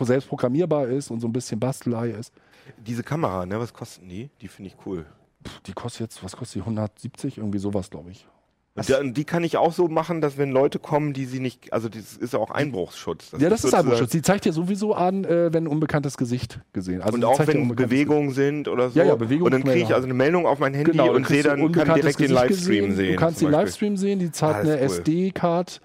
selbst 0.00 0.28
programmierbar 0.28 0.86
ist 0.88 1.10
und 1.10 1.20
so 1.20 1.28
ein 1.28 1.32
bisschen 1.32 1.60
Bastelei 1.60 2.10
ist. 2.10 2.32
Diese 2.86 3.02
Kamera, 3.02 3.44
ne, 3.46 3.58
was 3.60 3.72
kosten 3.74 4.08
die? 4.08 4.30
Die 4.40 4.48
finde 4.48 4.70
ich 4.70 4.76
cool. 4.86 5.04
Die 5.66 5.72
kostet 5.72 6.00
jetzt, 6.02 6.24
was 6.24 6.36
kostet 6.36 6.56
die? 6.56 6.60
170? 6.60 7.38
Irgendwie 7.38 7.58
sowas, 7.58 7.90
glaube 7.90 8.10
ich. 8.10 8.26
Und 8.74 9.18
die 9.18 9.24
kann 9.24 9.44
ich 9.44 9.58
auch 9.58 9.72
so 9.74 9.88
machen, 9.88 10.22
dass 10.22 10.38
wenn 10.38 10.50
Leute 10.50 10.78
kommen, 10.78 11.12
die 11.12 11.26
sie 11.26 11.40
nicht, 11.40 11.74
also 11.74 11.90
das 11.90 12.16
ist 12.16 12.32
ja 12.32 12.38
auch 12.38 12.50
Einbruchsschutz. 12.50 13.32
ja, 13.38 13.50
das 13.50 13.64
ist 13.64 13.74
Einbruchschutz. 13.74 14.12
Die 14.12 14.22
zeigt 14.22 14.46
dir 14.46 14.54
sowieso 14.54 14.94
an, 14.94 15.24
äh, 15.24 15.52
wenn 15.52 15.64
ein 15.64 15.66
unbekanntes 15.66 16.16
Gesicht 16.16 16.58
gesehen. 16.72 17.02
Also 17.02 17.14
Und 17.16 17.20
die 17.20 17.26
auch 17.26 17.36
zeigt 17.36 17.48
wenn 17.52 17.68
Bewegungen 17.76 18.30
sind 18.30 18.68
oder 18.68 18.88
so. 18.88 18.98
Ja, 18.98 19.04
ja, 19.04 19.14
Bewegungen 19.14 19.52
Und 19.52 19.60
dann 19.60 19.64
kriege 19.70 19.84
ich 19.84 19.92
also 19.94 20.06
eine 20.06 20.14
Meldung 20.14 20.46
auf 20.46 20.58
mein 20.58 20.72
Handy 20.72 20.92
Genau, 20.92 21.12
und 21.12 21.26
sehe 21.26 21.42
dann, 21.42 21.70
kann 21.72 21.92
direkt 21.96 22.18
den 22.18 22.28
Gesicht 22.28 22.30
Livestream 22.30 22.84
gesehen. 22.86 22.96
sehen. 22.96 23.12
Du 23.12 23.18
kannst 23.20 23.42
den. 23.42 23.50
Livestream 23.50 23.96
sehen, 23.98 24.18
die 24.20 24.30
zahlt 24.32 24.56
Ah, 24.56 24.60
eine 24.60 24.78
das 24.78 24.92
cool. 24.92 24.98
SD-Card, 25.00 25.80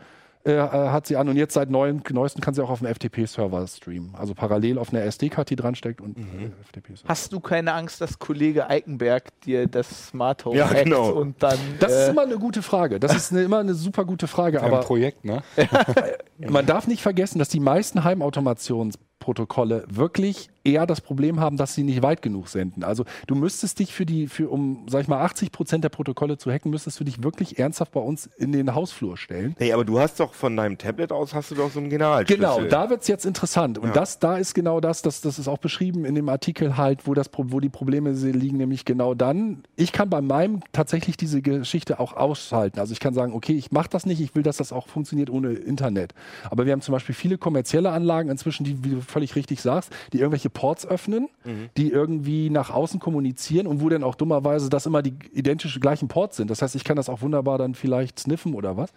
äh, 0.48 0.54
äh, 0.56 0.90
hat 0.90 1.06
sie 1.08 1.18
an 1.18 1.28
und 1.30 1.36
jetzt 1.36 1.54
seit 1.54 1.70
neuen, 1.70 2.02
neuesten 2.12 2.42
kann 2.42 2.54
sie 2.54 2.64
auch 2.64 2.70
auf 2.70 2.80
dem 2.80 2.88
FTP-Server 2.88 3.68
streamen. 3.68 4.16
Also 4.16 4.34
parallel 4.34 4.78
auf 4.78 4.94
einer 4.94 5.04
SD-Card, 5.04 5.50
die 5.50 5.56
dran 5.56 5.76
steckt 5.76 6.00
und 6.02 6.18
Mhm. 6.18 6.24
äh, 6.46 6.64
FTP-Server. 6.64 7.10
Hast 7.10 7.34
du 7.34 7.40
keine 7.40 7.74
Angst, 7.74 8.00
dass 8.02 8.18
Kollege 8.20 8.70
Eikenberg 8.70 9.40
dir 9.42 9.68
das 9.68 10.08
Smart 10.08 10.46
Home 10.46 10.58
Ja, 10.58 10.70
hackt 10.70 10.86
genau. 10.86 11.12
und 11.12 11.44
dann. 11.44 11.58
Das 11.80 11.92
ist 11.92 12.08
äh, 12.08 12.12
immer 12.12 12.22
eine 12.24 12.38
gute 12.38 12.62
Frage. 12.62 13.00
Das 13.00 13.16
ist 13.16 13.32
eine, 13.32 13.44
immer 13.44 13.60
eine 13.60 13.74
super 13.74 14.06
gute 14.06 14.28
Frage. 14.28 14.58
Haben 14.62 14.68
ein 14.68 14.74
Aber 14.74 14.84
Projekt, 14.84 15.26
ne? 15.26 15.44
man 16.38 16.66
darf 16.66 16.88
nicht 16.88 17.02
vergessen, 17.02 17.40
dass 17.40 17.50
die 17.50 17.60
meisten 17.60 18.04
Heimautomationsprotokolle 18.04 19.86
wirklich 19.90 20.50
eher 20.68 20.86
das 20.86 21.02
Problem 21.02 21.40
haben, 21.40 21.58
dass 21.58 21.74
sie 21.74 21.84
nicht 21.84 22.02
weit 22.02 22.22
genug 22.22 22.50
senden. 22.50 22.84
Also 22.84 23.06
du 23.26 23.36
müsstest 23.36 23.80
dich 23.80 23.94
für 23.94 24.06
die, 24.06 24.28
für 24.28 24.50
um, 24.50 24.86
sag 24.90 25.02
ich 25.02 25.08
mal, 25.08 25.22
80 25.22 25.52
Prozent 25.52 25.84
der 25.84 25.90
Protokolle 25.90 26.38
zu 26.38 26.52
hacken, 26.52 26.72
müsstest 26.72 27.00
du 27.00 27.04
dich 27.04 27.24
wirklich 27.24 27.58
ernsthaft 27.58 27.94
bei 27.94 28.02
uns 28.02 28.28
in 28.38 28.52
den 28.52 28.76
Hausflur 28.76 29.18
stellen. 29.18 29.56
Nee, 29.60 29.72
aber 29.72 29.86
du 29.86 30.00
hast 30.00 30.20
doch 30.20 30.34
von 30.34 30.56
deinem 30.58 30.78
Tablet 30.78 31.12
aus 31.12 31.34
hast 31.34 31.52
du 31.52 31.56
doch 31.56 31.72
so 31.72 31.80
einen 31.80 31.90
Generalschlüssel. 31.90 32.38
Genau, 32.38 32.62
da 32.64 32.90
wird's 32.90 33.08
jetzt 33.08 33.26
interessant. 33.26 33.78
Und 33.78 33.88
Ja. 33.88 33.94
das, 33.94 34.20
da 34.20 34.38
ist 34.38 34.54
genau 34.54 34.82
das, 34.82 35.02
das, 35.02 35.22
das 35.22 35.40
ist 35.40 35.48
auch 35.48 35.60
beschrieben 35.60 36.04
in 36.06 36.16
dem 36.16 36.28
Artikel 36.30 36.78
halt, 36.78 37.08
wo, 37.08 37.14
das, 37.14 37.30
wo 37.34 37.60
die 37.60 37.70
Probleme 37.70 38.12
liegen, 38.12 38.58
nämlich 38.58 38.84
genau 38.84 39.14
dann. 39.14 39.64
Ich 39.76 39.92
kann 39.94 40.10
bei 40.10 40.22
meinem 40.22 40.62
tatsächlich 40.74 41.16
diese 41.16 41.42
Geschichte 41.42 42.00
auch 42.00 42.14
ausschalten. 42.14 42.80
Also 42.80 42.92
ich 42.92 43.00
kann 43.00 43.14
sagen, 43.14 43.34
okay, 43.34 43.54
ich 43.54 43.72
mache 43.72 43.90
das 43.90 44.06
nicht, 44.06 44.20
ich 44.20 44.36
will, 44.36 44.44
dass 44.44 44.58
das 44.58 44.74
auch 44.74 44.88
funktioniert 44.88 45.30
ohne 45.30 45.54
Internet. 45.54 46.14
Aber 46.50 46.66
wir 46.66 46.74
haben 46.74 46.82
zum 46.82 46.92
Beispiel 46.92 47.16
viele 47.16 47.38
kommerzielle 47.38 47.92
Anlagen 47.92 48.30
inzwischen, 48.30 48.64
die, 48.64 48.84
wie 48.84 48.90
du 48.90 49.02
völlig 49.02 49.36
richtig 49.36 49.62
sagst, 49.62 49.92
die 50.14 50.20
irgendwelche 50.20 50.50
Ports 50.58 50.88
öffnen, 50.88 51.30
die 51.78 51.92
irgendwie 51.92 52.50
nach 52.50 52.72
außen 52.72 53.00
kommunizieren 53.00 53.68
und 53.68 53.80
wo 53.80 53.90
dann 53.90 54.04
auch 54.04 54.16
dummerweise 54.16 54.70
das 54.72 54.88
immer 54.88 55.04
die 55.04 55.14
identische 55.32 55.80
gleichen 55.80 56.08
Ports 56.08 56.38
sind. 56.38 56.50
Das 56.50 56.64
heißt, 56.64 56.76
ich 56.76 56.84
kann 56.84 56.96
das 56.98 57.10
auch 57.10 57.22
wunderbar 57.22 57.60
dann 57.60 57.76
vielleicht 57.76 58.18
sniffen 58.20 58.56
oder 58.56 58.76
was. 58.76 58.90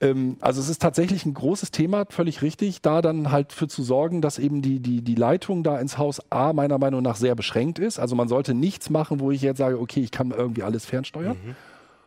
Ähm, 0.00 0.36
also 0.40 0.60
es 0.60 0.68
ist 0.68 0.80
tatsächlich 0.80 1.26
ein 1.26 1.34
großes 1.34 1.72
Thema, 1.72 2.04
völlig 2.08 2.40
richtig, 2.42 2.82
da 2.82 3.02
dann 3.02 3.32
halt 3.32 3.52
für 3.52 3.66
zu 3.66 3.82
sorgen, 3.82 4.20
dass 4.20 4.38
eben 4.38 4.62
die, 4.62 4.78
die, 4.78 5.02
die 5.02 5.16
Leitung 5.16 5.64
da 5.64 5.80
ins 5.80 5.98
Haus 5.98 6.22
A 6.30 6.52
meiner 6.52 6.78
Meinung 6.78 7.02
nach 7.02 7.16
sehr 7.16 7.34
beschränkt 7.34 7.80
ist. 7.80 7.98
Also 7.98 8.14
man 8.14 8.28
sollte 8.28 8.54
nichts 8.54 8.88
machen, 8.88 9.18
wo 9.18 9.32
ich 9.32 9.42
jetzt 9.42 9.58
sage, 9.58 9.80
okay, 9.80 10.00
ich 10.00 10.12
kann 10.12 10.30
irgendwie 10.30 10.62
alles 10.62 10.86
fernsteuern. 10.86 11.36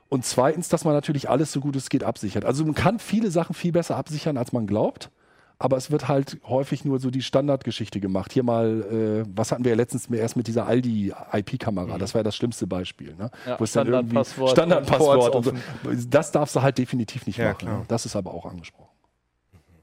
Und 0.08 0.23
zweitens, 0.23 0.69
dass 0.69 0.86
man 0.86 0.93
natürlich 0.93 1.29
alles 1.29 1.51
so 1.51 1.60
gut 1.60 1.75
es 1.75 1.89
geht 1.89 2.05
absichert. 2.05 2.45
Also 2.45 2.63
man 2.63 2.75
kann 2.75 2.99
viele 2.99 3.29
Sachen 3.29 3.53
viel 3.53 3.73
besser 3.73 3.97
absichern, 3.97 4.38
als 4.38 4.53
man 4.53 4.67
glaubt. 4.67 5.10
Aber 5.58 5.78
es 5.78 5.89
wird 5.91 6.08
halt 6.08 6.38
häufig 6.48 6.84
nur 6.86 7.00
so 7.00 7.10
die 7.10 7.22
Standardgeschichte 7.22 8.00
gemacht. 8.00 8.34
Hier 8.34 8.44
mal, 8.44 9.24
äh, 9.26 9.30
was 9.34 9.52
hatten 9.52 9.63
wir 9.63 9.72
ja 9.72 9.78
letztens 9.78 10.08
erst 10.10 10.36
mit 10.36 10.48
dieser 10.48 10.68
Aldi-IP-Kamera? 10.68 11.98
Das 11.98 12.13
war 12.13 12.20
ja 12.20 12.24
das 12.24 12.36
schlimmste 12.36 12.68
Beispiel. 12.68 13.15
Ne? 13.15 13.32
Ja, 13.46 13.60
Wo 13.60 13.63
es 13.63 13.72
dann 13.72 13.88
irgendwie- 13.88 14.24
Standardpasswort 14.50 15.36
und 15.36 15.48
und 15.48 15.58
so. 15.94 16.08
Das 16.10 16.32
darfst 16.32 16.56
du 16.56 16.62
halt 16.62 16.78
definitiv 16.78 17.26
nicht 17.28 17.38
Ja, 17.38 17.46
machen. 17.48 17.58
klar. 17.58 17.78
Ne? 17.80 17.86
Das 17.88 18.06
ist 18.06 18.15
aber 18.15 18.34
auch 18.34 18.46
angesprochen. 18.46 18.85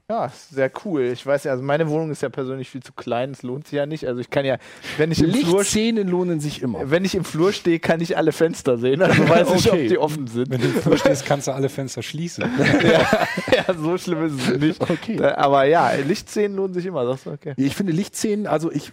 Ja, 0.09 0.29
sehr 0.51 0.69
cool. 0.83 1.03
Ich 1.13 1.25
weiß 1.25 1.45
ja, 1.45 1.51
also 1.53 1.63
meine 1.63 1.87
Wohnung 1.89 2.11
ist 2.11 2.21
ja 2.21 2.27
persönlich 2.27 2.69
viel 2.69 2.83
zu 2.83 2.91
klein, 2.91 3.31
es 3.31 3.41
lohnt 3.41 3.67
sich 3.67 3.77
ja 3.77 3.85
nicht. 3.85 4.05
Also 4.05 4.19
ich 4.19 4.29
kann 4.29 4.43
ja, 4.45 4.57
wenn 4.97 5.13
ich 5.13 5.23
im 5.23 5.31
Flur 5.31 5.59
Lichtszenen 5.59 6.09
lohnen 6.09 6.41
sich 6.41 6.61
immer. 6.61 6.91
wenn 6.91 7.05
ich 7.05 7.15
im 7.15 7.23
Flur 7.23 7.53
stehe, 7.53 7.79
kann 7.79 8.01
ich 8.01 8.17
alle 8.17 8.33
Fenster 8.33 8.77
sehen. 8.77 9.01
Also 9.01 9.27
weiß 9.29 9.47
ich, 9.55 9.71
Okay. 9.71 9.83
ob 9.83 9.87
die 9.87 9.97
offen 9.97 10.27
sind. 10.27 10.49
Wenn 10.49 10.59
du 10.59 10.67
im 10.67 10.73
Flur 10.73 10.97
stehst, 10.99 11.25
kannst 11.25 11.47
du 11.47 11.51
alle 11.53 11.69
Fenster 11.69 12.03
schließen. 12.03 12.43
ja, 12.83 13.73
so 13.73 13.97
schlimm 13.97 14.25
ist 14.25 14.33
es 14.49 14.59
nicht. 14.59 14.81
Okay. 14.81 15.15
Da, 15.15 15.35
aber 15.35 15.63
ja, 15.63 15.91
Lichtszenen 15.93 16.57
lohnen 16.57 16.73
sich 16.73 16.85
immer. 16.85 17.05
Das 17.05 17.21
ist 17.21 17.27
okay. 17.27 17.53
Ich 17.55 17.73
finde 17.73 17.93
Lichtszenen, 17.93 18.45
also 18.45 18.73
ich 18.73 18.91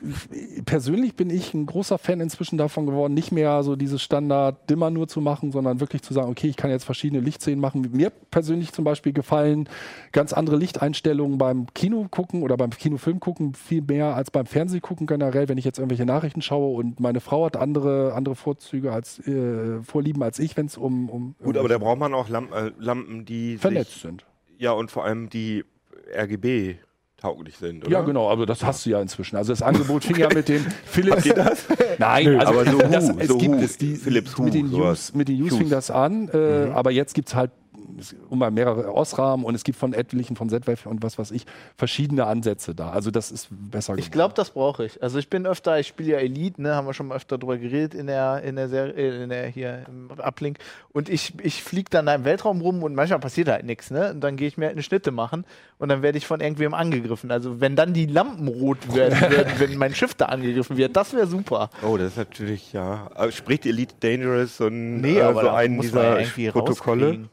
persönlich 0.64 1.16
bin 1.16 1.28
ich 1.28 1.54
ein 1.54 1.66
großer 1.66 1.98
Fan 1.98 2.20
inzwischen 2.20 2.56
davon 2.56 2.86
geworden, 2.86 3.14
nicht 3.14 3.32
mehr 3.32 3.64
so 3.64 3.74
dieses 3.74 4.00
Standard-Dimmer 4.00 4.90
nur 4.90 5.08
zu 5.08 5.20
machen, 5.20 5.50
sondern 5.50 5.80
wirklich 5.80 6.02
zu 6.02 6.14
sagen, 6.14 6.30
okay, 6.30 6.46
ich 6.46 6.56
kann 6.56 6.70
jetzt 6.70 6.84
verschiedene 6.84 7.20
Lichtszenen 7.20 7.58
machen. 7.58 7.88
Mir 7.92 8.10
persönlich 8.30 8.72
zum 8.72 8.84
Beispiel 8.84 9.12
gefallen 9.12 9.68
ganz 10.12 10.32
andere 10.32 10.54
Lichteinstellungen 10.56 10.99
beim 11.02 11.66
Kino 11.74 12.06
gucken 12.10 12.42
oder 12.42 12.56
beim 12.56 12.70
Kinofilm 12.70 13.20
gucken 13.20 13.54
viel 13.54 13.82
mehr 13.82 14.14
als 14.14 14.30
beim 14.30 14.46
Fernseh 14.46 14.80
gucken 14.80 15.06
generell, 15.06 15.48
wenn 15.48 15.58
ich 15.58 15.64
jetzt 15.64 15.78
irgendwelche 15.78 16.06
Nachrichten 16.06 16.42
schaue 16.42 16.76
und 16.76 17.00
meine 17.00 17.20
Frau 17.20 17.46
hat 17.46 17.56
andere, 17.56 18.14
andere 18.14 18.34
Vorzüge 18.34 18.92
als 18.92 19.18
äh, 19.26 19.82
Vorlieben 19.82 20.22
als 20.22 20.38
ich, 20.38 20.56
wenn 20.56 20.66
es 20.66 20.76
um, 20.76 21.08
um 21.08 21.34
Gut, 21.42 21.56
aber 21.56 21.68
da 21.68 21.78
braucht 21.78 21.98
man 21.98 22.14
auch 22.14 22.28
Lamp 22.28 22.52
äh, 22.52 22.72
Lampen, 22.78 23.24
die 23.24 23.56
vernetzt 23.58 23.92
sich, 23.92 24.02
sind. 24.02 24.24
ja 24.58 24.72
und 24.72 24.90
vor 24.90 25.04
allem 25.04 25.28
die 25.30 25.64
RGB 26.14 26.76
tauglich 27.20 27.56
sind, 27.56 27.84
oder? 27.84 27.92
Ja, 27.92 28.00
genau, 28.00 28.28
also 28.28 28.46
das 28.46 28.64
hast 28.64 28.86
du 28.86 28.90
ja 28.90 29.00
inzwischen. 29.00 29.36
Also 29.36 29.52
das 29.52 29.62
Angebot 29.62 30.04
fing 30.04 30.16
ja 30.16 30.28
mit 30.32 30.48
dem 30.48 30.64
Philips. 30.84 31.26
Ihr 31.26 31.34
das? 31.34 31.66
Nein, 31.98 32.24
Nö, 32.24 32.38
also 32.38 32.52
aber 32.52 32.70
so 32.70 32.78
das, 32.78 33.08
Hue, 33.10 33.16
es 33.20 33.28
so 33.28 33.38
gibt 33.38 33.54
Hue, 33.54 33.64
es. 33.64 33.78
Die, 33.78 33.94
Philips 33.96 34.38
Hue, 34.38 34.44
mit 34.46 34.54
den 34.54 34.68
sowas. 34.68 34.82
Hughes, 34.82 35.14
mit 35.14 35.28
den 35.28 35.36
Hughes 35.38 35.52
Hughes. 35.52 35.58
fing 35.58 35.70
das 35.70 35.90
an, 35.90 36.28
äh, 36.32 36.70
aber 36.72 36.90
jetzt 36.90 37.14
gibt 37.14 37.28
es 37.28 37.34
halt 37.34 37.50
um 38.28 38.38
mal 38.38 38.50
mehrere 38.50 38.92
Osrahmen 38.94 39.44
und 39.44 39.54
es 39.54 39.64
gibt 39.64 39.78
von 39.78 39.92
etlichen, 39.92 40.36
von 40.36 40.48
Z-Wave 40.48 40.88
und 40.88 41.02
was 41.02 41.18
weiß 41.18 41.30
ich, 41.30 41.46
verschiedene 41.76 42.26
Ansätze 42.26 42.74
da. 42.74 42.90
Also 42.90 43.10
das 43.10 43.30
ist 43.30 43.48
besser 43.50 43.96
Ich 43.98 44.10
glaube, 44.10 44.34
das 44.34 44.50
brauche 44.50 44.84
ich. 44.84 45.02
Also 45.02 45.18
ich 45.18 45.28
bin 45.28 45.46
öfter, 45.46 45.78
ich 45.78 45.88
spiele 45.88 46.12
ja 46.12 46.18
Elite, 46.18 46.60
ne, 46.62 46.74
haben 46.74 46.86
wir 46.86 46.94
schon 46.94 47.08
mal 47.08 47.16
öfter 47.16 47.38
drüber 47.38 47.58
geredet 47.58 47.94
in 47.94 48.06
der, 48.06 48.42
in 48.42 48.56
der 48.56 48.68
Serie, 48.68 48.94
äh, 48.94 49.22
in 49.22 49.30
der 49.30 49.46
hier 49.48 49.84
im 49.88 50.10
Uplink. 50.18 50.58
Und 50.92 51.08
ich, 51.08 51.34
ich 51.42 51.62
fliege 51.62 51.90
dann 51.90 52.06
da 52.06 52.14
im 52.14 52.24
Weltraum 52.24 52.60
rum 52.60 52.82
und 52.82 52.94
manchmal 52.94 53.20
passiert 53.20 53.48
halt 53.48 53.64
nichts, 53.64 53.90
ne? 53.90 54.10
Und 54.10 54.20
dann 54.20 54.36
gehe 54.36 54.48
ich 54.48 54.56
mir 54.56 54.66
halt 54.66 54.74
eine 54.74 54.82
Schnitte 54.82 55.10
machen 55.10 55.44
und 55.78 55.88
dann 55.88 56.02
werde 56.02 56.18
ich 56.18 56.26
von 56.26 56.40
irgendwem 56.40 56.74
angegriffen. 56.74 57.30
Also 57.30 57.60
wenn 57.60 57.76
dann 57.76 57.92
die 57.92 58.06
Lampen 58.06 58.48
rot 58.48 58.94
werden 58.94 59.18
würden, 59.30 59.52
wenn 59.58 59.76
mein 59.78 59.94
Schiff 59.94 60.14
da 60.14 60.26
angegriffen 60.26 60.76
wird, 60.76 60.96
das 60.96 61.12
wäre 61.12 61.26
super. 61.26 61.70
Oh, 61.82 61.96
das 61.96 62.08
ist 62.08 62.16
natürlich, 62.18 62.72
ja. 62.72 63.10
Spricht 63.30 63.66
Elite 63.66 63.94
Dangerous 64.00 64.60
und 64.60 65.00
Nee, 65.00 65.18
äh, 65.18 65.22
aber 65.22 65.42
so 65.42 65.48
einen 65.50 65.76
ja 65.76 65.82
dieser 65.82 66.20
irgendwie 66.20 66.50
Protokolle? 66.50 67.28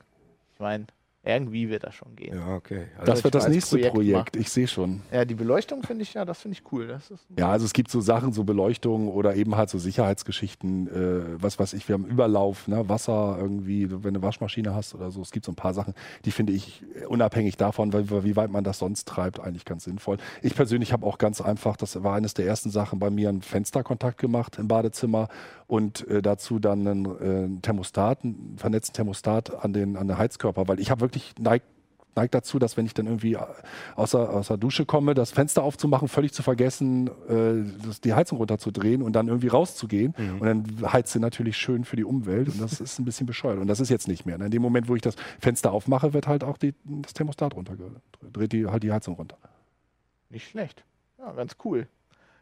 Ich 0.57 0.59
meine, 0.59 0.87
irgendwie 1.23 1.69
wird 1.69 1.83
das 1.83 1.93
schon 1.93 2.15
gehen. 2.15 2.35
Ja, 2.35 2.55
okay. 2.55 2.87
Also, 2.97 3.11
Das 3.11 3.23
wird 3.23 3.35
das 3.35 3.47
nächste 3.47 3.77
Projekt 3.77 3.93
Projekt, 3.93 4.35
ich 4.37 4.49
sehe 4.49 4.67
schon. 4.67 5.01
Ja, 5.11 5.23
die 5.23 5.35
Beleuchtung 5.35 5.83
finde 5.83 6.01
ich, 6.03 6.13
ja, 6.15 6.25
das 6.25 6.39
finde 6.41 6.57
ich 6.57 6.71
cool. 6.71 6.87
Das 6.87 7.11
ist 7.11 7.27
Ja, 7.37 7.49
also 7.49 7.65
es 7.65 7.73
gibt 7.73 7.91
so 7.91 7.99
Sachen, 8.01 8.31
so 8.31 8.43
Beleuchtung 8.43 9.09
oder 9.09 9.35
eben 9.35 9.55
halt 9.55 9.69
so 9.69 9.77
Sicherheitsgeschichten, 9.77 10.87
äh, 10.87 11.41
was 11.41 11.59
weiß 11.59 11.73
ich, 11.73 11.87
wir 11.87 11.93
haben 11.93 12.05
Überlauf, 12.05 12.67
ne, 12.67 12.87
Wasser 12.87 13.37
irgendwie, 13.39 13.91
wenn 13.91 14.01
du 14.01 14.07
eine 14.07 14.21
Waschmaschine 14.21 14.73
hast 14.73 14.95
oder 14.95 15.11
so. 15.11 15.21
Es 15.21 15.31
gibt 15.31 15.45
so 15.45 15.51
ein 15.51 15.55
paar 15.55 15.73
Sachen, 15.73 15.93
die 16.25 16.31
finde 16.31 16.53
ich 16.53 16.83
unabhängig 17.07 17.57
davon, 17.57 17.93
wie, 17.93 18.23
wie 18.23 18.35
weit 18.35 18.49
man 18.49 18.63
das 18.63 18.79
sonst 18.79 19.07
treibt, 19.07 19.39
eigentlich 19.39 19.65
ganz 19.65 19.83
sinnvoll. 19.83 20.17
Ich 20.41 20.55
persönlich 20.55 20.93
habe 20.93 21.05
auch 21.05 21.17
ganz 21.19 21.41
einfach, 21.41 21.75
das 21.77 22.01
war 22.03 22.15
eines 22.15 22.33
der 22.33 22.47
ersten 22.47 22.71
Sachen 22.71 22.99
bei 22.99 23.09
mir, 23.09 23.29
einen 23.29 23.41
Fensterkontakt 23.41 24.17
gemacht 24.17 24.57
im 24.57 24.67
Badezimmer 24.67 25.27
und 25.67 26.07
äh, 26.07 26.21
dazu 26.21 26.59
dann 26.59 26.87
einen, 26.87 27.57
äh, 27.57 27.61
Thermostat, 27.61 28.23
einen 28.23 28.55
vernetzten 28.57 28.93
Thermostat 28.93 29.63
an 29.63 29.73
den, 29.73 29.97
an 29.97 30.07
den 30.07 30.17
Heizkörper, 30.17 30.67
weil 30.67 30.79
ich 30.79 30.89
habe 30.89 31.01
wirklich 31.01 31.33
neigt 31.39 31.65
neigt 32.17 32.33
dazu, 32.33 32.59
dass 32.59 32.75
wenn 32.75 32.85
ich 32.85 32.93
dann 32.93 33.05
irgendwie 33.05 33.37
außer, 33.95 34.33
außer 34.33 34.57
Dusche 34.57 34.85
komme, 34.85 35.13
das 35.13 35.31
Fenster 35.31 35.63
aufzumachen, 35.63 36.07
völlig 36.07 36.33
zu 36.33 36.43
vergessen, 36.43 37.09
äh, 37.29 37.63
die 38.03 38.13
Heizung 38.13 38.39
runterzudrehen 38.39 39.01
und 39.01 39.13
dann 39.13 39.27
irgendwie 39.27 39.47
rauszugehen. 39.47 40.13
Und 40.39 40.45
dann 40.45 40.91
heizt 40.91 41.13
sie 41.13 41.19
natürlich 41.19 41.57
schön 41.57 41.85
für 41.85 41.95
die 41.95 42.03
Umwelt 42.03 42.49
und 42.49 42.59
das 42.59 42.81
ist 42.81 42.99
ein 42.99 43.05
bisschen 43.05 43.27
bescheuert. 43.27 43.59
Und 43.59 43.67
das 43.67 43.79
ist 43.79 43.89
jetzt 43.89 44.07
nicht 44.07 44.25
mehr. 44.25 44.37
Ne? 44.37 44.45
In 44.45 44.51
dem 44.51 44.61
Moment, 44.61 44.89
wo 44.89 44.95
ich 44.95 45.01
das 45.01 45.15
Fenster 45.39 45.71
aufmache, 45.71 46.13
wird 46.13 46.27
halt 46.27 46.43
auch 46.43 46.57
die, 46.57 46.73
das 46.83 47.13
Thermostat 47.13 47.55
runtergedreht, 47.55 48.01
dreht 48.33 48.51
die, 48.51 48.65
halt 48.65 48.83
die 48.83 48.91
Heizung 48.91 49.15
runter. 49.15 49.37
nicht 50.29 50.49
schlecht. 50.49 50.83
Ja, 51.19 51.31
ganz 51.31 51.55
cool. 51.63 51.87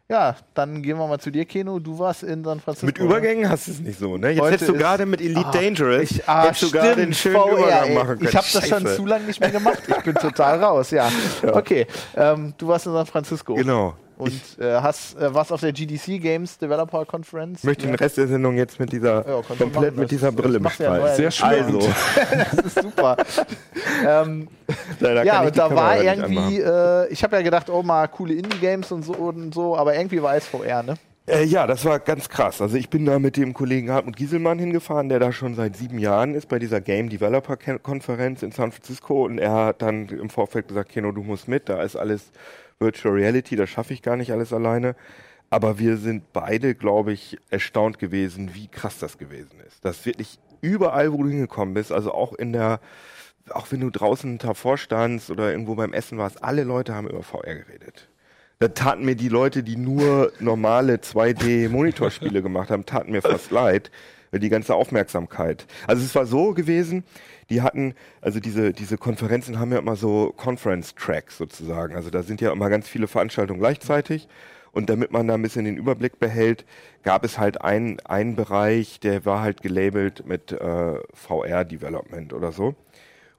Ja, 0.08 0.36
dann 0.54 0.84
gehen 0.84 1.00
wir 1.00 1.08
mal 1.08 1.20
zu 1.20 1.32
dir, 1.32 1.46
Keno. 1.46 1.80
Du 1.80 1.98
warst 1.98 2.22
in 2.22 2.44
San 2.44 2.60
Francisco. 2.60 2.86
Mit 2.86 3.00
ne? 3.00 3.06
Übergängen 3.06 3.50
hast 3.50 3.65
du 3.68 3.72
es 3.72 3.80
nicht 3.80 3.98
so, 3.98 4.18
ne? 4.18 4.30
Jetzt 4.30 4.41
Heute 4.41 4.52
hättest 4.54 4.70
du 4.70 4.74
gerade 4.76 5.08
mit 5.08 5.20
Elite 5.20 5.48
Ah, 5.48 5.52
Dangerous, 5.52 6.12
Ich, 6.12 6.30
ah, 6.30 6.44
hättest 6.44 6.62
du 6.62 6.72
gerade 6.72 6.94
stimmt, 6.94 7.15
schönen 7.15 7.36
VR, 7.36 7.52
Übergang 7.58 7.88
ey. 7.89 7.96
machen 7.96 8.08
können. 8.20 8.30
Ich 8.30 8.36
habe 8.36 8.46
das 8.54 8.68
schon 8.70 8.86
zu 8.86 9.06
lange 9.08 9.26
nicht 9.26 9.39
mehr 9.39 9.50
gemacht. 9.50 9.80
Ich 9.88 10.04
bin 10.04 10.13
total 10.13 10.63
raus, 10.63 10.91
ja. 10.91 11.10
Okay, 11.44 11.88
ähm, 12.15 12.54
du 12.56 12.68
warst 12.68 12.86
in 12.86 12.94
San 12.94 13.08
Francisco 13.08 13.56
Genau. 13.56 13.96
Und 14.17 14.41
äh, 14.60 14.73
hast, 14.82 15.17
äh, 15.17 15.34
warst 15.34 15.51
auf 15.51 15.62
der 15.62 15.71
GDC 15.73 16.19
Games 16.21 16.58
Developer 16.58 17.06
Conference. 17.06 17.60
Ich 17.60 17.63
möchte 17.65 17.84
den 17.88 17.91
ja. 17.95 17.97
Rest 17.99 18.17
der 18.17 18.28
Sendung 18.28 18.56
jetzt 18.58 18.80
mit 18.80 18.91
dieser, 18.91 19.28
Ja, 19.28 19.41
komplett 19.41 19.73
machen. 19.73 19.95
mit 19.99 20.12
dieser 20.12 20.32
Das- 20.32 20.36
Brille 20.36 20.58
ja 20.58 20.63
bestreiten. 20.63 21.01
neuer- 21.04 21.15
Sehr 21.15 21.32
schön. 21.32 21.47
Also, 21.47 21.80
das 22.51 22.54
ist 22.65 22.82
super. 22.82 23.17
ähm, 24.08 24.47
leider 24.99 25.23
ja, 25.23 25.34
kann 25.36 25.43
ich 25.43 25.47
und 25.49 25.58
da 25.58 25.67
Kamera 25.67 25.86
war 25.86 26.01
irgendwie, 26.04 26.60
äh, 26.60 27.08
ich 27.12 27.23
habe 27.23 27.36
ja 27.38 27.41
gedacht, 27.41 27.69
oh 27.69 27.84
mal 27.84 28.08
coole 28.08 28.34
Indie-Games 28.34 28.91
und 28.91 29.04
so 29.04 29.13
und 29.13 29.54
so, 29.54 29.75
aber 29.78 29.95
irgendwie 29.95 30.21
war 30.21 30.36
es 30.36 30.47
VR, 30.47 30.84
ne? 30.84 30.95
Äh, 31.28 31.43
ja, 31.45 31.65
das 31.65 31.84
war 31.86 31.97
ganz 31.99 32.30
krass. 32.30 32.62
Also 32.62 32.78
ich 32.78 32.88
bin 32.91 33.04
da 33.08 33.17
mit 33.17 33.36
dem 33.36 33.56
Kollegen 33.56 33.89
Hartmut 33.89 34.15
Gieselmann 34.15 34.60
hingefahren, 34.60 35.10
der 35.10 35.17
da 35.19 35.32
schon 35.32 35.56
seit 35.56 35.75
sieben 35.75 35.97
Jahren 35.97 36.36
ist 36.36 36.47
bei 36.49 36.60
dieser 36.60 36.82
Game 36.82 37.10
Developer 37.10 37.58
Konferenz 37.80 38.43
in 38.43 38.51
San 38.51 38.71
Francisco 38.71 39.25
und 39.25 39.39
er 39.39 39.51
hat 39.51 39.82
dann 39.82 40.08
im 40.10 40.30
Vorfeld 40.30 40.67
gesagt, 40.67 40.89
Keno, 40.91 41.12
du 41.12 41.23
musst 41.23 41.47
mit, 41.47 41.67
da 41.67 41.82
ist 41.82 41.95
alles 41.95 42.30
Virtual 42.79 43.13
Reality, 43.13 43.55
das 43.55 43.69
schaffe 43.69 43.93
ich 43.93 44.01
gar 44.01 44.17
nicht 44.17 44.31
alles 44.31 44.53
alleine. 44.53 44.95
Aber 45.49 45.79
wir 45.79 45.97
sind 45.97 46.33
beide, 46.33 46.75
glaube 46.75 47.13
ich, 47.13 47.38
erstaunt 47.49 47.99
gewesen, 47.99 48.55
wie 48.55 48.67
krass 48.67 48.97
das 48.99 49.17
gewesen 49.17 49.59
ist. 49.65 49.85
Das 49.85 50.05
wirklich 50.05 50.39
überall, 50.61 51.13
wo 51.13 51.23
du 51.23 51.29
hingekommen 51.29 51.73
bist, 51.73 51.91
also 51.91 52.13
auch 52.13 52.33
in 52.33 52.51
der, 52.51 52.79
auch 53.49 53.67
wenn 53.71 53.79
du 53.79 53.89
draußen 53.89 54.38
davor 54.39 54.77
standst 54.77 55.29
oder 55.29 55.51
irgendwo 55.51 55.75
beim 55.75 55.93
Essen 55.93 56.17
warst, 56.17 56.43
alle 56.43 56.63
Leute 56.63 56.95
haben 56.95 57.07
über 57.07 57.23
VR 57.23 57.55
geredet. 57.55 58.09
Da 58.59 58.69
taten 58.69 59.05
mir 59.05 59.15
die 59.15 59.29
Leute, 59.29 59.63
die 59.63 59.75
nur 59.75 60.31
normale 60.39 60.95
2D-Monitorspiele 60.95 62.41
gemacht 62.41 62.69
haben, 62.69 62.85
taten 62.85 63.11
mir 63.11 63.21
fast 63.21 63.51
leid, 63.51 63.91
die 64.31 64.49
ganze 64.49 64.75
Aufmerksamkeit. 64.75 65.65
Also 65.88 66.03
es 66.03 66.15
war 66.15 66.25
so 66.25 66.53
gewesen, 66.53 67.03
die 67.49 67.62
hatten, 67.62 67.93
also 68.21 68.39
diese, 68.39 68.73
diese 68.73 68.97
Konferenzen 68.97 69.60
haben 69.60 69.71
ja 69.71 69.79
immer 69.79 69.95
so 69.95 70.34
Conference-Tracks 70.36 71.38
sozusagen. 71.38 71.95
Also 71.95 72.10
da 72.10 72.23
sind 72.23 72.41
ja 72.41 72.51
immer 72.51 72.69
ganz 72.69 72.88
viele 72.88 73.08
Veranstaltungen 73.08 73.60
gleichzeitig. 73.60 74.27
Und 74.71 74.89
damit 74.89 75.12
man 75.12 75.27
da 75.27 75.36
ein 75.36 75.41
bisschen 75.41 75.63
den 75.63 75.77
Überblick 75.77 76.19
behält, 76.19 76.65
gab 77.03 77.23
es 77.23 77.38
halt 77.38 77.62
einen, 77.62 78.01
einen 78.01 78.36
Bereich, 78.36 78.99
der 78.99 79.23
war 79.23 79.41
halt 79.41 79.62
gelabelt 79.62 80.25
mit 80.25 80.51
äh, 80.51 80.95
VR-Development 81.13 82.34
oder 82.34 82.51
so. 82.51 82.75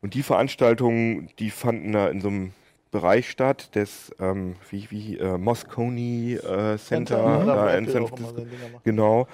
Und 0.00 0.14
die 0.14 0.22
Veranstaltungen, 0.22 1.28
die 1.38 1.50
fanden 1.50 1.92
da 1.92 2.08
in 2.08 2.22
so 2.22 2.28
einem 2.28 2.52
Bereich 2.90 3.28
statt, 3.28 3.74
des 3.74 4.10
ähm, 4.20 4.56
wie, 4.70 4.90
wie 4.90 5.18
äh, 5.18 5.36
Moscone 5.36 6.36
äh, 6.36 6.78
Center, 6.78 7.42
oder 7.42 7.54
da 7.54 7.74
wo 7.74 7.76
in 7.76 7.88
San 7.88 8.06
Francisco. 8.06 8.46
Genau. 8.84 9.28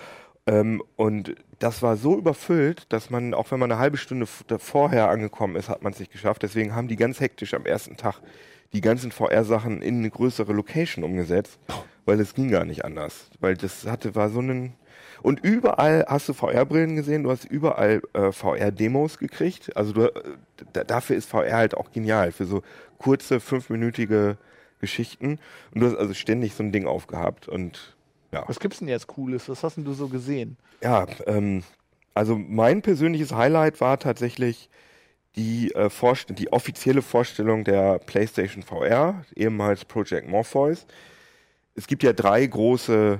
Ähm, 0.46 0.82
und 0.96 1.34
das 1.58 1.82
war 1.82 1.96
so 1.96 2.18
überfüllt, 2.18 2.92
dass 2.92 3.10
man, 3.10 3.34
auch 3.34 3.50
wenn 3.50 3.60
man 3.60 3.70
eine 3.70 3.80
halbe 3.80 3.96
Stunde 3.96 4.26
vorher 4.26 5.08
angekommen 5.08 5.56
ist, 5.56 5.68
hat 5.68 5.82
man 5.82 5.92
es 5.92 6.00
nicht 6.00 6.12
geschafft. 6.12 6.42
Deswegen 6.42 6.74
haben 6.74 6.88
die 6.88 6.96
ganz 6.96 7.20
hektisch 7.20 7.54
am 7.54 7.66
ersten 7.66 7.96
Tag 7.96 8.20
die 8.72 8.80
ganzen 8.80 9.12
VR-Sachen 9.12 9.82
in 9.82 9.98
eine 9.98 10.10
größere 10.10 10.52
Location 10.52 11.04
umgesetzt, 11.04 11.58
weil 12.04 12.18
es 12.20 12.34
ging 12.34 12.50
gar 12.50 12.64
nicht 12.64 12.84
anders. 12.84 13.30
Weil 13.40 13.56
das 13.56 13.86
hatte, 13.86 14.14
war 14.14 14.30
so 14.30 14.40
ein. 14.40 14.74
Und 15.22 15.40
überall 15.44 16.04
hast 16.08 16.28
du 16.28 16.32
VR-Brillen 16.32 16.96
gesehen, 16.96 17.22
du 17.22 17.30
hast 17.30 17.44
überall 17.44 18.02
äh, 18.12 18.32
VR-Demos 18.32 19.18
gekriegt. 19.18 19.76
Also 19.76 19.92
du, 19.92 20.06
äh, 20.06 20.22
da, 20.72 20.82
dafür 20.82 21.14
ist 21.14 21.28
VR 21.28 21.56
halt 21.56 21.76
auch 21.76 21.92
genial, 21.92 22.32
für 22.32 22.44
so 22.44 22.62
kurze, 22.98 23.38
fünfminütige 23.38 24.36
Geschichten. 24.80 25.38
Und 25.72 25.80
du 25.80 25.86
hast 25.86 25.96
also 25.96 26.14
ständig 26.14 26.54
so 26.54 26.64
ein 26.64 26.72
Ding 26.72 26.86
aufgehabt 26.86 27.46
und 27.46 27.94
ja. 28.32 28.44
Was 28.46 28.58
gibt's 28.58 28.78
denn 28.78 28.88
jetzt 28.88 29.06
Cooles? 29.06 29.48
Was 29.48 29.62
hast 29.62 29.76
denn 29.76 29.84
du 29.84 29.92
so 29.92 30.08
gesehen? 30.08 30.56
Ja, 30.82 31.06
ähm, 31.26 31.62
also 32.14 32.36
mein 32.36 32.82
persönliches 32.82 33.32
Highlight 33.32 33.80
war 33.80 33.98
tatsächlich 33.98 34.68
die, 35.36 35.74
äh, 35.74 35.88
Vorst 35.88 36.38
die 36.38 36.52
offizielle 36.52 37.02
Vorstellung 37.02 37.64
der 37.64 37.98
PlayStation 37.98 38.62
VR, 38.62 39.24
ehemals 39.34 39.84
Project 39.84 40.28
Morpheus. 40.28 40.86
Es 41.74 41.86
gibt 41.86 42.02
ja 42.02 42.12
drei 42.12 42.44
große 42.44 43.18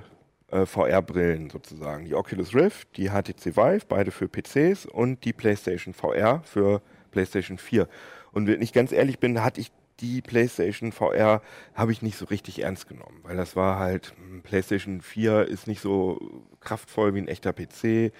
äh, 0.50 0.66
VR-Brillen 0.66 1.48
sozusagen. 1.48 2.04
Die 2.04 2.14
Oculus 2.14 2.54
Rift, 2.54 2.96
die 2.96 3.08
HTC 3.08 3.56
Vive, 3.56 3.86
beide 3.88 4.10
für 4.10 4.28
PCs 4.28 4.86
und 4.86 5.24
die 5.24 5.32
PlayStation 5.32 5.94
VR 5.94 6.42
für 6.44 6.82
PlayStation 7.10 7.56
4. 7.56 7.88
Und 8.32 8.46
wenn 8.46 8.60
ich 8.60 8.72
ganz 8.72 8.92
ehrlich 8.92 9.18
bin, 9.18 9.42
hatte 9.42 9.60
ich 9.60 9.72
die 10.00 10.22
PlayStation 10.22 10.92
VR 10.92 11.42
habe 11.74 11.92
ich 11.92 12.02
nicht 12.02 12.16
so 12.16 12.24
richtig 12.26 12.62
ernst 12.62 12.88
genommen, 12.88 13.20
weil 13.22 13.36
das 13.36 13.56
war 13.56 13.78
halt, 13.78 14.14
hm, 14.16 14.42
PlayStation 14.42 15.00
4 15.00 15.46
ist 15.46 15.66
nicht 15.66 15.80
so 15.80 16.44
kraftvoll 16.60 17.14
wie 17.14 17.20
ein 17.20 17.28
echter 17.28 17.52
PC. 17.52 18.12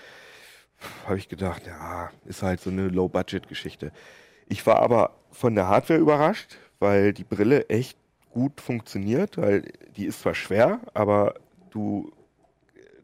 Habe 1.07 1.18
ich 1.18 1.28
gedacht, 1.28 1.66
ja, 1.66 2.11
ist 2.24 2.42
halt 2.42 2.61
so 2.61 2.70
eine 2.70 2.88
Low-Budget-Geschichte. 2.88 3.92
Ich 4.49 4.66
war 4.66 4.80
aber 4.80 5.16
von 5.30 5.55
der 5.55 5.68
Hardware 5.68 6.01
überrascht, 6.01 6.59
weil 6.78 7.12
die 7.12 7.24
Brille 7.24 7.68
echt 7.68 7.96
gut 8.30 8.61
funktioniert, 8.61 9.38
weil 9.38 9.62
die 9.96 10.07
ist 10.07 10.20
zwar 10.20 10.34
schwer, 10.34 10.80
aber 10.94 11.34
du 11.70 12.12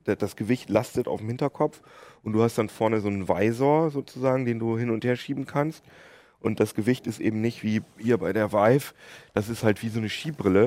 das 0.04 0.36
Gewicht 0.36 0.70
lastet 0.70 1.06
auf 1.06 1.20
dem 1.20 1.28
Hinterkopf 1.28 1.82
und 2.22 2.32
du 2.32 2.42
hast 2.42 2.56
dann 2.56 2.68
vorne 2.68 3.00
so 3.00 3.08
einen 3.08 3.28
Visor 3.28 3.90
sozusagen, 3.90 4.44
den 4.44 4.58
du 4.58 4.78
hin 4.78 4.90
und 4.90 5.04
her 5.04 5.16
schieben 5.16 5.46
kannst. 5.46 5.84
Und 6.40 6.60
das 6.60 6.74
Gewicht 6.74 7.06
ist 7.06 7.20
eben 7.20 7.40
nicht 7.40 7.62
wie 7.62 7.82
hier 7.98 8.18
bei 8.18 8.32
der 8.32 8.52
Vive, 8.52 8.94
das 9.34 9.48
ist 9.48 9.64
halt 9.64 9.82
wie 9.82 9.88
so 9.88 9.98
eine 9.98 10.08
Skibrille, 10.08 10.66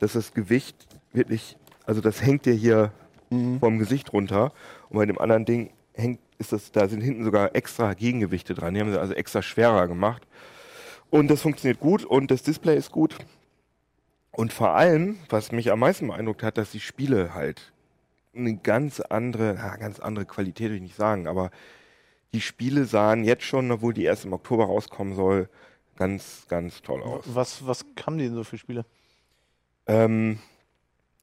dass 0.00 0.14
das 0.14 0.34
Gewicht 0.34 0.76
wirklich, 1.12 1.56
also 1.86 2.00
das 2.00 2.22
hängt 2.22 2.46
dir 2.46 2.54
hier 2.54 2.92
vom 3.30 3.78
Gesicht 3.78 4.12
runter 4.12 4.52
und 4.88 4.98
bei 4.98 5.06
dem 5.06 5.18
anderen 5.18 5.44
Ding 5.44 5.70
hängt, 5.94 6.20
ist 6.38 6.52
das, 6.52 6.72
da 6.72 6.88
sind 6.88 7.00
hinten 7.00 7.24
sogar 7.24 7.54
extra 7.54 7.94
Gegengewichte 7.94 8.54
dran, 8.54 8.74
die 8.74 8.80
haben 8.80 8.90
sie 8.90 9.00
also 9.00 9.14
extra 9.14 9.42
schwerer 9.42 9.88
gemacht. 9.88 10.26
Und 11.10 11.28
das 11.28 11.42
funktioniert 11.42 11.78
gut 11.78 12.04
und 12.04 12.30
das 12.30 12.42
Display 12.42 12.76
ist 12.76 12.90
gut. 12.90 13.16
Und 14.30 14.52
vor 14.52 14.70
allem, 14.70 15.18
was 15.28 15.52
mich 15.52 15.70
am 15.70 15.80
meisten 15.80 16.08
beeindruckt 16.08 16.42
hat, 16.42 16.56
dass 16.56 16.70
die 16.70 16.80
Spiele 16.80 17.34
halt 17.34 17.72
eine 18.34 18.56
ganz 18.56 19.00
andere, 19.00 19.54
na, 19.58 19.76
ganz 19.76 20.00
andere 20.00 20.24
Qualität 20.24 20.70
will 20.70 20.76
ich 20.76 20.82
nicht 20.82 20.96
sagen, 20.96 21.26
aber 21.26 21.50
die 22.34 22.40
Spiele 22.40 22.84
sahen 22.84 23.24
jetzt 23.24 23.44
schon, 23.44 23.70
obwohl 23.70 23.94
die 23.94 24.04
erst 24.04 24.24
im 24.24 24.32
Oktober 24.32 24.64
rauskommen 24.64 25.14
soll, 25.14 25.48
ganz, 25.96 26.46
ganz 26.48 26.82
toll 26.82 27.02
aus. 27.02 27.24
Was, 27.26 27.66
was 27.66 27.84
haben 28.06 28.18
die 28.18 28.24
denn 28.24 28.34
so 28.34 28.44
für 28.44 28.58
Spiele? 28.58 28.84
Ähm, 29.86 30.38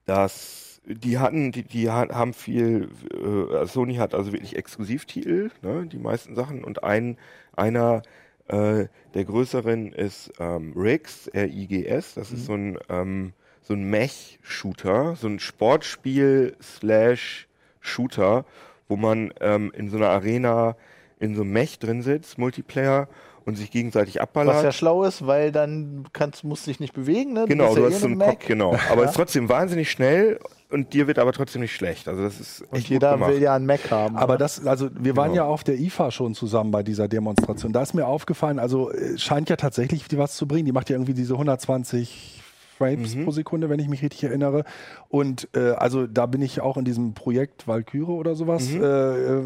das, 0.06 0.82
die 0.86 1.18
hatten, 1.18 1.52
die, 1.52 1.64
die 1.64 1.90
ha- 1.90 2.14
haben 2.14 2.34
viel, 2.34 2.90
äh, 3.14 3.66
Sony 3.66 3.96
hat 3.96 4.14
also 4.14 4.32
wirklich 4.34 4.56
Exklusivtitel, 4.56 5.52
ne, 5.62 5.86
die 5.88 5.98
meisten 5.98 6.36
Sachen 6.36 6.64
und 6.64 6.84
ein, 6.84 7.18
einer 7.56 8.02
äh, 8.48 8.88
der 9.14 9.26
größeren 9.26 9.94
ist 9.94 10.32
ähm, 10.40 10.74
Riggs, 10.76 11.28
R-I-G-S, 11.28 12.16
das 12.16 12.32
ist 12.32 12.46
so 12.46 12.54
ein, 12.54 12.78
ähm, 12.90 13.34
so 13.62 13.74
ein 13.74 13.90
Mech-Shooter, 13.90 15.16
so 15.16 15.28
ein 15.28 15.40
Sportspiel 15.40 16.56
slash 16.62 17.48
Shooter, 17.80 18.46
wo 18.88 18.98
man 18.98 19.32
ähm, 19.42 19.72
in 19.76 19.90
so 19.90 19.98
einer 19.98 20.10
Arena 20.10 20.76
in 21.20 21.36
so 21.36 21.42
einem 21.42 21.52
Mech 21.52 21.80
drin 21.80 22.02
sitzt, 22.02 22.38
Multiplayer, 22.38 23.08
und 23.46 23.56
sich 23.56 23.72
gegenseitig 23.72 24.22
abballert. 24.22 24.58
Was 24.58 24.64
ja 24.64 24.72
schlau 24.72 25.04
ist, 25.04 25.26
weil 25.26 25.52
dann 25.52 26.06
kannst, 26.14 26.44
musst 26.44 26.68
du 26.68 26.72
dich 26.72 26.80
nicht 26.80 26.94
bewegen, 26.94 27.34
ne? 27.34 27.46
Genau, 27.48 27.74
du 27.74 27.82
ja 27.82 27.88
hast 27.88 27.96
eh 27.96 28.00
so 28.00 28.08
in 28.08 28.22
einen 28.22 28.32
Kopf, 28.32 28.46
genau. 28.46 28.76
Aber 28.92 28.98
Ja. 29.02 29.04
es 29.06 29.12
ist 29.12 29.16
trotzdem 29.16 29.50
wahnsinnig 29.50 29.90
schnell 29.90 30.40
und 30.70 30.94
dir 30.94 31.08
wird 31.08 31.18
aber 31.18 31.32
trotzdem 31.34 31.62
nicht 31.64 31.74
schlecht. 31.74 32.08
Also 32.08 32.22
das 32.22 32.40
ist 32.40 32.62
echt 32.62 32.72
Und 32.72 32.90
jeder 32.90 33.20
will 33.28 33.42
ja 33.42 33.56
einen 33.56 33.66
Mac 33.66 33.90
haben. 33.90 34.16
Aber 34.18 34.34
oder? 34.34 34.38
das, 34.40 34.68
also 34.68 34.90
wir 34.94 35.16
waren 35.18 35.32
Genau. 35.32 35.46
ja 35.46 35.50
auf 35.50 35.64
der 35.64 35.80
IFA 35.80 36.12
schon 36.12 36.36
zusammen 36.36 36.70
bei 36.70 36.84
dieser 36.84 37.08
Demonstration. 37.08 37.74
Da 37.74 37.82
ist 37.82 37.96
mir 37.96 38.06
aufgefallen, 38.06 38.60
also 38.60 38.92
äh, 38.92 39.18
scheint 39.18 39.50
ja 39.50 39.56
tatsächlich 39.56 40.08
die 40.08 40.20
was 40.20 40.36
zu 40.36 40.48
bringen. 40.48 40.66
Die 40.68 40.72
macht 40.72 40.90
ja 40.92 40.96
irgendwie 40.96 41.16
diese 41.16 41.34
120 41.34 42.44
Frames 42.80 43.14
Mhm. 43.16 43.26
pro 43.26 43.32
Sekunde, 43.32 43.70
wenn 43.70 43.80
ich 43.80 43.90
mich 43.90 44.02
richtig 44.02 44.24
erinnere. 44.24 44.64
Und 45.10 45.50
äh, 45.54 45.72
also 45.72 46.08
da 46.08 46.26
bin 46.28 46.42
ich 46.42 46.62
auch 46.62 46.78
in 46.78 46.86
diesem 46.86 47.14
Projekt 47.14 47.68
Valkyrie 47.68 48.04
oder 48.06 48.36
sowas 48.36 48.70
Mhm. 48.70 48.82
äh, 48.82 48.86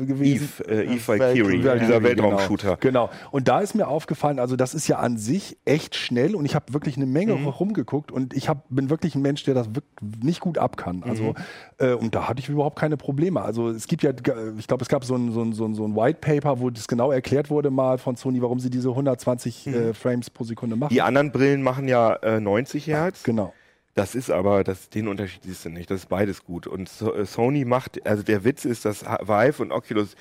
äh, 0.02 0.06
gewesen. 0.06 0.50
Eve, 0.60 0.70
äh, 0.72 0.84
Eve 0.96 1.08
Valkyrie, 1.08 1.64
Valkyrie, 1.64 1.80
dieser 1.80 2.00
Genau. 2.00 2.04
Weltraumshooter. 2.04 2.78
Genau. 2.80 3.10
Und 3.32 3.48
da 3.48 3.60
ist 3.62 3.74
mir 3.74 3.88
aufgefallen, 3.88 4.38
also 4.40 4.56
das 4.56 4.76
ist 4.76 4.88
ja 4.88 5.00
an 5.00 5.18
sich 5.18 5.58
echt 5.66 5.96
schnell 5.96 6.36
und 6.36 6.46
ich 6.46 6.54
habe 6.54 6.74
wirklich 6.74 6.96
eine 6.96 7.08
Menge 7.08 7.34
Mhm. 7.36 7.48
rumgeguckt 7.48 8.12
und 8.12 8.34
ich 8.36 8.50
hab, 8.50 8.66
bin 8.70 8.92
wirklich 8.92 9.16
ein 9.16 9.22
Mensch, 9.24 9.44
der 9.46 9.56
das 9.56 9.68
wirklich 9.74 10.24
nicht 10.24 10.40
gut 10.40 10.60
ab 10.60 10.78
kann. 10.78 10.98
Mhm. 10.98 11.04
Also 11.04 11.34
äh, 11.80 11.94
und 11.94 12.14
da 12.14 12.28
hatte 12.30 12.40
ich 12.40 12.50
überhaupt 12.50 12.78
keine 12.78 12.98
Probleme. 12.98 13.42
Also 13.42 13.70
es 13.70 13.88
gibt 13.88 14.04
ja, 14.04 14.12
ich 14.58 14.68
glaube, 14.68 14.84
es 14.84 14.90
gab 14.90 15.04
so 15.06 15.16
ein, 15.16 15.32
so, 15.32 15.42
ein, 15.42 15.54
so, 15.54 15.66
ein, 15.66 15.74
so 15.74 15.86
ein 15.88 15.96
White 15.96 16.20
Paper, 16.22 16.60
wo 16.60 16.70
das 16.70 16.88
genau 16.88 17.12
erklärt 17.12 17.50
wurde 17.50 17.72
mal 17.72 17.98
von 17.98 18.16
Sony, 18.16 18.42
warum 18.44 18.60
sie 18.60 18.70
diese 18.70 18.90
120 18.90 19.66
äh, 19.68 19.94
Frames 19.96 20.30
pro 20.30 20.44
Sekunde 20.44 20.76
machen. 20.76 20.92
Mhm. 20.92 20.96
Die 20.96 21.02
anderen 21.02 21.32
Brillen 21.32 21.64
machen 21.64 21.88
ja 21.88 22.14
äh, 22.18 22.40
90 22.40 22.86
Hertz. 22.88 23.23
Genau. 23.24 23.54
Das 23.96 24.16
ist 24.16 24.32
aber, 24.32 24.64
das, 24.64 24.90
den 24.90 25.08
Unterschied 25.08 25.44
siehst 25.44 25.66
du 25.66 25.70
nicht. 25.70 25.92
Das 25.92 26.02
ist 26.02 26.10
beides 26.10 26.44
gut. 26.44 26.66
Und 26.66 26.90
so, 26.90 27.14
äh, 27.14 27.26
Sony 27.26 27.64
macht, 27.64 28.06
also 28.08 28.24
der 28.24 28.44
Witz 28.44 28.66
ist, 28.66 28.86
dass 28.86 29.04
Vive 29.06 29.62
und 29.62 29.72
Oculus 29.72 30.16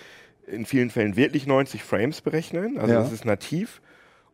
in 0.46 0.66
vielen 0.66 0.90
Fällen 0.90 1.16
wirklich 1.16 1.46
90 1.46 1.82
Frames 1.82 2.20
berechnen. 2.20 2.78
Also 2.78 2.92
Ja. 2.92 3.00
das 3.00 3.12
ist 3.12 3.24
nativ. 3.24 3.80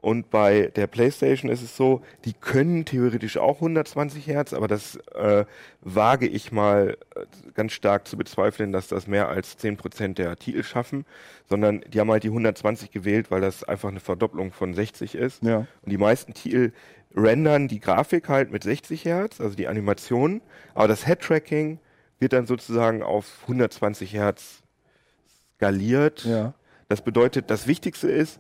Und 0.01 0.31
bei 0.31 0.71
der 0.77 0.87
PlayStation 0.87 1.51
ist 1.51 1.63
es 1.63 1.77
so, 1.77 2.03
die 2.25 2.33
können 2.33 2.85
theoretisch 2.85 3.37
auch 3.37 3.57
120 3.57 4.29
Hertz, 4.29 4.53
aber 4.53 4.69
das 4.69 4.97
äh, 5.15 5.45
wage 5.81 6.29
ich 6.29 6.53
mal 6.53 6.97
äh, 7.17 7.25
ganz 7.55 7.73
stark 7.73 8.07
zu 8.07 8.17
bezweifeln, 8.17 8.71
dass 8.71 8.87
das 8.87 9.09
mehr 9.09 9.29
als 9.29 9.59
10% 9.59 10.15
der 10.15 10.37
Titel 10.37 10.63
schaffen, 10.63 11.05
sondern 11.49 11.81
die 11.89 11.99
haben 11.99 12.11
halt 12.13 12.23
die 12.23 12.29
120 12.29 12.93
gewählt, 12.93 13.33
weil 13.33 13.41
das 13.41 13.65
einfach 13.65 13.89
eine 13.89 13.99
Verdopplung 13.99 14.53
von 14.53 14.73
60 14.73 15.17
ist. 15.17 15.43
Ja. 15.43 15.67
Und 15.83 15.91
die 15.91 15.99
meisten 15.99 16.33
Titel 16.33 16.73
rendern 17.17 17.67
die 17.67 17.81
Grafik 17.81 18.29
halt 18.29 18.53
mit 18.53 18.63
60 18.63 19.05
Hertz, 19.05 19.41
also 19.41 19.57
die 19.57 19.67
Animation, 19.67 20.43
aber 20.75 20.87
das 20.87 21.07
Head-Tracking 21.07 21.81
wird 22.21 22.33
dann 22.33 22.47
sozusagen 22.47 23.03
auf 23.03 23.41
120 23.43 24.13
Hertz 24.13 24.63
skaliert. 25.57 26.25
Ja. 26.25 26.55
Das 26.89 27.03
bedeutet, 27.03 27.51
das 27.51 27.67
Wichtigste 27.67 28.09
ist, 28.09 28.39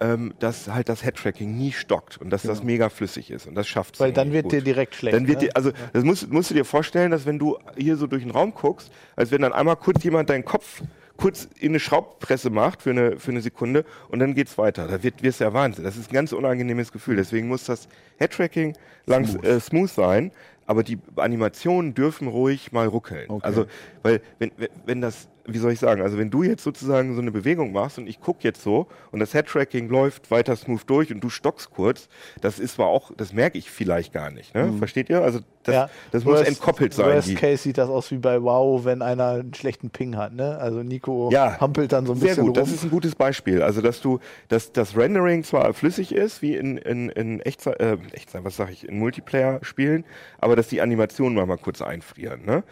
ähm, 0.00 0.34
dass 0.38 0.68
halt 0.68 0.88
das 0.88 1.02
Head-Tracking 1.02 1.56
nie 1.56 1.72
stockt 1.72 2.18
und 2.18 2.30
dass 2.30 2.42
das 2.42 2.62
mega 2.62 2.88
flüssig 2.88 3.30
ist 3.30 3.46
und 3.46 3.54
das 3.54 3.66
schafft 3.66 3.98
weil 3.98 4.12
dann 4.12 4.32
wird 4.32 4.44
gut. 4.44 4.52
dir 4.52 4.62
direkt 4.62 4.94
schlecht. 4.94 5.16
Dann 5.16 5.26
wird 5.26 5.42
ne? 5.42 5.48
dir, 5.48 5.56
also 5.56 5.72
das 5.92 6.04
musst, 6.04 6.30
musst 6.32 6.50
du 6.50 6.54
dir 6.54 6.64
vorstellen, 6.64 7.10
dass 7.10 7.26
wenn 7.26 7.38
du 7.38 7.58
hier 7.76 7.96
so 7.96 8.06
durch 8.06 8.22
den 8.22 8.30
Raum 8.30 8.54
guckst, 8.54 8.92
als 9.16 9.30
wenn 9.32 9.42
dann 9.42 9.52
einmal 9.52 9.76
kurz 9.76 10.04
jemand 10.04 10.30
deinen 10.30 10.44
Kopf 10.44 10.82
kurz 11.16 11.48
in 11.58 11.72
eine 11.72 11.80
Schraubpresse 11.80 12.48
macht 12.48 12.82
für 12.82 12.90
eine, 12.90 13.18
für 13.18 13.32
eine 13.32 13.40
Sekunde 13.40 13.84
und 14.08 14.20
dann 14.20 14.34
geht's 14.34 14.56
weiter. 14.56 14.86
Da 14.86 15.02
wird 15.02 15.20
wirst 15.22 15.40
du 15.40 15.44
ja 15.44 15.52
Wahnsinn. 15.52 15.82
Das 15.82 15.96
ist 15.96 16.10
ein 16.10 16.14
ganz 16.14 16.32
unangenehmes 16.32 16.92
Gefühl. 16.92 17.16
Deswegen 17.16 17.48
muss 17.48 17.64
das 17.64 17.88
Headtracking 18.18 18.76
langs 19.06 19.32
smooth. 19.32 19.44
Äh, 19.44 19.58
smooth 19.60 19.90
sein, 19.90 20.30
aber 20.66 20.84
die 20.84 20.98
Animationen 21.16 21.94
dürfen 21.94 22.28
ruhig 22.28 22.70
mal 22.70 22.86
ruckeln. 22.86 23.28
Okay. 23.28 23.44
Also, 23.44 23.66
weil 24.04 24.20
wenn- 24.38 24.52
wenn 24.86 25.00
das, 25.00 25.26
wie 25.50 25.58
soll 25.58 25.72
ich 25.72 25.78
sagen, 25.80 26.02
also 26.02 26.18
wenn 26.18 26.30
du 26.30 26.42
jetzt 26.42 26.62
sozusagen 26.62 27.14
so 27.14 27.20
eine 27.22 27.32
Bewegung 27.32 27.72
machst 27.72 27.98
und 27.98 28.06
ich 28.06 28.20
guck 28.20 28.44
jetzt 28.44 28.62
so 28.62 28.86
und 29.10 29.18
das 29.20 29.32
Headtracking 29.34 29.88
läuft 29.88 30.30
weiter 30.30 30.54
smooth 30.54 30.82
durch 30.86 31.12
und 31.12 31.20
du 31.24 31.30
stockst 31.30 31.70
kurz, 31.70 32.08
das 32.40 32.58
ist 32.58 32.74
zwar 32.74 32.86
auch, 32.88 33.10
das 33.16 33.32
merke 33.32 33.56
ich 33.58 33.70
vielleicht 33.70 34.12
gar 34.12 34.30
nicht. 34.30 34.54
Ne? 34.54 34.72
Versteht 34.78 35.08
ihr? 35.10 35.22
Also 35.22 35.40
das, 35.62 35.74
ja. 35.74 35.90
das 36.12 36.24
muss 36.24 36.34
Worst- 36.38 36.48
entkoppelt 36.48 36.94
sein. 36.94 37.06
Worst 37.06 37.34
Case 37.36 37.62
sieht 37.62 37.78
das 37.78 37.88
aus 37.88 38.10
wie 38.10 38.18
bei 38.18 38.42
WoW, 38.42 38.84
wenn 38.84 39.02
einer 39.02 39.30
einen 39.32 39.54
schlechten 39.54 39.90
Ping 39.90 40.16
hat. 40.16 40.32
Ne? 40.34 40.56
Also 40.58 40.82
Nico 40.82 41.30
Ja, 41.32 41.58
hampelt 41.60 41.92
dann 41.92 42.06
so 42.06 42.12
ein 42.12 42.18
Sehr 42.18 42.28
bisschen 42.30 42.46
gut, 42.46 42.56
rum. 42.56 42.64
das 42.64 42.72
ist 42.72 42.84
ein 42.84 42.90
gutes 42.90 43.14
Beispiel. 43.14 43.62
Also, 43.62 43.80
dass 43.80 44.00
du, 44.00 44.20
dass 44.48 44.72
das 44.72 44.96
Rendering 44.96 45.44
zwar 45.44 45.72
flüssig 45.74 46.12
ist, 46.14 46.42
wie 46.42 46.56
in, 46.56 46.76
in, 46.78 47.08
in 47.10 47.40
Echtzeit, 47.40 47.80
äh, 47.80 47.96
Echtzeit, 48.12 48.44
was 48.44 48.56
sag 48.56 48.70
ich, 48.70 48.88
in 48.88 48.98
Multiplayer-Spielen, 48.98 50.04
aber 50.38 50.56
dass 50.56 50.68
die 50.68 50.80
Animationen 50.80 51.34
mal, 51.34 51.46
mal 51.46 51.58
kurz 51.58 51.82
einfrieren, 51.82 52.44
ne? 52.44 52.62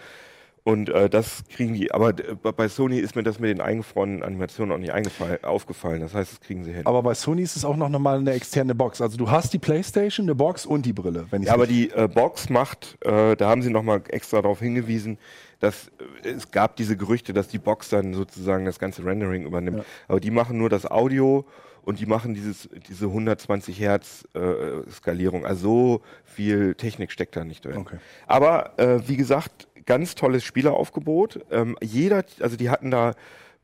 Und 0.66 0.88
äh, 0.88 1.08
das 1.08 1.44
kriegen 1.48 1.74
die, 1.74 1.92
aber 1.92 2.08
äh, 2.08 2.34
bei 2.34 2.66
Sony 2.66 2.98
ist 2.98 3.14
mir 3.14 3.22
das 3.22 3.38
mit 3.38 3.50
den 3.50 3.60
eingefrorenen 3.60 4.24
Animationen 4.24 4.74
auch 4.74 4.80
nicht 4.80 5.44
aufgefallen. 5.44 6.00
Das 6.00 6.12
heißt, 6.12 6.32
das 6.32 6.40
kriegen 6.40 6.64
sie 6.64 6.72
hin. 6.72 6.84
Aber 6.86 7.04
bei 7.04 7.14
Sony 7.14 7.42
ist 7.42 7.54
es 7.54 7.64
auch 7.64 7.76
noch 7.76 7.88
mal 7.88 8.18
eine 8.18 8.32
externe 8.32 8.74
Box. 8.74 9.00
Also 9.00 9.16
du 9.16 9.30
hast 9.30 9.52
die 9.52 9.60
Playstation, 9.60 10.26
eine 10.26 10.34
Box 10.34 10.66
und 10.66 10.84
die 10.84 10.92
Brille. 10.92 11.26
Wenn 11.30 11.44
Ja, 11.44 11.54
aber 11.54 11.68
die 11.68 11.90
äh, 11.90 12.08
Box 12.12 12.50
macht, 12.50 12.98
äh, 13.02 13.36
da 13.36 13.48
haben 13.48 13.62
sie 13.62 13.70
nochmal 13.70 14.02
extra 14.08 14.42
darauf 14.42 14.58
hingewiesen, 14.58 15.18
dass 15.60 15.92
äh, 16.24 16.30
es 16.30 16.50
gab 16.50 16.74
diese 16.74 16.96
Gerüchte, 16.96 17.32
dass 17.32 17.46
die 17.46 17.58
Box 17.58 17.90
dann 17.90 18.12
sozusagen 18.12 18.64
das 18.64 18.80
ganze 18.80 19.04
Rendering 19.04 19.46
übernimmt. 19.46 19.84
Aber 20.08 20.18
die 20.18 20.32
machen 20.32 20.58
nur 20.58 20.68
das 20.68 20.84
Audio 20.90 21.46
und 21.84 22.00
die 22.00 22.06
machen 22.06 22.34
dieses, 22.34 22.68
diese 22.88 23.06
120 23.06 23.78
Hertz 23.78 24.26
äh, 24.34 24.90
Skalierung. 24.90 25.46
Also 25.46 25.60
so 25.60 26.00
viel 26.24 26.74
Technik 26.74 27.12
steckt 27.12 27.36
da 27.36 27.44
nicht 27.44 27.64
drin. 27.64 27.76
Okay. 27.76 27.98
Aber 28.26 28.76
äh, 28.80 29.06
wie 29.06 29.16
gesagt, 29.16 29.65
ganz 29.86 30.14
tolles 30.14 30.44
Spieleraufgebot. 30.44 31.46
Ähm, 31.50 31.76
jeder, 31.82 32.24
also 32.40 32.56
die 32.56 32.70
hatten 32.70 32.90
da 32.90 33.14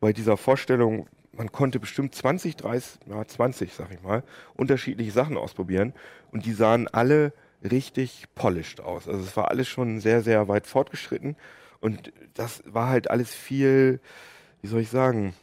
bei 0.00 0.12
dieser 0.12 0.36
Vorstellung, 0.36 1.08
man 1.32 1.52
konnte 1.52 1.78
bestimmt 1.80 2.14
20, 2.14 2.56
30, 2.56 3.00
ja 3.08 3.24
20, 3.24 3.74
sag 3.74 3.92
ich 3.92 4.02
mal, 4.02 4.22
unterschiedliche 4.54 5.12
Sachen 5.12 5.36
ausprobieren 5.36 5.92
und 6.30 6.46
die 6.46 6.52
sahen 6.52 6.88
alle 6.88 7.32
richtig 7.62 8.24
polished 8.34 8.80
aus. 8.80 9.08
Also 9.08 9.20
es 9.20 9.36
war 9.36 9.50
alles 9.50 9.68
schon 9.68 10.00
sehr, 10.00 10.22
sehr 10.22 10.48
weit 10.48 10.66
fortgeschritten 10.66 11.36
und 11.80 12.12
das 12.34 12.62
war 12.66 12.88
halt 12.88 13.10
alles 13.10 13.34
viel, 13.34 14.00
wie 14.60 14.68
soll 14.68 14.80
ich 14.80 14.90
sagen, 14.90 15.34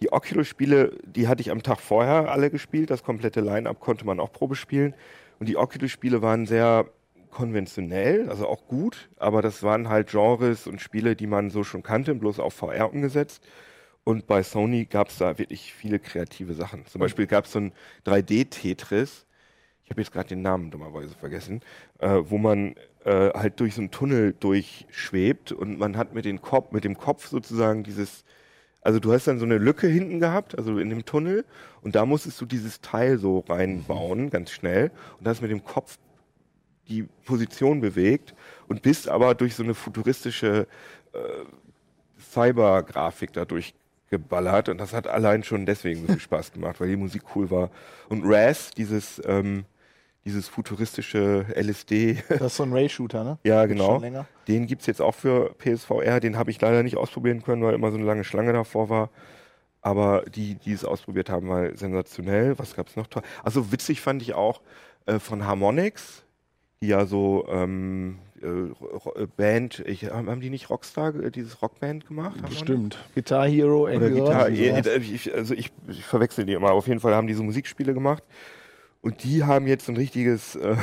die 0.00 0.12
Oculus-Spiele, 0.12 0.96
die 1.04 1.26
hatte 1.26 1.40
ich 1.40 1.50
am 1.50 1.62
Tag 1.62 1.80
vorher 1.80 2.30
alle 2.30 2.50
gespielt. 2.50 2.90
Das 2.90 3.02
komplette 3.02 3.40
Line-Up 3.40 3.80
konnte 3.80 4.06
man 4.06 4.20
auch 4.20 4.32
Probe 4.32 4.54
spielen. 4.54 4.94
Und 5.40 5.48
die 5.48 5.56
Oculus-Spiele 5.56 6.22
waren 6.22 6.46
sehr 6.46 6.86
konventionell, 7.38 8.28
also 8.30 8.48
auch 8.48 8.66
gut, 8.66 9.08
aber 9.16 9.42
das 9.42 9.62
waren 9.62 9.88
halt 9.88 10.10
Genres 10.10 10.66
und 10.66 10.80
Spiele, 10.80 11.14
die 11.14 11.28
man 11.28 11.50
so 11.50 11.62
schon 11.62 11.84
kannte, 11.84 12.16
bloß 12.16 12.40
auf 12.40 12.52
VR 12.52 12.92
umgesetzt. 12.92 13.46
Und 14.02 14.26
bei 14.26 14.42
Sony 14.42 14.86
gab 14.86 15.10
es 15.10 15.18
da 15.18 15.38
wirklich 15.38 15.72
viele 15.72 16.00
kreative 16.00 16.54
Sachen. 16.54 16.84
Zum 16.86 17.00
Beispiel 17.00 17.28
gab 17.28 17.44
es 17.44 17.52
so 17.52 17.60
ein 17.60 17.72
3D-Tetris. 18.06 19.24
ich 19.84 19.90
habe 19.90 20.00
jetzt 20.00 20.12
gerade 20.12 20.30
den 20.30 20.42
Namen 20.42 20.72
dummerweise 20.72 21.14
vergessen, 21.14 21.60
äh, 22.00 22.18
wo 22.24 22.38
man 22.38 22.74
äh, 23.04 23.30
halt 23.30 23.60
durch 23.60 23.76
so 23.76 23.82
einen 23.82 23.92
Tunnel 23.92 24.34
durchschwebt 24.40 25.52
und 25.52 25.78
man 25.78 25.96
hat 25.96 26.14
mit, 26.14 26.24
den 26.24 26.42
Kopf, 26.42 26.72
mit 26.72 26.82
dem 26.82 26.98
Kopf 26.98 27.28
sozusagen 27.28 27.84
dieses, 27.84 28.24
also 28.82 28.98
du 28.98 29.12
hast 29.12 29.28
dann 29.28 29.38
so 29.38 29.44
eine 29.44 29.58
Lücke 29.58 29.86
hinten 29.86 30.18
gehabt, 30.18 30.58
also 30.58 30.76
in 30.78 30.90
dem 30.90 31.04
Tunnel 31.04 31.44
und 31.82 31.94
da 31.94 32.04
musstest 32.04 32.40
du 32.40 32.46
dieses 32.46 32.80
Teil 32.80 33.18
so 33.18 33.44
reinbauen, 33.48 34.30
ganz 34.30 34.50
schnell 34.50 34.90
und 35.20 35.28
hast 35.28 35.40
mit 35.40 35.52
dem 35.52 35.62
Kopf 35.62 35.98
die 36.88 37.04
Position 37.24 37.80
bewegt 37.80 38.34
und 38.66 38.82
bist 38.82 39.08
aber 39.08 39.34
durch 39.34 39.54
so 39.54 39.62
eine 39.62 39.74
futuristische 39.74 40.66
äh, 41.12 41.18
Cyber-Grafik 42.32 43.32
dadurch 43.32 43.74
geballert 44.10 44.68
und 44.68 44.78
das 44.78 44.92
hat 44.92 45.06
allein 45.06 45.42
schon 45.42 45.66
deswegen 45.66 46.00
so 46.00 46.06
viel 46.08 46.20
Spaß 46.20 46.52
gemacht, 46.52 46.80
weil 46.80 46.88
die 46.88 46.96
Musik 46.96 47.22
cool 47.34 47.50
war. 47.50 47.70
Und 48.08 48.22
Raz, 48.24 48.70
dieses, 48.70 49.20
ähm, 49.26 49.64
dieses 50.24 50.48
futuristische 50.48 51.46
LSD, 51.54 52.22
Das 52.28 52.40
ist 52.40 52.56
so 52.56 52.62
ein 52.62 52.72
Ray-Shooter, 52.72 53.24
ne? 53.24 53.38
ja 53.44 53.66
genau, 53.66 54.00
den 54.48 54.66
gibt's 54.66 54.86
jetzt 54.86 55.02
auch 55.02 55.14
für 55.14 55.54
PSVR, 55.58 56.20
den 56.20 56.36
habe 56.36 56.50
ich 56.50 56.60
leider 56.60 56.82
nicht 56.82 56.96
ausprobieren 56.96 57.42
können, 57.42 57.62
weil 57.62 57.74
immer 57.74 57.90
so 57.90 57.98
eine 57.98 58.06
lange 58.06 58.24
Schlange 58.24 58.52
davor 58.52 58.88
war. 58.88 59.10
Aber 59.80 60.22
die, 60.22 60.56
die 60.56 60.72
es 60.72 60.84
ausprobiert 60.84 61.30
haben, 61.30 61.48
war 61.48 61.74
sensationell. 61.76 62.58
Was 62.58 62.74
gab's 62.74 62.96
noch? 62.96 63.06
toll? 63.06 63.22
Also 63.44 63.70
witzig 63.70 64.00
fand 64.00 64.22
ich 64.22 64.34
auch 64.34 64.60
äh, 65.06 65.20
von 65.20 65.46
Harmonix, 65.46 66.24
die 66.80 66.88
ja 66.88 67.06
so 67.06 67.46
ähm, 67.50 68.18
äh, 68.42 68.46
äh, 68.46 69.26
Band, 69.36 69.82
ich, 69.86 70.10
haben 70.10 70.40
die 70.40 70.50
nicht 70.50 70.70
Rockstar, 70.70 71.14
äh, 71.14 71.30
dieses 71.30 71.60
Rockband 71.62 72.06
gemacht? 72.06 72.40
Bestimmt. 72.48 72.98
Guitar 73.14 73.48
Hero, 73.48 73.82
Oder 73.82 73.94
Angry. 73.94 74.70
Birds, 74.72 74.88
eh, 74.88 74.98
Ich, 74.98 75.34
also 75.34 75.54
ich, 75.54 75.72
ich 75.88 76.04
verwechsel 76.04 76.44
die 76.44 76.52
immer. 76.52 76.70
Auf 76.72 76.86
jeden 76.86 77.00
Fall 77.00 77.14
haben 77.14 77.26
die 77.26 77.34
so 77.34 77.42
Musikspiele 77.42 77.94
gemacht. 77.94 78.22
Und 79.00 79.22
die 79.22 79.44
haben 79.44 79.66
jetzt 79.66 79.86
so 79.86 79.92
ein 79.92 79.96
richtiges 79.96 80.56
äh, 80.56 80.76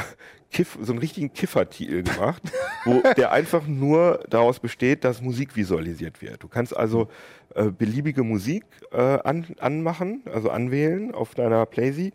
Kiff, 0.51 0.77
so 0.81 0.93
einen 0.93 0.99
richtigen 0.99 1.33
Kiffertitel 1.33 2.03
gemacht, 2.03 2.41
wo 2.85 3.01
der 3.17 3.31
einfach 3.31 3.67
nur 3.67 4.23
daraus 4.29 4.59
besteht, 4.59 5.03
dass 5.03 5.21
Musik 5.21 5.55
visualisiert 5.55 6.21
wird. 6.21 6.41
Du 6.41 6.47
kannst 6.47 6.75
also 6.75 7.09
äh, 7.55 7.71
beliebige 7.71 8.23
Musik 8.23 8.63
äh, 8.91 8.97
an, 8.97 9.45
anmachen, 9.59 10.23
also 10.31 10.49
anwählen 10.49 11.13
auf 11.13 11.35
deiner 11.35 11.65
Playsee 11.65 12.13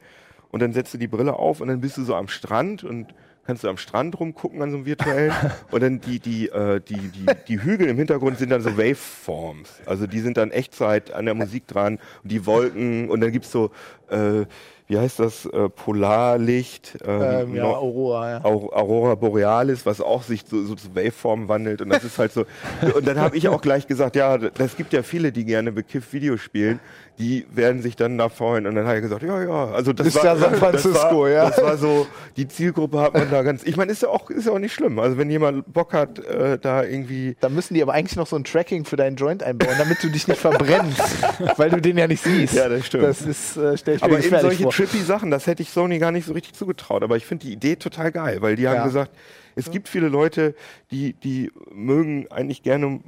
und 0.50 0.62
dann 0.62 0.72
setzt 0.72 0.94
du 0.94 0.98
die 0.98 1.08
Brille 1.08 1.34
auf 1.34 1.60
und 1.60 1.68
dann 1.68 1.80
bist 1.80 1.98
du 1.98 2.02
so 2.02 2.14
am 2.14 2.28
Strand 2.28 2.82
und 2.82 3.14
kannst 3.44 3.64
du 3.64 3.68
am 3.68 3.76
Strand 3.76 4.18
rumgucken 4.18 4.62
an 4.62 4.70
so 4.70 4.76
einem 4.76 4.86
virtuellen. 4.86 5.32
Und 5.70 5.82
dann 5.82 6.00
die, 6.00 6.18
die, 6.18 6.48
äh, 6.48 6.80
die, 6.80 7.08
die, 7.08 7.26
die 7.48 7.62
Hügel 7.62 7.88
im 7.88 7.96
Hintergrund 7.96 8.38
sind 8.38 8.50
dann 8.50 8.62
so 8.62 8.76
Waveforms. 8.76 9.80
Also 9.86 10.06
die 10.06 10.20
sind 10.20 10.36
dann 10.36 10.50
Echtzeit 10.50 11.12
an 11.12 11.24
der 11.24 11.34
Musik 11.34 11.66
dran. 11.66 11.98
Und 12.22 12.32
die 12.32 12.46
Wolken. 12.46 13.10
Und 13.10 13.20
dann 13.20 13.32
gibt's 13.32 13.50
so, 13.50 13.70
äh, 14.08 14.44
wie 14.90 14.98
heißt 14.98 15.20
das, 15.20 15.46
äh, 15.46 15.68
Polarlicht, 15.68 16.98
äh, 17.06 17.42
Ähm, 17.42 17.54
ja, 17.54 17.64
Aurora, 17.64 18.30
ja. 18.30 18.44
Au- 18.44 18.72
Aurora 18.72 19.14
Borealis, 19.14 19.86
was 19.86 20.00
auch 20.00 20.22
sich 20.24 20.42
so, 20.48 20.64
so 20.64 20.74
zu 20.74 20.94
Waveformen 20.96 21.48
wandelt 21.48 21.80
und 21.80 21.90
das 21.90 22.02
ist 22.04 22.18
halt 22.18 22.32
so. 22.32 22.44
Und 22.94 23.06
dann 23.06 23.18
habe 23.20 23.36
ich 23.36 23.46
auch 23.48 23.60
gleich 23.62 23.86
gesagt, 23.86 24.16
ja, 24.16 24.36
das 24.36 24.76
gibt 24.76 24.92
ja 24.92 25.02
viele, 25.02 25.30
die 25.32 25.44
gerne 25.44 25.70
bekifft 25.72 26.12
Videos 26.12 26.40
spielen, 26.40 26.80
die 27.18 27.46
werden 27.52 27.82
sich 27.82 27.94
dann 27.96 28.18
da 28.18 28.28
freuen. 28.30 28.66
Und 28.66 28.74
dann 28.74 28.86
habe 28.86 28.96
ich 28.96 29.02
gesagt, 29.02 29.22
ja, 29.22 29.42
ja, 29.42 29.66
also 29.72 29.92
das 29.92 30.12
Mr. 30.14 30.24
war 30.24 30.36
San 30.38 30.54
Francisco, 30.56 30.90
das 30.92 31.12
war, 31.12 31.28
ja. 31.30 31.50
Das 31.50 31.62
war 31.62 31.76
so, 31.76 32.06
die 32.36 32.48
Zielgruppe 32.48 32.98
hat 33.00 33.14
man 33.14 33.30
da 33.30 33.42
ganz. 33.42 33.62
Ich 33.64 33.76
meine, 33.76 33.92
ist 33.92 34.02
ja 34.02 34.08
auch 34.08 34.28
ist 34.30 34.46
ja 34.46 34.52
auch 34.52 34.58
nicht 34.58 34.72
schlimm. 34.74 34.98
Also 34.98 35.18
wenn 35.18 35.30
jemand 35.30 35.72
Bock 35.72 35.92
hat, 35.92 36.18
äh, 36.18 36.58
da 36.58 36.82
irgendwie 36.82 37.36
Da 37.40 37.48
müssen 37.48 37.74
die 37.74 37.82
aber 37.82 37.92
eigentlich 37.92 38.16
noch 38.16 38.26
so 38.26 38.36
ein 38.36 38.44
Tracking 38.44 38.84
für 38.84 38.96
deinen 38.96 39.16
Joint 39.16 39.42
einbauen, 39.42 39.74
damit 39.78 40.02
du 40.02 40.08
dich 40.08 40.26
nicht 40.26 40.40
verbrennst, 40.40 41.00
weil 41.58 41.70
du 41.70 41.80
den 41.80 41.96
ja 41.98 42.06
nicht 42.08 42.24
siehst. 42.24 42.54
Ja, 42.54 42.68
das 42.68 42.86
stimmt. 42.86 43.04
Das 43.04 43.20
ist, 43.22 43.56
äh, 43.56 43.76
stell 43.76 43.96
ich 43.96 44.00
mir 44.02 44.06
Aber 44.06 44.16
gefährlich 44.16 44.40
solche 44.42 44.62
vor. 44.64 44.72
Trippy 44.80 45.02
Sachen, 45.02 45.30
das 45.30 45.46
hätte 45.46 45.62
ich 45.62 45.70
Sony 45.70 45.98
gar 45.98 46.12
nicht 46.12 46.26
so 46.26 46.32
richtig 46.32 46.54
zugetraut. 46.54 47.02
Aber 47.02 47.16
ich 47.16 47.26
finde 47.26 47.46
die 47.46 47.52
Idee 47.52 47.76
total 47.76 48.12
geil, 48.12 48.40
weil 48.40 48.56
die 48.56 48.66
haben 48.68 48.76
Ja. 48.76 48.84
gesagt, 48.84 49.14
es 49.56 49.70
gibt 49.70 49.88
viele 49.88 50.08
Leute, 50.08 50.54
die, 50.90 51.12
die 51.12 51.50
mögen 51.70 52.26
eigentlich 52.30 52.62
gerne 52.62 53.00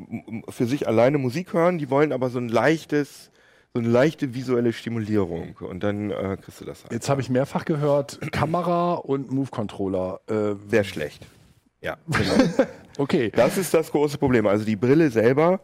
für 0.51 0.67
sich 0.67 0.87
alleine 0.87 1.19
Musik 1.19 1.53
hören, 1.55 1.79
die 1.79 1.89
wollen 1.89 2.13
aber 2.13 2.29
so 2.29 2.39
ein 2.39 2.49
leichtes, 2.49 3.31
so 3.73 3.81
eine 3.81 3.89
leichte 3.89 4.35
visuelle 4.35 4.73
Stimulierung. 4.73 5.57
Und 5.61 5.83
dann 5.83 6.11
äh, 6.11 6.37
kriegst 6.41 6.61
du 6.61 6.65
das. 6.65 6.85
Jetzt 6.91 7.09
habe 7.09 7.21
ich 7.23 7.31
mehrfach 7.31 7.65
gehört, 7.65 8.21
Kamera 8.33 8.95
und 8.95 9.31
Move-Controller. 9.31 10.21
Äh, 10.29 10.55
Sehr 10.69 10.85
schlecht. 10.85 11.27
Ja, 11.81 11.97
genau. 12.07 12.67
okay. 12.99 13.33
Das 13.35 13.57
ist 13.57 13.73
das 13.73 13.91
große 13.91 14.19
Problem. 14.19 14.47
Also 14.47 14.65
die 14.65 14.77
Brille 14.77 15.11
selber, 15.11 15.61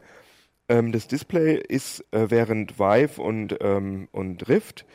ähm, 0.69 0.91
das 0.93 1.07
Display 1.07 1.57
ist 1.69 2.01
äh, 2.13 2.31
während 2.31 2.79
Vive 2.79 3.21
und, 3.21 3.57
ähm, 3.61 4.09
und 4.13 4.49
Rift 4.49 4.87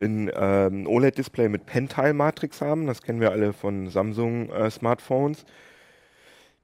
ein 0.00 0.30
ähm, 0.34 0.86
OLED-Display 0.86 1.48
mit 1.48 1.66
Pentile-Matrix 1.66 2.60
haben. 2.60 2.86
Das 2.86 3.02
kennen 3.02 3.20
wir 3.20 3.30
alle 3.30 3.52
von 3.52 3.88
Samsung-Smartphones, 3.88 5.44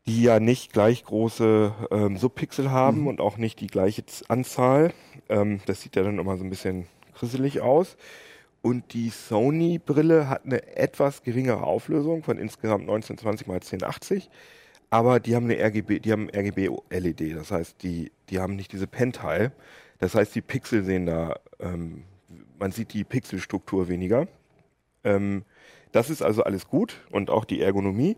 die 0.06 0.22
ja 0.22 0.40
nicht 0.40 0.72
gleich 0.72 1.04
große 1.04 1.72
ähm, 1.90 2.16
Subpixel 2.16 2.70
haben 2.70 3.06
und 3.06 3.20
auch 3.20 3.36
nicht 3.36 3.60
die 3.60 3.68
gleiche 3.68 4.04
Anzahl. 4.28 4.92
Ähm, 5.28 5.60
das 5.66 5.82
sieht 5.82 5.96
ja 5.96 6.02
dann 6.02 6.18
immer 6.18 6.36
so 6.36 6.44
ein 6.44 6.50
bisschen 6.50 6.86
grisselig 7.14 7.60
aus. 7.60 7.96
Und 8.62 8.94
die 8.94 9.10
Sony-Brille 9.10 10.28
hat 10.28 10.44
eine 10.44 10.76
etwas 10.76 11.22
geringere 11.22 11.64
Auflösung 11.64 12.22
von 12.22 12.38
insgesamt 12.38 12.82
1920 12.82 13.48
x 13.48 13.72
1080. 13.72 14.30
Aber 14.88 15.20
die 15.20 15.34
haben 15.34 15.50
eine 15.50 15.58
RGB, 15.58 16.00
die 16.00 16.12
haben 16.12 16.28
RGB-LED. 16.28 17.34
Das 17.34 17.50
heißt, 17.50 17.82
die, 17.82 18.12
die 18.28 18.38
haben 18.38 18.56
nicht 18.56 18.72
diese 18.72 18.86
Pentile. 18.86 19.52
Das 19.98 20.14
heißt, 20.14 20.34
die 20.34 20.42
Pixel 20.42 20.84
sehen 20.84 21.06
da, 21.06 21.36
ähm, 21.60 22.04
man 22.62 22.70
sieht 22.70 22.92
die 22.92 23.02
Pixelstruktur 23.02 23.88
weniger. 23.88 24.28
Ähm, 25.02 25.42
das 25.90 26.10
ist 26.10 26.22
also 26.22 26.44
alles 26.44 26.68
gut 26.68 27.00
und 27.10 27.28
auch 27.28 27.44
die 27.44 27.60
Ergonomie. 27.60 28.16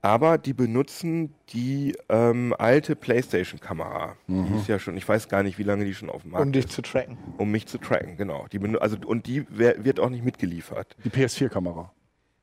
Aber 0.00 0.38
die 0.38 0.52
benutzen 0.54 1.34
die 1.52 1.96
ähm, 2.08 2.54
alte 2.56 2.94
PlayStation-Kamera. 2.94 4.16
Die 4.28 4.56
ist 4.56 4.68
ja 4.68 4.78
schon, 4.78 4.96
ich 4.96 5.06
weiß 5.06 5.28
gar 5.28 5.42
nicht, 5.42 5.58
wie 5.58 5.64
lange 5.64 5.84
die 5.84 5.92
schon 5.92 6.08
auf 6.08 6.22
dem 6.22 6.30
Markt 6.30 6.46
um 6.46 6.52
dich 6.52 6.66
ist, 6.66 6.72
zu 6.72 6.82
tracken. 6.82 7.18
um 7.36 7.50
mich 7.50 7.66
zu 7.66 7.78
tracken, 7.78 8.16
genau. 8.16 8.46
Die 8.50 8.60
also, 8.78 8.96
und 9.04 9.26
die 9.26 9.44
wird 9.50 9.98
auch 9.98 10.08
nicht 10.08 10.24
mitgeliefert. 10.24 10.96
Die 11.04 11.10
PS4-Kamera. 11.10 11.92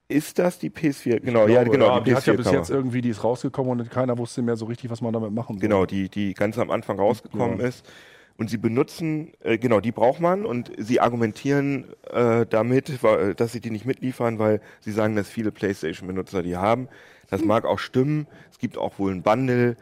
Ist 0.10 0.38
das 0.38 0.60
die 0.60 0.70
PS4? 0.70 1.22
Genau, 1.22 1.48
ja, 1.48 1.64
genau. 1.64 2.02
die, 2.02 2.14
hat 2.14 2.28
ja 2.28 2.34
bis 2.34 2.46
PS4-Kamera. 2.46 2.58
jetzt 2.58 2.70
irgendwie, 2.70 3.02
die 3.02 3.10
ist 3.10 3.24
rausgekommen 3.24 3.80
und 3.80 3.90
keiner 3.90 4.18
wusste 4.18 4.42
mehr 4.42 4.58
so 4.58 4.66
richtig, 4.66 4.92
was 4.92 5.02
man 5.02 5.14
damit 5.14 5.32
machen 5.32 5.56
soll. 5.56 5.62
Genau, 5.62 5.86
die, 5.86 6.10
die 6.10 6.34
ganz 6.34 6.60
am 6.60 6.70
Anfang 6.70 7.00
rausgekommen 7.00 7.62
ist. 7.62 7.90
Und 8.38 8.50
sie 8.52 8.58
benutzen, 8.58 9.34
äh, 9.42 9.58
genau, 9.58 9.80
die 9.80 9.92
braucht 9.92 10.20
man 10.20 10.46
und 10.46 10.72
sie 10.78 11.00
argumentieren 11.00 11.86
äh, 12.12 12.46
damit, 12.46 13.00
dass 13.38 13.52
sie 13.52 13.60
die 13.60 13.72
nicht 13.72 13.86
mitliefern, 13.86 14.38
weil 14.38 14.62
sie 14.80 14.92
sagen, 14.92 15.16
dass 15.16 15.28
viele 15.28 15.52
PlayStation-Benutzer 15.52 16.44
die 16.44 16.56
haben. 16.56 16.88
Das 17.30 17.44
mag 17.44 17.66
auch 17.66 17.80
stimmen. 17.80 18.28
Es 18.52 18.60
gibt 18.60 18.78
auch 18.78 19.00
wohl 19.00 19.12
ein 19.12 19.24
Bundle. 19.24 19.76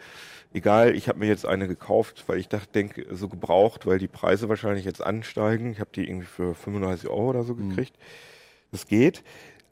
Egal, 0.53 0.95
ich 0.95 1.10
habe 1.10 1.20
mir 1.20 1.28
jetzt 1.28 1.45
eine 1.45 1.68
gekauft, 1.68 2.24
weil 2.28 2.39
ich 2.39 2.47
dachte, 2.47 2.72
denke, 2.74 3.06
so 3.14 3.28
gebraucht, 3.28 3.86
weil 3.86 3.99
die 3.99 4.08
Preise 4.08 4.47
wahrscheinlich 4.47 4.86
jetzt 4.86 5.03
ansteigen. 5.03 5.74
Ich 5.74 5.82
habe 5.82 5.89
die 5.93 6.08
irgendwie 6.08 6.28
für 6.28 6.56
35 6.56 7.10
Euro 7.10 7.30
oder 7.32 7.43
so 7.43 7.56
gekriegt. 7.56 7.97
Das 8.72 8.88
geht. 8.88 9.22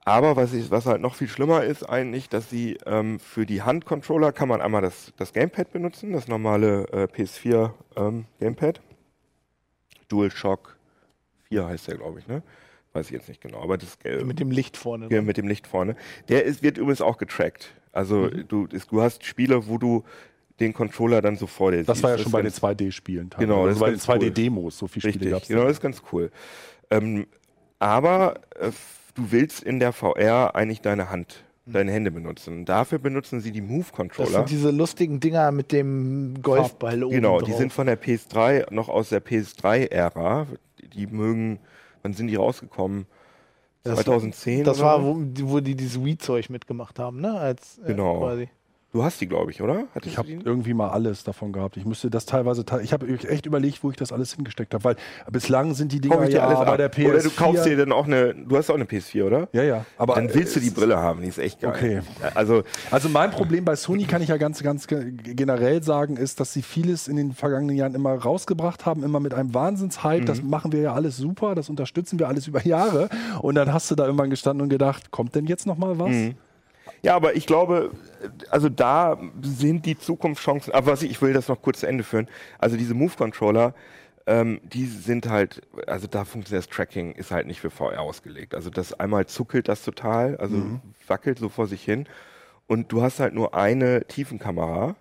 Aber 0.06 0.36
was, 0.36 0.54
ich, 0.54 0.70
was 0.70 0.86
halt 0.86 1.02
noch 1.02 1.16
viel 1.16 1.30
schlimmer 1.30 1.64
ist 1.64 1.84
eigentlich, 1.84 2.28
dass 2.28 2.50
sie 2.50 2.78
ähm, 2.86 3.20
für 3.20 3.46
die 3.46 3.62
Handcontroller 3.62 4.34
kann 4.34 4.50
man 4.50 4.62
einmal 4.62 4.82
das, 4.82 5.14
das 5.18 5.32
Gamepad 5.32 5.72
benutzen, 5.72 6.12
das 6.12 6.28
normale 6.28 6.86
äh, 6.92 7.04
PS4 7.06 7.72
ähm, 7.96 8.26
Gamepad. 8.40 8.82
DualShock 10.10 10.76
4 11.50 11.66
heißt 11.68 11.88
der, 11.88 11.98
glaube 11.98 12.20
ich, 12.20 12.28
ne? 12.28 12.44
Weiß 12.92 13.08
ich 13.08 13.12
jetzt 13.14 13.28
nicht 13.28 13.42
genau, 13.42 13.62
aber 13.62 13.78
das 13.78 13.98
äh, 14.04 14.24
Mit 14.24 14.40
dem 14.40 14.52
Licht 14.52 14.78
vorne. 14.78 15.08
ja, 15.10 15.22
mit 15.22 15.38
dem 15.38 15.48
Licht 15.48 15.66
vorne. 15.68 15.96
Der 16.30 16.44
ist, 16.44 16.62
wird 16.62 16.78
übrigens 16.78 17.02
auch 17.02 17.18
getrackt. 17.18 17.74
Also 17.92 18.18
Mhm. 18.32 18.48
du, 18.48 18.66
ist, 18.68 18.92
du 18.92 19.02
hast 19.02 19.26
Spiele, 19.26 19.68
wo 19.68 19.78
du 19.78 20.04
den 20.60 20.74
Controller 20.74 21.22
dann 21.22 21.36
so 21.36 21.48
vor 21.48 21.72
dir 21.72 21.78
siehst. 21.78 21.90
Das 21.90 22.04
war 22.04 22.12
ja 22.12 22.18
schon 22.20 22.32
bei 22.32 22.42
den 22.42 22.52
ganz- 22.52 22.62
2D-Spielen. 22.62 23.32
Genau, 23.40 23.66
das 23.66 23.76
also 23.76 23.80
bei 23.86 23.90
den 23.92 23.96
ist 23.96 24.06
ganz 24.08 24.22
cool. 24.22 24.28
2D-Demos. 24.30 24.78
So 24.78 24.88
viele 24.88 25.12
Spiele 25.12 25.32
gab 25.32 25.42
es. 25.42 25.48
genau, 25.48 25.64
das 25.64 25.72
ist 25.74 25.82
ganz 25.82 26.04
cool. 26.12 26.30
Ähm, 26.92 27.26
aber 27.80 28.36
äh, 28.60 28.70
du 29.16 29.32
willst 29.32 29.64
in 29.64 29.80
der 29.80 29.94
VR 29.94 30.56
eigentlich 30.56 30.82
deine 30.82 31.10
Hand, 31.10 31.44
deine 31.66 31.92
Hände 31.92 32.12
benutzen. 32.12 32.66
Dafür 32.66 33.00
benutzen 33.00 33.40
sie 33.42 33.52
die 33.52 33.62
Das 33.62 33.70
Move-Controller. 33.70 34.30
sind 34.30 34.50
diese 34.50 34.72
lustigen 34.72 35.20
Dinger 35.20 35.52
mit 35.52 35.72
dem 35.72 36.42
Golfball 36.42 37.04
oben 37.04 37.14
Genau, 37.16 37.40
drauf. 37.40 37.48
die 37.50 37.54
sind 37.54 37.72
von 37.74 37.88
der 37.88 37.98
PS3, 38.02 38.72
noch 38.74 38.90
aus 38.90 39.10
der 39.10 39.22
PS3-Ära. 39.24 40.48
Die 40.94 41.08
mögen, 41.08 41.60
wann 42.02 42.14
sind 42.14 42.28
die 42.28 42.36
rausgekommen? 42.36 43.06
Das- 43.84 44.00
2010 44.04 44.64
Das 44.64 44.78
oder 44.80 44.88
war, 44.88 45.04
wo, 45.04 45.18
wo 45.42 45.60
die 45.60 45.76
dieses 45.76 46.02
Wii-Zeug 46.04 46.50
mitgemacht 46.50 47.00
haben, 47.00 47.20
ne? 47.20 47.34
Als, 47.38 47.80
äh, 47.80 47.88
Genau. 47.88 48.20
Quasi. 48.20 48.50
Du 48.94 49.04
hast 49.04 49.20
die, 49.20 49.28
glaube 49.28 49.50
ich, 49.50 49.60
oder? 49.60 49.86
Hattest 49.96 50.12
Ich 50.14 50.18
habe 50.20 50.30
irgendwie 50.32 50.76
mal 50.76 50.90
alles 50.90 51.24
davon 51.24 51.52
gehabt. 51.52 51.78
Ich 51.78 51.86
müsste 51.86 52.12
das 52.12 52.28
teilweise, 52.28 52.64
te- 52.64 52.80
ich 52.84 52.94
habe 52.94 53.08
echt 53.28 53.48
überlegt, 53.48 53.84
wo 53.84 53.90
ich 53.90 53.98
das 53.98 54.12
alles 54.12 54.36
hingesteckt 54.36 54.72
habe, 54.76 54.84
weil 54.84 54.96
bislang 55.32 55.74
sind 55.74 55.92
die 55.92 56.00
Dinger 56.00 56.30
ja 56.30 56.46
alles 56.46 56.60
bei 56.60 56.68
ab. 56.68 56.78
der 56.78 56.94
PS4. 56.94 57.10
Oder 57.10 57.20
du 57.24 57.30
kaufst 57.32 57.66
dir 57.66 57.76
dann 57.76 57.92
auch 57.92 58.06
eine, 58.06 58.36
du 58.36 58.56
hast 58.56 58.70
auch 58.70 58.76
eine 58.76 58.84
PS4, 58.86 59.24
oder? 59.26 59.48
ja, 59.52 59.64
ja, 59.64 59.86
aber 59.98 60.14
Dann 60.14 60.32
willst 60.32 60.56
du 60.56 60.60
die 60.60 60.70
Brille 60.70 60.96
haben, 60.98 61.22
die 61.24 61.28
ist 61.28 61.40
echt 61.40 61.60
geil. 61.62 61.72
Okay. 61.76 62.02
Also, 62.36 62.62
Also 62.92 63.10
mein 63.10 63.32
Problem 63.32 63.66
bei 63.66 63.76
Sony 63.76 64.04
kann 64.06 64.22
ich 64.22 64.30
ja 64.30 64.38
ganz, 64.38 64.62
ganz 64.62 64.86
ge- 64.86 65.12
generell 65.12 65.82
sagen, 65.82 66.16
ist, 66.16 66.40
dass 66.40 66.54
sie 66.54 66.62
vieles 66.62 67.08
in 67.08 67.16
den 67.16 67.32
vergangenen 67.34 67.76
Jahren 67.76 67.96
immer 67.96 68.14
rausgebracht 68.14 68.86
haben, 68.86 69.02
immer 69.04 69.20
mit 69.20 69.34
einem 69.34 69.56
Wahnsinnshype. 69.56 70.26
Das 70.26 70.44
machen 70.44 70.72
wir 70.72 70.82
ja 70.82 70.94
alles 70.94 71.18
super, 71.18 71.56
das 71.56 71.68
unterstützen 71.68 72.20
wir 72.20 72.28
alles 72.28 72.46
über 72.48 72.64
Jahre. 72.64 73.10
Und 73.42 73.56
dann 73.56 73.74
hast 73.74 73.90
du 73.90 73.96
da 73.96 74.06
irgendwann 74.06 74.30
gestanden 74.30 74.62
und 74.62 74.70
gedacht, 74.70 75.10
kommt 75.10 75.34
denn 75.34 75.48
jetzt 75.48 75.66
noch 75.66 75.80
mal 75.80 75.98
was? 75.98 76.12
Ja, 77.04 77.16
aber 77.16 77.36
ich 77.36 77.46
glaube, 77.46 77.92
also 78.50 78.70
da 78.70 79.20
sind 79.42 79.86
die 79.86 79.98
Zukunftschancen. 79.98 80.74
Aber 80.74 80.88
was 80.88 81.04
ich, 81.04 81.12
ich 81.12 81.22
will 81.22 81.34
das 81.34 81.50
noch 81.50 81.62
kurz 81.62 81.82
zu 81.82 81.88
Ende 81.88 82.04
führen. 82.04 82.28
Also 82.60 82.78
diese 82.78 82.94
Move-Controller, 82.94 83.74
ähm, 84.26 84.62
die 84.64 84.86
sind 84.86 85.28
halt, 85.28 85.62
also 85.86 86.08
da 86.08 86.24
funktioniert 86.24 86.66
das 86.66 86.74
Tracking, 86.74 87.12
ist 87.12 87.32
halt 87.32 87.46
nicht 87.46 87.60
für 87.60 87.70
VR 87.70 88.00
ausgelegt. 88.00 88.56
Also 88.56 88.70
das 88.70 88.98
einmal 89.00 89.26
zuckelt 89.26 89.68
das 89.68 89.84
total, 89.84 90.38
also 90.38 90.80
wackelt 91.06 91.40
so 91.40 91.50
vor 91.50 91.68
sich 91.68 91.84
hin. 91.84 92.08
Und 92.68 92.92
du 92.94 93.02
hast 93.02 93.20
halt 93.20 93.34
nur 93.34 93.54
eine 93.54 94.06
Tiefenkamera. 94.06 94.96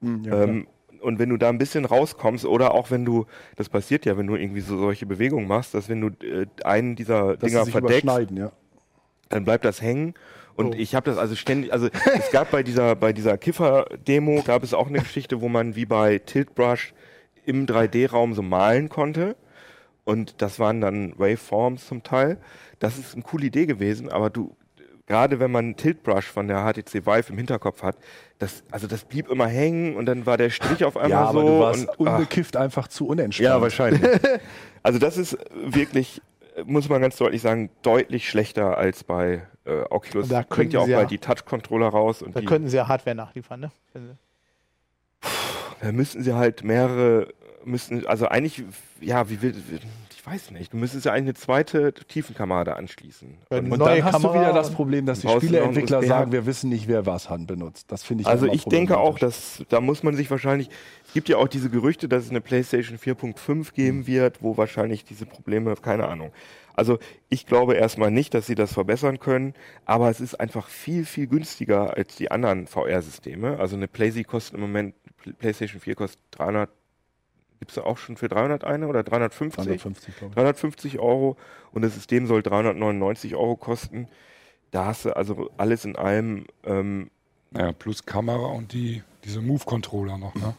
Hm, 0.00 0.24
ja, 0.24 0.44
ähm, 0.44 0.66
und 1.02 1.18
wenn 1.18 1.28
du 1.28 1.36
da 1.36 1.50
ein 1.50 1.58
bisschen 1.58 1.84
rauskommst, 1.84 2.46
oder 2.46 2.72
auch 2.72 2.90
wenn 2.90 3.04
du, 3.04 3.26
das 3.56 3.68
passiert 3.68 4.06
ja, 4.06 4.16
wenn 4.16 4.26
du 4.26 4.36
irgendwie 4.36 4.60
so 4.60 4.78
solche 4.78 5.04
Bewegungen 5.04 5.46
machst, 5.46 5.74
dass 5.74 5.90
wenn 5.90 6.00
du 6.00 6.08
äh, 6.26 6.46
einen 6.64 6.96
dieser 6.96 7.36
dass 7.36 7.50
Dinger 7.50 7.66
verdeckst, 7.66 8.30
ja. 8.30 8.52
dann 9.28 9.44
bleibt 9.44 9.66
das 9.66 9.82
hängen. 9.82 10.14
Oh. 10.56 10.62
Und 10.62 10.74
ich 10.74 10.94
habe 10.94 11.08
das 11.10 11.18
also 11.18 11.34
ständig, 11.34 11.72
also 11.72 11.88
es 12.18 12.30
gab 12.30 12.50
bei 12.50 12.62
dieser, 12.62 12.94
bei 12.96 13.12
dieser 13.12 13.38
Kiffer-Demo, 13.38 14.42
gab 14.42 14.62
es 14.62 14.74
auch 14.74 14.88
eine 14.88 14.98
Geschichte, 15.00 15.40
wo 15.40 15.48
man 15.48 15.76
wie 15.76 15.86
bei 15.86 16.18
Tiltbrush 16.18 16.94
im 17.44 17.66
3D-Raum 17.66 18.34
so 18.34 18.42
malen 18.42 18.88
konnte. 18.88 19.36
Und 20.04 20.42
das 20.42 20.58
waren 20.58 20.80
dann 20.80 21.18
Waveforms 21.18 21.86
zum 21.86 22.02
Teil. 22.02 22.38
Das 22.78 22.98
ist 22.98 23.14
eine 23.14 23.22
coole 23.22 23.46
Idee 23.46 23.66
gewesen, 23.66 24.10
aber 24.10 24.30
du, 24.30 24.56
gerade 25.06 25.38
wenn 25.38 25.52
man 25.52 25.76
Tiltbrush 25.76 26.26
von 26.26 26.48
der 26.48 26.64
HTC 26.64 27.06
Vive 27.06 27.30
im 27.30 27.36
Hinterkopf 27.38 27.82
hat, 27.82 27.96
das, 28.38 28.64
also 28.72 28.88
das 28.88 29.04
blieb 29.04 29.30
immer 29.30 29.46
hängen 29.46 29.94
und 29.94 30.06
dann 30.06 30.26
war 30.26 30.36
der 30.36 30.50
Strich 30.50 30.84
auf 30.84 30.96
einmal 30.96 31.10
Ja, 31.10 31.24
aber 31.26 31.40
so. 31.42 31.46
du 31.46 31.58
warst 31.60 31.88
und, 31.98 32.08
ach, 32.08 32.14
unbekifft 32.14 32.56
einfach 32.56 32.88
zu 32.88 33.06
unentspannt. 33.06 33.44
ja, 33.48 33.60
wahrscheinlich. 33.60 34.02
also 34.82 34.98
das 34.98 35.16
ist 35.16 35.38
wirklich, 35.54 36.20
muss 36.64 36.88
man 36.88 37.00
ganz 37.00 37.16
deutlich 37.16 37.42
sagen, 37.42 37.70
deutlich 37.82 38.28
schlechter 38.28 38.76
als 38.78 39.04
bei 39.04 39.46
äh, 39.64 39.82
Oculus. 39.90 40.28
Da 40.28 40.42
könnten 40.42 40.74
ja 40.74 40.80
auch 40.80 40.88
ja- 40.88 40.98
bald 40.98 41.10
die 41.10 41.18
Touch-Controller 41.18 41.88
raus 41.88 42.22
und 42.22 42.34
Da 42.36 42.40
die, 42.40 42.46
könnten 42.46 42.68
sie 42.68 42.76
ja 42.76 42.88
Hardware 42.88 43.14
nachliefern, 43.16 43.60
ne? 43.60 43.70
Da 45.80 45.92
müssten 45.92 46.22
sie 46.22 46.34
halt 46.34 46.62
mehrere, 46.64 47.28
müssten, 47.64 48.06
also 48.06 48.26
eigentlich, 48.28 48.64
ja, 49.00 49.28
wie 49.28 49.42
will, 49.42 49.54
ich 50.22 50.26
weiß 50.28 50.52
nicht, 50.52 50.72
du 50.72 50.76
müsstest 50.76 51.04
ja 51.04 51.12
eigentlich 51.12 51.30
eine 51.30 51.34
zweite 51.34 51.92
Tiefenkamera 51.92 52.62
da 52.62 52.72
anschließen. 52.74 53.38
Und 53.48 53.72
Und 53.72 53.80
dann 53.80 54.04
hast 54.04 54.12
Kamera 54.12 54.32
du 54.32 54.40
wieder 54.40 54.52
das 54.52 54.70
Problem, 54.70 55.04
dass 55.04 55.18
die 55.18 55.28
Spieleentwickler 55.28 56.00
sagen, 56.04 56.30
wir 56.30 56.46
wissen 56.46 56.70
nicht, 56.70 56.86
wer 56.86 57.06
was 57.06 57.28
han 57.28 57.48
benutzt. 57.48 57.90
Das 57.90 58.04
finde 58.04 58.22
ich 58.22 58.28
Also 58.28 58.46
ich 58.46 58.64
denke 58.64 58.98
auch, 58.98 59.18
dass 59.18 59.64
da 59.68 59.80
muss 59.80 60.04
man 60.04 60.14
sich 60.14 60.30
wahrscheinlich, 60.30 60.70
es 61.08 61.12
gibt 61.12 61.28
ja 61.28 61.38
auch 61.38 61.48
diese 61.48 61.70
Gerüchte, 61.70 62.08
dass 62.08 62.22
es 62.22 62.30
eine 62.30 62.40
PlayStation 62.40 62.98
4.5 62.98 63.72
geben 63.74 63.98
Hm. 63.98 64.06
wird, 64.06 64.42
wo 64.44 64.56
wahrscheinlich 64.56 65.04
diese 65.04 65.26
Probleme, 65.26 65.74
keine 65.74 66.06
Ahnung. 66.06 66.30
Also 66.74 67.00
ich 67.28 67.44
glaube 67.46 67.74
erstmal 67.74 68.12
nicht, 68.12 68.32
dass 68.32 68.46
sie 68.46 68.54
das 68.54 68.72
verbessern 68.72 69.18
können, 69.18 69.54
aber 69.86 70.08
es 70.08 70.20
ist 70.20 70.38
einfach 70.38 70.68
viel, 70.68 71.04
viel 71.04 71.26
günstiger 71.26 71.96
als 71.96 72.14
die 72.14 72.30
anderen 72.30 72.68
VR-Systeme. 72.68 73.58
Also 73.58 73.74
eine 73.74 73.88
PlayStation 73.88 74.30
kostet 74.30 74.54
im 74.54 74.60
Moment, 74.60 74.94
PlayStation 75.40 75.80
4 75.80 75.96
kostet 75.96 76.20
300, 76.30 76.70
gibt 77.62 77.70
es 77.70 77.78
auch 77.78 77.96
schon 77.96 78.16
für 78.16 78.26
300 78.26 78.64
eine 78.64 78.88
oder 78.88 79.04
350? 79.04 79.64
350, 79.64 80.16
glaube 80.16 80.30
ich. 80.30 80.34
350 80.34 80.98
Euro 80.98 81.36
und 81.70 81.82
das 81.82 81.94
System 81.94 82.26
soll 82.26 82.42
399 82.42 83.36
Euro 83.36 83.54
kosten. 83.54 84.08
Da 84.72 84.86
hast 84.86 85.04
du 85.04 85.14
also 85.14 85.48
alles 85.58 85.84
in 85.84 85.94
allem 85.94 86.46
ähm, 86.64 87.08
Naja, 87.52 87.70
plus 87.70 88.04
Kamera 88.04 88.46
und 88.46 88.72
die, 88.72 89.04
diese 89.22 89.40
Move-Controller 89.40 90.18
noch, 90.18 90.34
ne? 90.34 90.54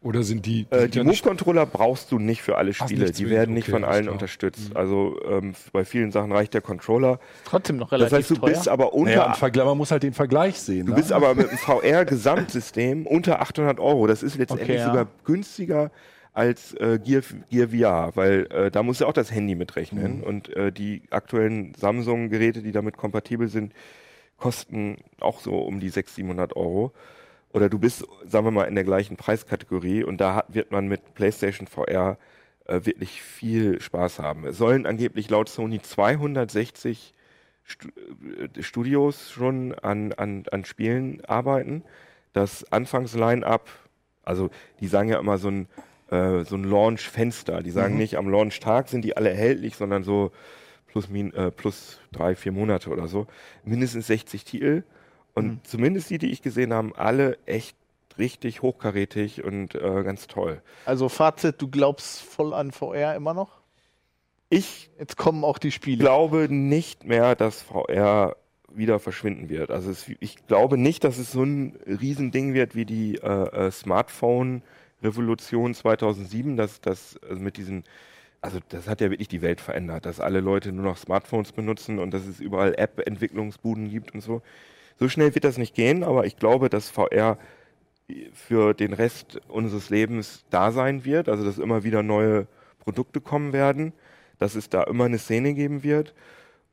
Oder 0.00 0.22
sind 0.22 0.46
die. 0.46 0.64
Äh, 0.70 0.82
sind 0.82 0.94
die 0.94 0.98
ja 0.98 1.04
Move-Controller 1.04 1.66
brauchst 1.66 2.12
du 2.12 2.20
nicht 2.20 2.40
für 2.40 2.56
alle 2.56 2.72
Spiele. 2.72 3.06
Die 3.06 3.12
zwingend, 3.14 3.32
werden 3.32 3.54
nicht 3.54 3.64
okay, 3.64 3.72
von 3.72 3.82
allen 3.82 4.08
unterstützt. 4.08 4.70
Mhm. 4.70 4.76
Also 4.76 5.20
ähm, 5.28 5.54
bei 5.72 5.84
vielen 5.84 6.12
Sachen 6.12 6.30
reicht 6.30 6.54
der 6.54 6.60
Controller. 6.60 7.18
Trotzdem 7.46 7.78
noch 7.78 7.90
Das 7.90 7.98
relativ 7.98 8.16
heißt, 8.18 8.30
du 8.30 8.34
teuer. 8.36 8.50
bist 8.50 8.68
aber 8.68 8.94
unter, 8.94 9.16
Naja, 9.16 9.32
Vergleich, 9.34 9.66
man 9.66 9.76
muss 9.76 9.90
halt 9.90 10.04
den 10.04 10.12
Vergleich 10.14 10.60
sehen. 10.60 10.86
du 10.86 10.92
ne? 10.92 10.98
bist 10.98 11.10
aber 11.12 11.34
mit 11.34 11.50
dem 11.50 11.58
VR-Gesamtsystem 11.58 13.08
unter 13.08 13.40
800 13.42 13.80
Euro. 13.80 14.06
Das 14.06 14.22
ist 14.22 14.36
letztendlich 14.38 14.68
Okay, 14.70 14.78
ja. 14.78 14.86
sogar 14.86 15.08
günstiger 15.24 15.90
als 16.38 16.72
äh, 16.74 17.00
Gear, 17.04 17.22
Gear 17.50 17.68
VR, 17.70 18.12
weil 18.14 18.46
äh, 18.52 18.70
da 18.70 18.84
musst 18.84 19.00
du 19.00 19.06
auch 19.06 19.12
das 19.12 19.32
Handy 19.32 19.56
mitrechnen. 19.56 20.22
Und 20.22 20.48
äh, 20.54 20.70
die 20.70 21.02
aktuellen 21.10 21.74
Samsung-Geräte, 21.74 22.62
die 22.62 22.70
damit 22.70 22.96
kompatibel 22.96 23.48
sind, 23.48 23.72
kosten 24.36 24.98
auch 25.18 25.40
so 25.40 25.58
um 25.58 25.80
die 25.80 25.88
600, 25.88 26.14
700 26.14 26.56
Euro. 26.56 26.92
Oder 27.52 27.68
du 27.68 27.80
bist, 27.80 28.06
sagen 28.24 28.46
wir 28.46 28.52
mal, 28.52 28.68
in 28.68 28.76
der 28.76 28.84
gleichen 28.84 29.16
Preiskategorie 29.16 30.04
und 30.04 30.20
da 30.20 30.36
hat, 30.36 30.54
wird 30.54 30.70
man 30.70 30.86
mit 30.86 31.14
PlayStation 31.14 31.66
VR 31.66 32.18
äh, 32.66 32.84
wirklich 32.84 33.20
viel 33.20 33.80
Spaß 33.80 34.20
haben. 34.20 34.46
Es 34.46 34.58
sollen 34.58 34.86
angeblich 34.86 35.28
laut 35.30 35.48
Sony 35.48 35.82
260 35.82 37.14
Stu 37.64 37.88
äh, 37.88 38.62
Studios 38.62 39.32
schon 39.32 39.74
an, 39.74 40.12
an, 40.12 40.44
an 40.52 40.64
Spielen 40.64 41.24
arbeiten. 41.24 41.82
Das 42.32 42.70
Anfangs-Line-Up, 42.70 43.68
also 44.22 44.50
die 44.78 44.86
sagen 44.86 45.08
ja 45.08 45.18
immer 45.18 45.38
so 45.38 45.48
ein, 45.48 45.68
äh, 46.10 46.44
so 46.44 46.56
ein 46.56 46.64
Launch-Fenster. 46.64 47.62
Die 47.62 47.70
sagen 47.70 47.96
nicht, 47.96 48.16
am 48.16 48.28
Launch-Tag 48.28 48.88
sind 48.88 49.04
die 49.04 49.16
alle 49.16 49.30
erhältlich, 49.30 49.76
sondern 49.76 50.04
so 50.04 50.32
plus, 50.86 51.08
min, 51.08 51.32
äh, 51.34 51.50
plus 51.50 52.00
drei, 52.12 52.34
vier 52.34 52.52
Monate 52.52 52.90
oder 52.90 53.08
so. 53.08 53.26
Mindestens 53.64 54.06
60 54.06 54.44
Titel. 54.44 54.84
Und 55.34 55.66
zumindest 55.66 56.10
die, 56.10 56.18
die 56.18 56.30
ich 56.32 56.42
gesehen 56.42 56.72
habe, 56.74 56.92
alle 56.96 57.38
echt 57.46 57.76
richtig 58.18 58.62
hochkarätig 58.62 59.44
und 59.44 59.74
äh, 59.76 60.02
ganz 60.02 60.26
toll. 60.26 60.60
Also 60.84 61.08
Fazit, 61.08 61.62
du 61.62 61.68
glaubst 61.68 62.20
voll 62.22 62.52
an 62.52 62.72
VR 62.72 63.14
immer 63.14 63.34
noch? 63.34 63.58
Ich 64.50 64.90
Jetzt 64.98 65.16
kommen 65.16 65.44
auch 65.44 65.58
die 65.58 65.70
Spiele. 65.70 65.98
glaube 65.98 66.48
nicht 66.50 67.04
mehr, 67.04 67.36
dass 67.36 67.62
VR 67.62 68.36
wieder 68.70 68.98
verschwinden 68.98 69.48
wird. 69.48 69.70
Also 69.70 69.90
es, 69.90 70.06
ich 70.20 70.46
glaube 70.46 70.76
nicht, 70.78 71.04
dass 71.04 71.18
es 71.18 71.32
so 71.32 71.42
ein 71.42 71.76
Riesending 71.86 72.54
wird 72.54 72.74
wie 72.74 72.84
die 72.84 73.16
äh, 73.16 73.66
äh, 73.66 73.70
Smartphone-Revolution 74.98 75.74
2007, 75.74 76.56
dass 76.56 76.80
das 76.80 77.18
also 77.28 77.40
mit 77.40 77.56
diesen, 77.56 77.84
also 78.40 78.58
das 78.68 78.88
hat 78.88 79.00
ja 79.00 79.10
wirklich 79.10 79.28
die 79.28 79.42
Welt 79.42 79.60
verändert, 79.60 80.06
dass 80.06 80.20
alle 80.20 80.40
Leute 80.40 80.72
nur 80.72 80.84
noch 80.84 80.96
Smartphones 80.96 81.52
benutzen 81.52 81.98
und 81.98 82.12
dass 82.12 82.26
es 82.26 82.40
überall 82.40 82.74
App-Entwicklungsbuden 82.76 83.90
gibt 83.90 84.14
und 84.14 84.20
so. 84.20 84.42
So 84.98 85.08
schnell 85.08 85.34
wird 85.34 85.44
das 85.44 85.58
nicht 85.58 85.74
gehen, 85.74 86.02
aber 86.02 86.26
ich 86.26 86.36
glaube, 86.36 86.68
dass 86.68 86.90
VR 86.90 87.38
für 88.32 88.74
den 88.74 88.92
Rest 88.92 89.40
unseres 89.48 89.90
Lebens 89.90 90.44
da 90.50 90.72
sein 90.72 91.04
wird, 91.04 91.28
also 91.28 91.44
dass 91.44 91.58
immer 91.58 91.84
wieder 91.84 92.02
neue 92.02 92.46
Produkte 92.80 93.20
kommen 93.20 93.52
werden, 93.52 93.92
dass 94.38 94.54
es 94.54 94.68
da 94.68 94.82
immer 94.84 95.04
eine 95.04 95.18
Szene 95.18 95.54
geben 95.54 95.82
wird. 95.82 96.14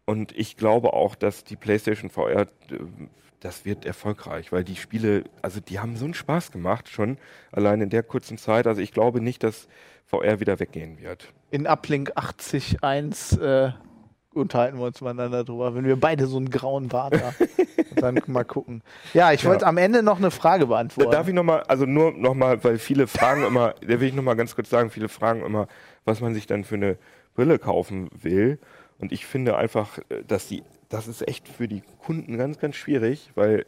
Und 0.05 0.31
ich 0.37 0.55
glaube 0.55 0.93
auch, 0.93 1.15
dass 1.15 1.43
die 1.43 1.55
PlayStation 1.55 2.09
VR, 2.09 2.41
äh, 2.41 2.47
das 3.45 3.63
wird 3.63 3.85
erfolgreich, 3.85 4.51
weil 4.51 4.63
die 4.63 4.75
Spiele, 4.75 5.23
also 5.43 5.59
die 5.59 5.79
haben 5.79 5.95
so 5.97 6.05
einen 6.05 6.15
Spaß 6.15 6.51
gemacht 6.51 6.89
schon, 6.89 7.17
allein 7.51 7.79
in 7.79 7.91
der 7.91 8.01
kurzen 8.01 8.39
Zeit. 8.39 8.65
Also 8.65 8.81
ich 8.81 8.91
glaube 8.91 9.21
nicht, 9.21 9.43
dass 9.43 9.67
VR 10.07 10.39
wieder 10.39 10.59
weggehen 10.59 10.99
wird. 10.99 11.31
In 11.51 11.67
Uplink 11.67 12.11
80.1 12.17 13.39
äh, 13.39 13.71
unterhalten 14.33 14.79
wir 14.79 14.85
uns 14.85 14.99
miteinander 14.99 15.43
drüber, 15.43 15.75
wenn 15.75 15.85
wir 15.85 15.95
beide 15.95 16.25
so 16.25 16.37
einen 16.37 16.49
grauen 16.49 16.87
Bart 16.87 17.21
haben. 17.21 17.35
Dann 17.95 18.19
mal 18.25 18.43
gucken. 18.43 18.81
Ja, 19.13 19.31
ich 19.31 19.45
wollte 19.45 19.67
am 19.67 19.77
Ende 19.77 20.01
noch 20.01 20.17
eine 20.17 20.31
Frage 20.31 20.65
beantworten. 20.65 21.11
darf 21.11 21.27
ich 21.27 21.33
nochmal, 21.33 21.61
also 21.63 21.85
nur 21.85 22.13
nochmal, 22.13 22.61
weil 22.63 22.79
viele 22.79 23.05
fragen 23.05 23.45
immer, 23.45 23.75
da 23.79 23.99
will 23.99 24.07
ich 24.07 24.15
nochmal 24.15 24.35
ganz 24.35 24.55
kurz 24.55 24.71
sagen, 24.71 24.89
viele 24.89 25.07
fragen 25.07 25.45
immer, 25.45 25.67
was 26.03 26.19
man 26.19 26.33
sich 26.33 26.47
dann 26.47 26.63
für 26.63 26.75
eine 26.75 26.97
Brille 27.35 27.59
kaufen 27.59 28.09
will. 28.11 28.59
Und 28.97 29.11
ich 29.11 29.25
finde 29.25 29.55
einfach, 29.55 29.99
äh, 30.09 30.23
dass 30.27 30.47
die, 30.47 30.63
das 30.89 31.07
ist 31.07 31.27
echt 31.27 31.47
für 31.47 31.67
die 31.67 31.81
Kunden 32.03 32.37
ganz, 32.37 32.59
ganz 32.59 32.75
schwierig, 32.75 33.31
weil 33.35 33.65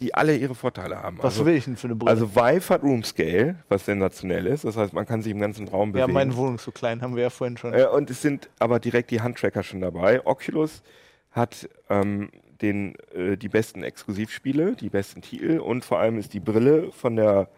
die 0.00 0.14
alle 0.14 0.36
ihre 0.36 0.54
Vorteile 0.54 1.02
haben. 1.02 1.18
Was 1.18 1.34
also, 1.34 1.46
will 1.46 1.54
ich 1.54 1.64
denn 1.64 1.76
für 1.76 1.86
eine 1.86 1.94
Brille? 1.94 2.10
also 2.10 2.34
Vive 2.34 2.68
hat 2.68 2.82
Room 2.82 3.04
Scale, 3.04 3.56
was 3.68 3.84
sensationell 3.84 4.46
ist. 4.46 4.64
Das 4.64 4.76
heißt, 4.76 4.92
man 4.92 5.06
kann 5.06 5.22
sich 5.22 5.32
im 5.32 5.40
ganzen 5.40 5.68
Raum 5.68 5.90
ja, 5.90 6.06
bewegen. 6.06 6.12
meine 6.12 6.36
Wohnung 6.36 6.56
ist 6.56 6.64
so 6.64 6.72
klein, 6.72 7.02
haben 7.02 7.14
wir 7.14 7.22
ja 7.22 7.30
vorhin 7.30 7.56
schon. 7.56 7.72
Äh, 7.72 7.86
und 7.86 8.10
es 8.10 8.20
sind 8.20 8.50
aber 8.58 8.80
direkt 8.80 9.10
die 9.10 9.20
Handtracker 9.20 9.62
schon 9.62 9.80
dabei. 9.80 10.26
Oculus 10.26 10.82
hat 11.30 11.68
ähm, 11.88 12.30
den, 12.60 12.96
äh, 13.14 13.36
die 13.36 13.48
besten 13.48 13.82
Exklusivspiele, 13.82 14.74
die 14.76 14.90
besten 14.90 15.22
Titel 15.22 15.58
und 15.58 15.84
vor 15.84 15.98
allem 15.98 16.18
ist 16.18 16.34
die 16.34 16.40
Brille 16.40 16.90
von 16.92 17.16
der, 17.16 17.48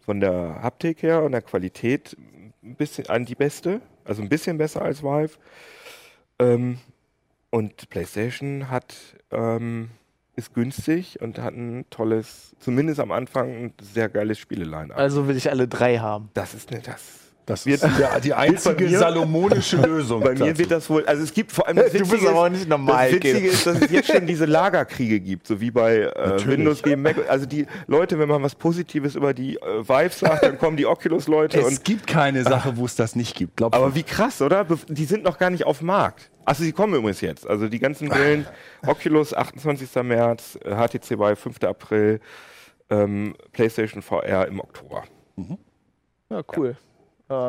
von 0.00 0.20
der 0.20 0.62
Haptik 0.62 1.02
her 1.02 1.22
und 1.22 1.32
der 1.32 1.42
Qualität 1.42 2.16
ein 2.62 2.76
bisschen 2.76 3.08
an 3.08 3.24
die 3.24 3.34
beste, 3.34 3.80
also 4.04 4.22
ein 4.22 4.28
bisschen 4.28 4.58
besser 4.58 4.82
als 4.82 5.02
Vive. 5.02 5.38
Ähm, 6.38 6.78
und 7.52 7.90
PlayStation 7.90 8.70
hat 8.70 8.96
ähm, 9.30 9.90
ist 10.34 10.54
günstig 10.54 11.20
und 11.20 11.38
hat 11.38 11.54
ein 11.54 11.84
tolles, 11.90 12.56
zumindest 12.58 12.98
am 12.98 13.12
Anfang, 13.12 13.50
ein 13.50 13.74
sehr 13.80 14.08
geiles 14.08 14.38
Spieleline. 14.38 14.94
Also 14.94 15.28
will 15.28 15.36
ich 15.36 15.50
alle 15.50 15.68
drei 15.68 15.98
haben. 15.98 16.30
das 16.34 16.54
ist 16.54 16.70
nicht 16.70 16.88
das. 16.88 17.21
Das 17.44 17.66
Wird- 17.66 17.82
ist 17.82 17.98
ja 17.98 18.20
die 18.20 18.32
einzige 18.34 18.84
mir- 18.84 18.98
salomonische 18.98 19.76
Lösung. 19.84 20.20
Bei 20.22 20.32
mir 20.34 20.56
wird 20.56 20.70
das 20.70 20.88
wohl, 20.88 21.04
also 21.06 21.24
es 21.24 21.34
gibt 21.34 21.50
vor 21.50 21.66
allem 21.66 21.76
das 21.76 21.90
Du 21.92 21.98
bist 21.98 22.12
Witzige 22.12 22.30
aber 22.30 22.40
auch 22.42 22.46
ist- 22.46 22.52
nicht 22.52 22.68
normal, 22.68 23.06
Das 23.10 23.16
Witzige 23.24 23.48
ist, 23.48 23.66
dass 23.66 23.80
es 23.80 23.90
jetzt 23.90 24.12
schon 24.12 24.26
diese 24.26 24.44
Lagerkriege 24.44 25.18
gibt, 25.18 25.48
so 25.48 25.60
wie 25.60 25.72
bei 25.72 26.02
äh, 26.02 26.46
Windows 26.46 26.82
gegen 26.84 27.02
Mac. 27.02 27.16
Also 27.28 27.46
die 27.46 27.66
Leute, 27.88 28.18
wenn 28.20 28.28
man 28.28 28.42
was 28.44 28.54
Positives 28.54 29.16
über 29.16 29.34
die 29.34 29.56
äh, 29.56 29.82
Vive 29.88 30.10
sagt, 30.14 30.44
dann 30.44 30.56
kommen 30.56 30.76
die 30.76 30.86
Oculus-Leute 30.86 31.58
es 31.60 31.66
und 31.66 31.84
gibt 31.84 32.06
keine 32.06 32.44
Sache, 32.44 32.76
wo 32.76 32.84
es 32.84 32.94
das 32.94 33.16
nicht 33.16 33.34
gibt. 33.34 33.56
Glaub 33.56 33.74
aber 33.74 33.88
mir. 33.88 33.94
wie 33.96 34.04
krass, 34.04 34.40
oder? 34.40 34.64
Die 34.88 35.04
sind 35.04 35.24
noch 35.24 35.38
gar 35.38 35.50
nicht 35.50 35.64
auf 35.66 35.78
dem 35.78 35.88
Markt. 35.88 36.30
Also 36.44 36.62
sie 36.62 36.72
kommen 36.72 36.94
übrigens 36.94 37.20
jetzt. 37.20 37.46
Also 37.46 37.68
die 37.68 37.78
ganzen 37.80 38.08
Brillen, 38.08 38.46
Oculus 38.86 39.34
28. 39.34 39.88
März, 40.04 40.58
äh, 40.64 40.74
HTC 40.76 41.18
Vive 41.18 41.36
5. 41.36 41.62
April, 41.64 42.20
ähm, 42.90 43.34
PlayStation 43.52 44.00
VR 44.02 44.46
im 44.46 44.60
Oktober. 44.60 45.02
Ja, 46.30 46.42
cool. 46.56 46.68
Äh, 46.68 46.70
und 46.70 46.76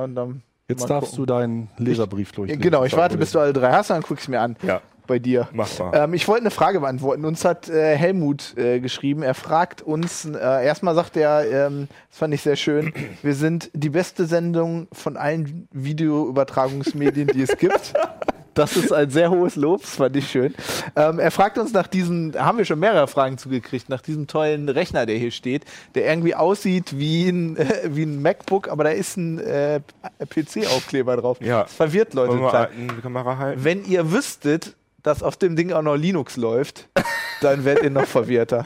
dann 0.08 0.42
Jetzt 0.68 0.90
darfst 0.90 1.12
gucken. 1.12 1.26
du 1.26 1.34
deinen 1.34 1.70
Leserbrief 1.78 2.32
durchlesen. 2.32 2.62
Genau, 2.62 2.84
ich 2.84 2.96
warte, 2.96 3.18
bis 3.18 3.32
du 3.32 3.40
alle 3.40 3.54
drei 3.54 3.72
hast, 3.72 3.90
dann 3.90 4.02
guck 4.02 4.20
ich 4.20 4.28
mir 4.30 4.40
an. 4.40 4.56
Ja, 4.64 4.82
Bei 5.06 5.20
dir. 5.20 5.50
Ähm, 5.92 6.14
ich 6.14 6.28
wollte 6.30 6.44
eine 6.44 6.52
Frage 6.52 6.80
beantworten. 6.80 7.26
Uns 7.26 7.44
hat 7.44 7.68
äh, 7.68 7.98
Helmut 7.98 8.58
äh, 8.58 8.80
geschrieben. 8.80 9.22
Er 9.22 9.34
fragt 9.34 9.82
uns, 9.82 10.24
äh, 10.26 10.66
erstmal 10.66 10.96
sagt 10.96 11.18
er, 11.18 11.68
ähm, 11.68 11.90
das 12.10 12.20
fand 12.20 12.34
ich 12.34 12.42
sehr 12.42 12.56
schön, 12.56 12.94
wir 13.22 13.36
sind 13.36 13.70
die 13.74 13.90
beste 13.90 14.26
Sendung 14.26 14.88
von 14.94 15.18
allen 15.18 15.68
Videoübertragungsmedien, 15.72 17.28
die 17.28 17.42
es 17.42 17.58
gibt. 17.58 17.94
Das 18.54 18.76
ist 18.78 18.92
ein 18.94 19.10
sehr 19.10 19.30
hohes 19.32 19.56
Lob, 19.56 19.82
das 19.82 19.96
fand 19.96 20.16
ich 20.16 20.30
schön. 20.30 20.54
Ähm, 20.96 21.20
er 21.20 21.32
fragt 21.32 21.58
uns 21.58 21.74
nach 21.74 21.88
diesem, 21.88 22.34
haben 22.38 22.58
wir 22.58 22.66
schon 22.66 22.80
mehrere 22.80 23.08
Fragen 23.08 23.38
zugekriegt, 23.38 23.90
nach 23.90 24.02
diesem 24.02 24.28
tollen 24.28 24.70
Rechner, 24.70 25.06
der 25.06 25.18
hier 25.18 25.32
steht, 25.32 25.66
der 25.96 26.06
irgendwie 26.06 26.36
aussieht 26.36 26.98
wie 26.98 27.30
ein, 27.30 27.58
äh, 27.58 27.82
wie 27.86 28.04
ein 28.04 28.22
MacBook, 28.22 28.68
aber 28.68 28.84
da 28.84 28.92
ist 28.92 29.18
ein 29.18 29.40
äh, 29.40 29.82
PC-Aufkleber 30.20 31.18
drauf. 31.18 31.38
Ja. 31.42 31.64
Das 31.64 31.74
verwirrt 31.74 32.14
Leute 32.14 32.34
wir 32.40 33.02
Kamera 33.02 33.38
halten? 33.38 33.64
Wenn 33.64 33.86
ihr 33.86 34.12
wüsstet, 34.12 34.76
dass 35.02 35.24
auf 35.24 35.36
dem 35.38 35.56
Ding 35.56 35.72
auch 35.74 35.82
noch 35.82 35.96
Linux 35.96 36.38
läuft, 36.38 36.88
dann 37.42 37.66
werdet 37.66 37.84
ihr 37.84 37.90
noch 37.90 38.06
verwirrter. 38.06 38.66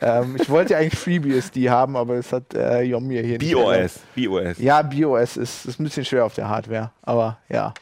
ähm, 0.00 0.36
ich 0.40 0.48
wollte 0.48 0.74
ja 0.74 0.78
eigentlich 0.78 0.98
FreeBSD 0.98 1.70
haben, 1.70 1.96
aber 1.96 2.16
das 2.16 2.32
hat 2.32 2.54
äh, 2.54 2.82
Jom 2.82 3.06
mir 3.06 3.22
hier 3.22 3.38
nicht 3.38 3.52
erlaubt. 3.52 4.00
BOS. 4.14 4.28
BOS. 4.28 4.58
Ja, 4.58 4.82
BOS 4.82 5.36
ist, 5.36 5.66
ist 5.66 5.80
ein 5.80 5.84
bisschen 5.84 6.04
schwer 6.04 6.24
auf 6.24 6.34
der 6.34 6.48
Hardware, 6.48 6.92
aber 7.02 7.38
ja. 7.48 7.74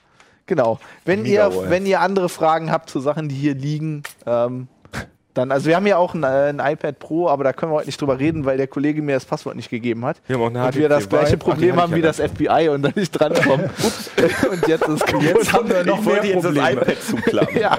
Genau. 0.51 0.81
Wenn 1.05 1.27
ihr, 1.27 1.49
wenn 1.69 1.87
ihr 1.87 2.01
andere 2.01 2.29
Fragen 2.29 2.73
habt 2.73 2.91
zu 2.91 2.99
Sachen, 2.99 3.29
die 3.29 3.37
hier 3.37 3.55
liegen, 3.55 4.03
ähm, 4.27 4.67
dann, 5.33 5.53
also 5.53 5.67
wir 5.67 5.77
haben 5.77 5.87
ja 5.87 5.97
auch 5.97 6.13
ein, 6.13 6.25
äh, 6.25 6.49
ein 6.49 6.59
iPad 6.59 6.99
Pro, 6.99 7.29
aber 7.29 7.45
da 7.45 7.53
können 7.53 7.71
wir 7.71 7.77
heute 7.77 7.87
nicht 7.87 8.01
drüber 8.01 8.19
reden, 8.19 8.47
weil 8.47 8.57
der 8.57 8.67
Kollege 8.67 9.01
mir 9.01 9.15
das 9.15 9.25
Passwort 9.25 9.55
nicht 9.55 9.71
gegeben 9.71 10.05
hat. 10.05 10.21
Wir 10.27 10.35
haben 10.35 10.43
auch 10.43 10.49
eine 10.49 10.67
und 10.67 10.75
wir 10.75 10.89
das 10.89 11.09
gleiche. 11.09 11.37
Ach, 11.37 11.39
Problem 11.39 11.77
hatte 11.77 11.83
haben 11.83 11.95
wie 11.95 12.03
das 12.03 12.17
FBI 12.17 12.69
und 12.71 12.83
dann 12.83 12.95
nicht 12.97 13.13
drankommen. 13.13 13.71
und 14.51 14.67
jetzt 14.67 14.89
ist 14.89 15.05
Jetzt 15.23 15.53
haben 15.53 15.69
wir 15.69 15.85
noch 15.85 16.01
ich 16.01 16.05
mehr 16.07 16.25
jetzt 16.25 16.35
das 16.35 16.43
Probleme. 16.43 16.73
iPad 16.73 16.97
zuklappen. 17.01 17.61
ja. 17.61 17.79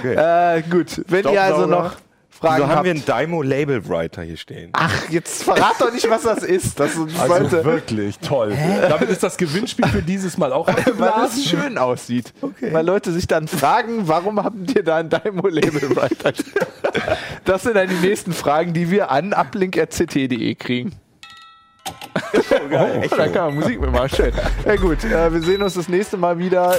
Okay. 0.00 0.56
Äh, 0.58 0.62
gut, 0.62 1.04
wenn 1.06 1.24
ihr 1.28 1.40
also 1.40 1.66
noch 1.66 1.92
Fragen 2.38 2.56
Wieso 2.56 2.68
haben 2.68 2.76
habt. 2.76 2.84
wir 2.84 2.92
einen 2.92 3.26
Dymo 3.26 3.42
Label 3.42 3.88
Writer 3.88 4.22
hier 4.22 4.36
stehen? 4.36 4.70
Ach, 4.72 5.08
jetzt 5.08 5.42
verrat 5.42 5.74
doch 5.80 5.92
nicht, 5.92 6.08
was 6.08 6.22
das 6.22 6.44
ist. 6.44 6.78
Das 6.78 6.94
ist 6.94 7.18
Also 7.18 7.34
Leute, 7.34 7.64
wirklich 7.64 8.18
toll. 8.20 8.56
Damit 8.88 9.08
ist 9.08 9.24
das 9.24 9.36
Gewinnspiel 9.36 9.88
für 9.88 10.02
dieses 10.02 10.38
Mal 10.38 10.52
auch 10.52 10.68
weil 10.98 11.12
es 11.26 11.44
schön 11.44 11.76
aussieht. 11.78 12.32
Weil 12.60 12.86
Leute 12.86 13.10
sich 13.10 13.26
dann 13.26 13.48
fragen, 13.48 14.06
warum 14.06 14.42
habt 14.42 14.72
ihr 14.72 14.84
da 14.84 14.98
ein 14.98 15.10
Dymo-Label 15.10 15.96
weiter? 15.96 16.32
Das 17.44 17.64
sind 17.64 17.74
dann 17.74 17.88
die 17.88 18.06
nächsten 18.06 18.32
Fragen, 18.32 18.72
die 18.72 18.88
wir 18.90 19.10
an 19.10 19.32
uplink.ct.de 19.32 20.54
kriegen. 20.54 20.92
Oh, 23.10 23.16
da 23.16 23.28
kann 23.28 23.46
man 23.46 23.54
Musik 23.56 23.80
mitmachen. 23.80 24.08
Schön. 24.10 24.32
Ja 24.64 24.76
gut, 24.76 25.02
äh, 25.04 25.32
wir 25.32 25.40
sehen 25.40 25.62
uns 25.62 25.74
das 25.74 25.88
nächste 25.88 26.16
Mal 26.16 26.38
wieder. 26.38 26.74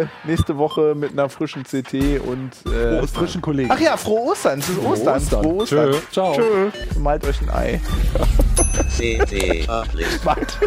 Äh, 0.00 0.06
nächste 0.24 0.56
Woche 0.56 0.94
mit 0.94 1.12
einer 1.12 1.28
frischen 1.28 1.64
CT 1.64 2.20
und 2.24 2.50
äh, 2.72 3.06
frischen 3.06 3.40
Kollegen. 3.40 3.70
Ach 3.70 3.78
ja, 3.78 3.96
frohe 3.96 4.32
Ostern. 4.32 4.60
Es 4.60 4.68
ist 4.68 4.82
Ostern. 4.82 5.16
Ostern. 5.16 5.42
Frohe 5.42 5.56
Ostern. 5.56 5.92
Tschö. 5.92 6.00
Ciao. 6.12 6.34
Tschö. 6.34 6.70
Malt 6.98 7.24
euch 7.26 7.40
ein 7.42 7.50
Ei. 7.50 7.80
CT. 8.96 9.68
Macht. 10.24 10.58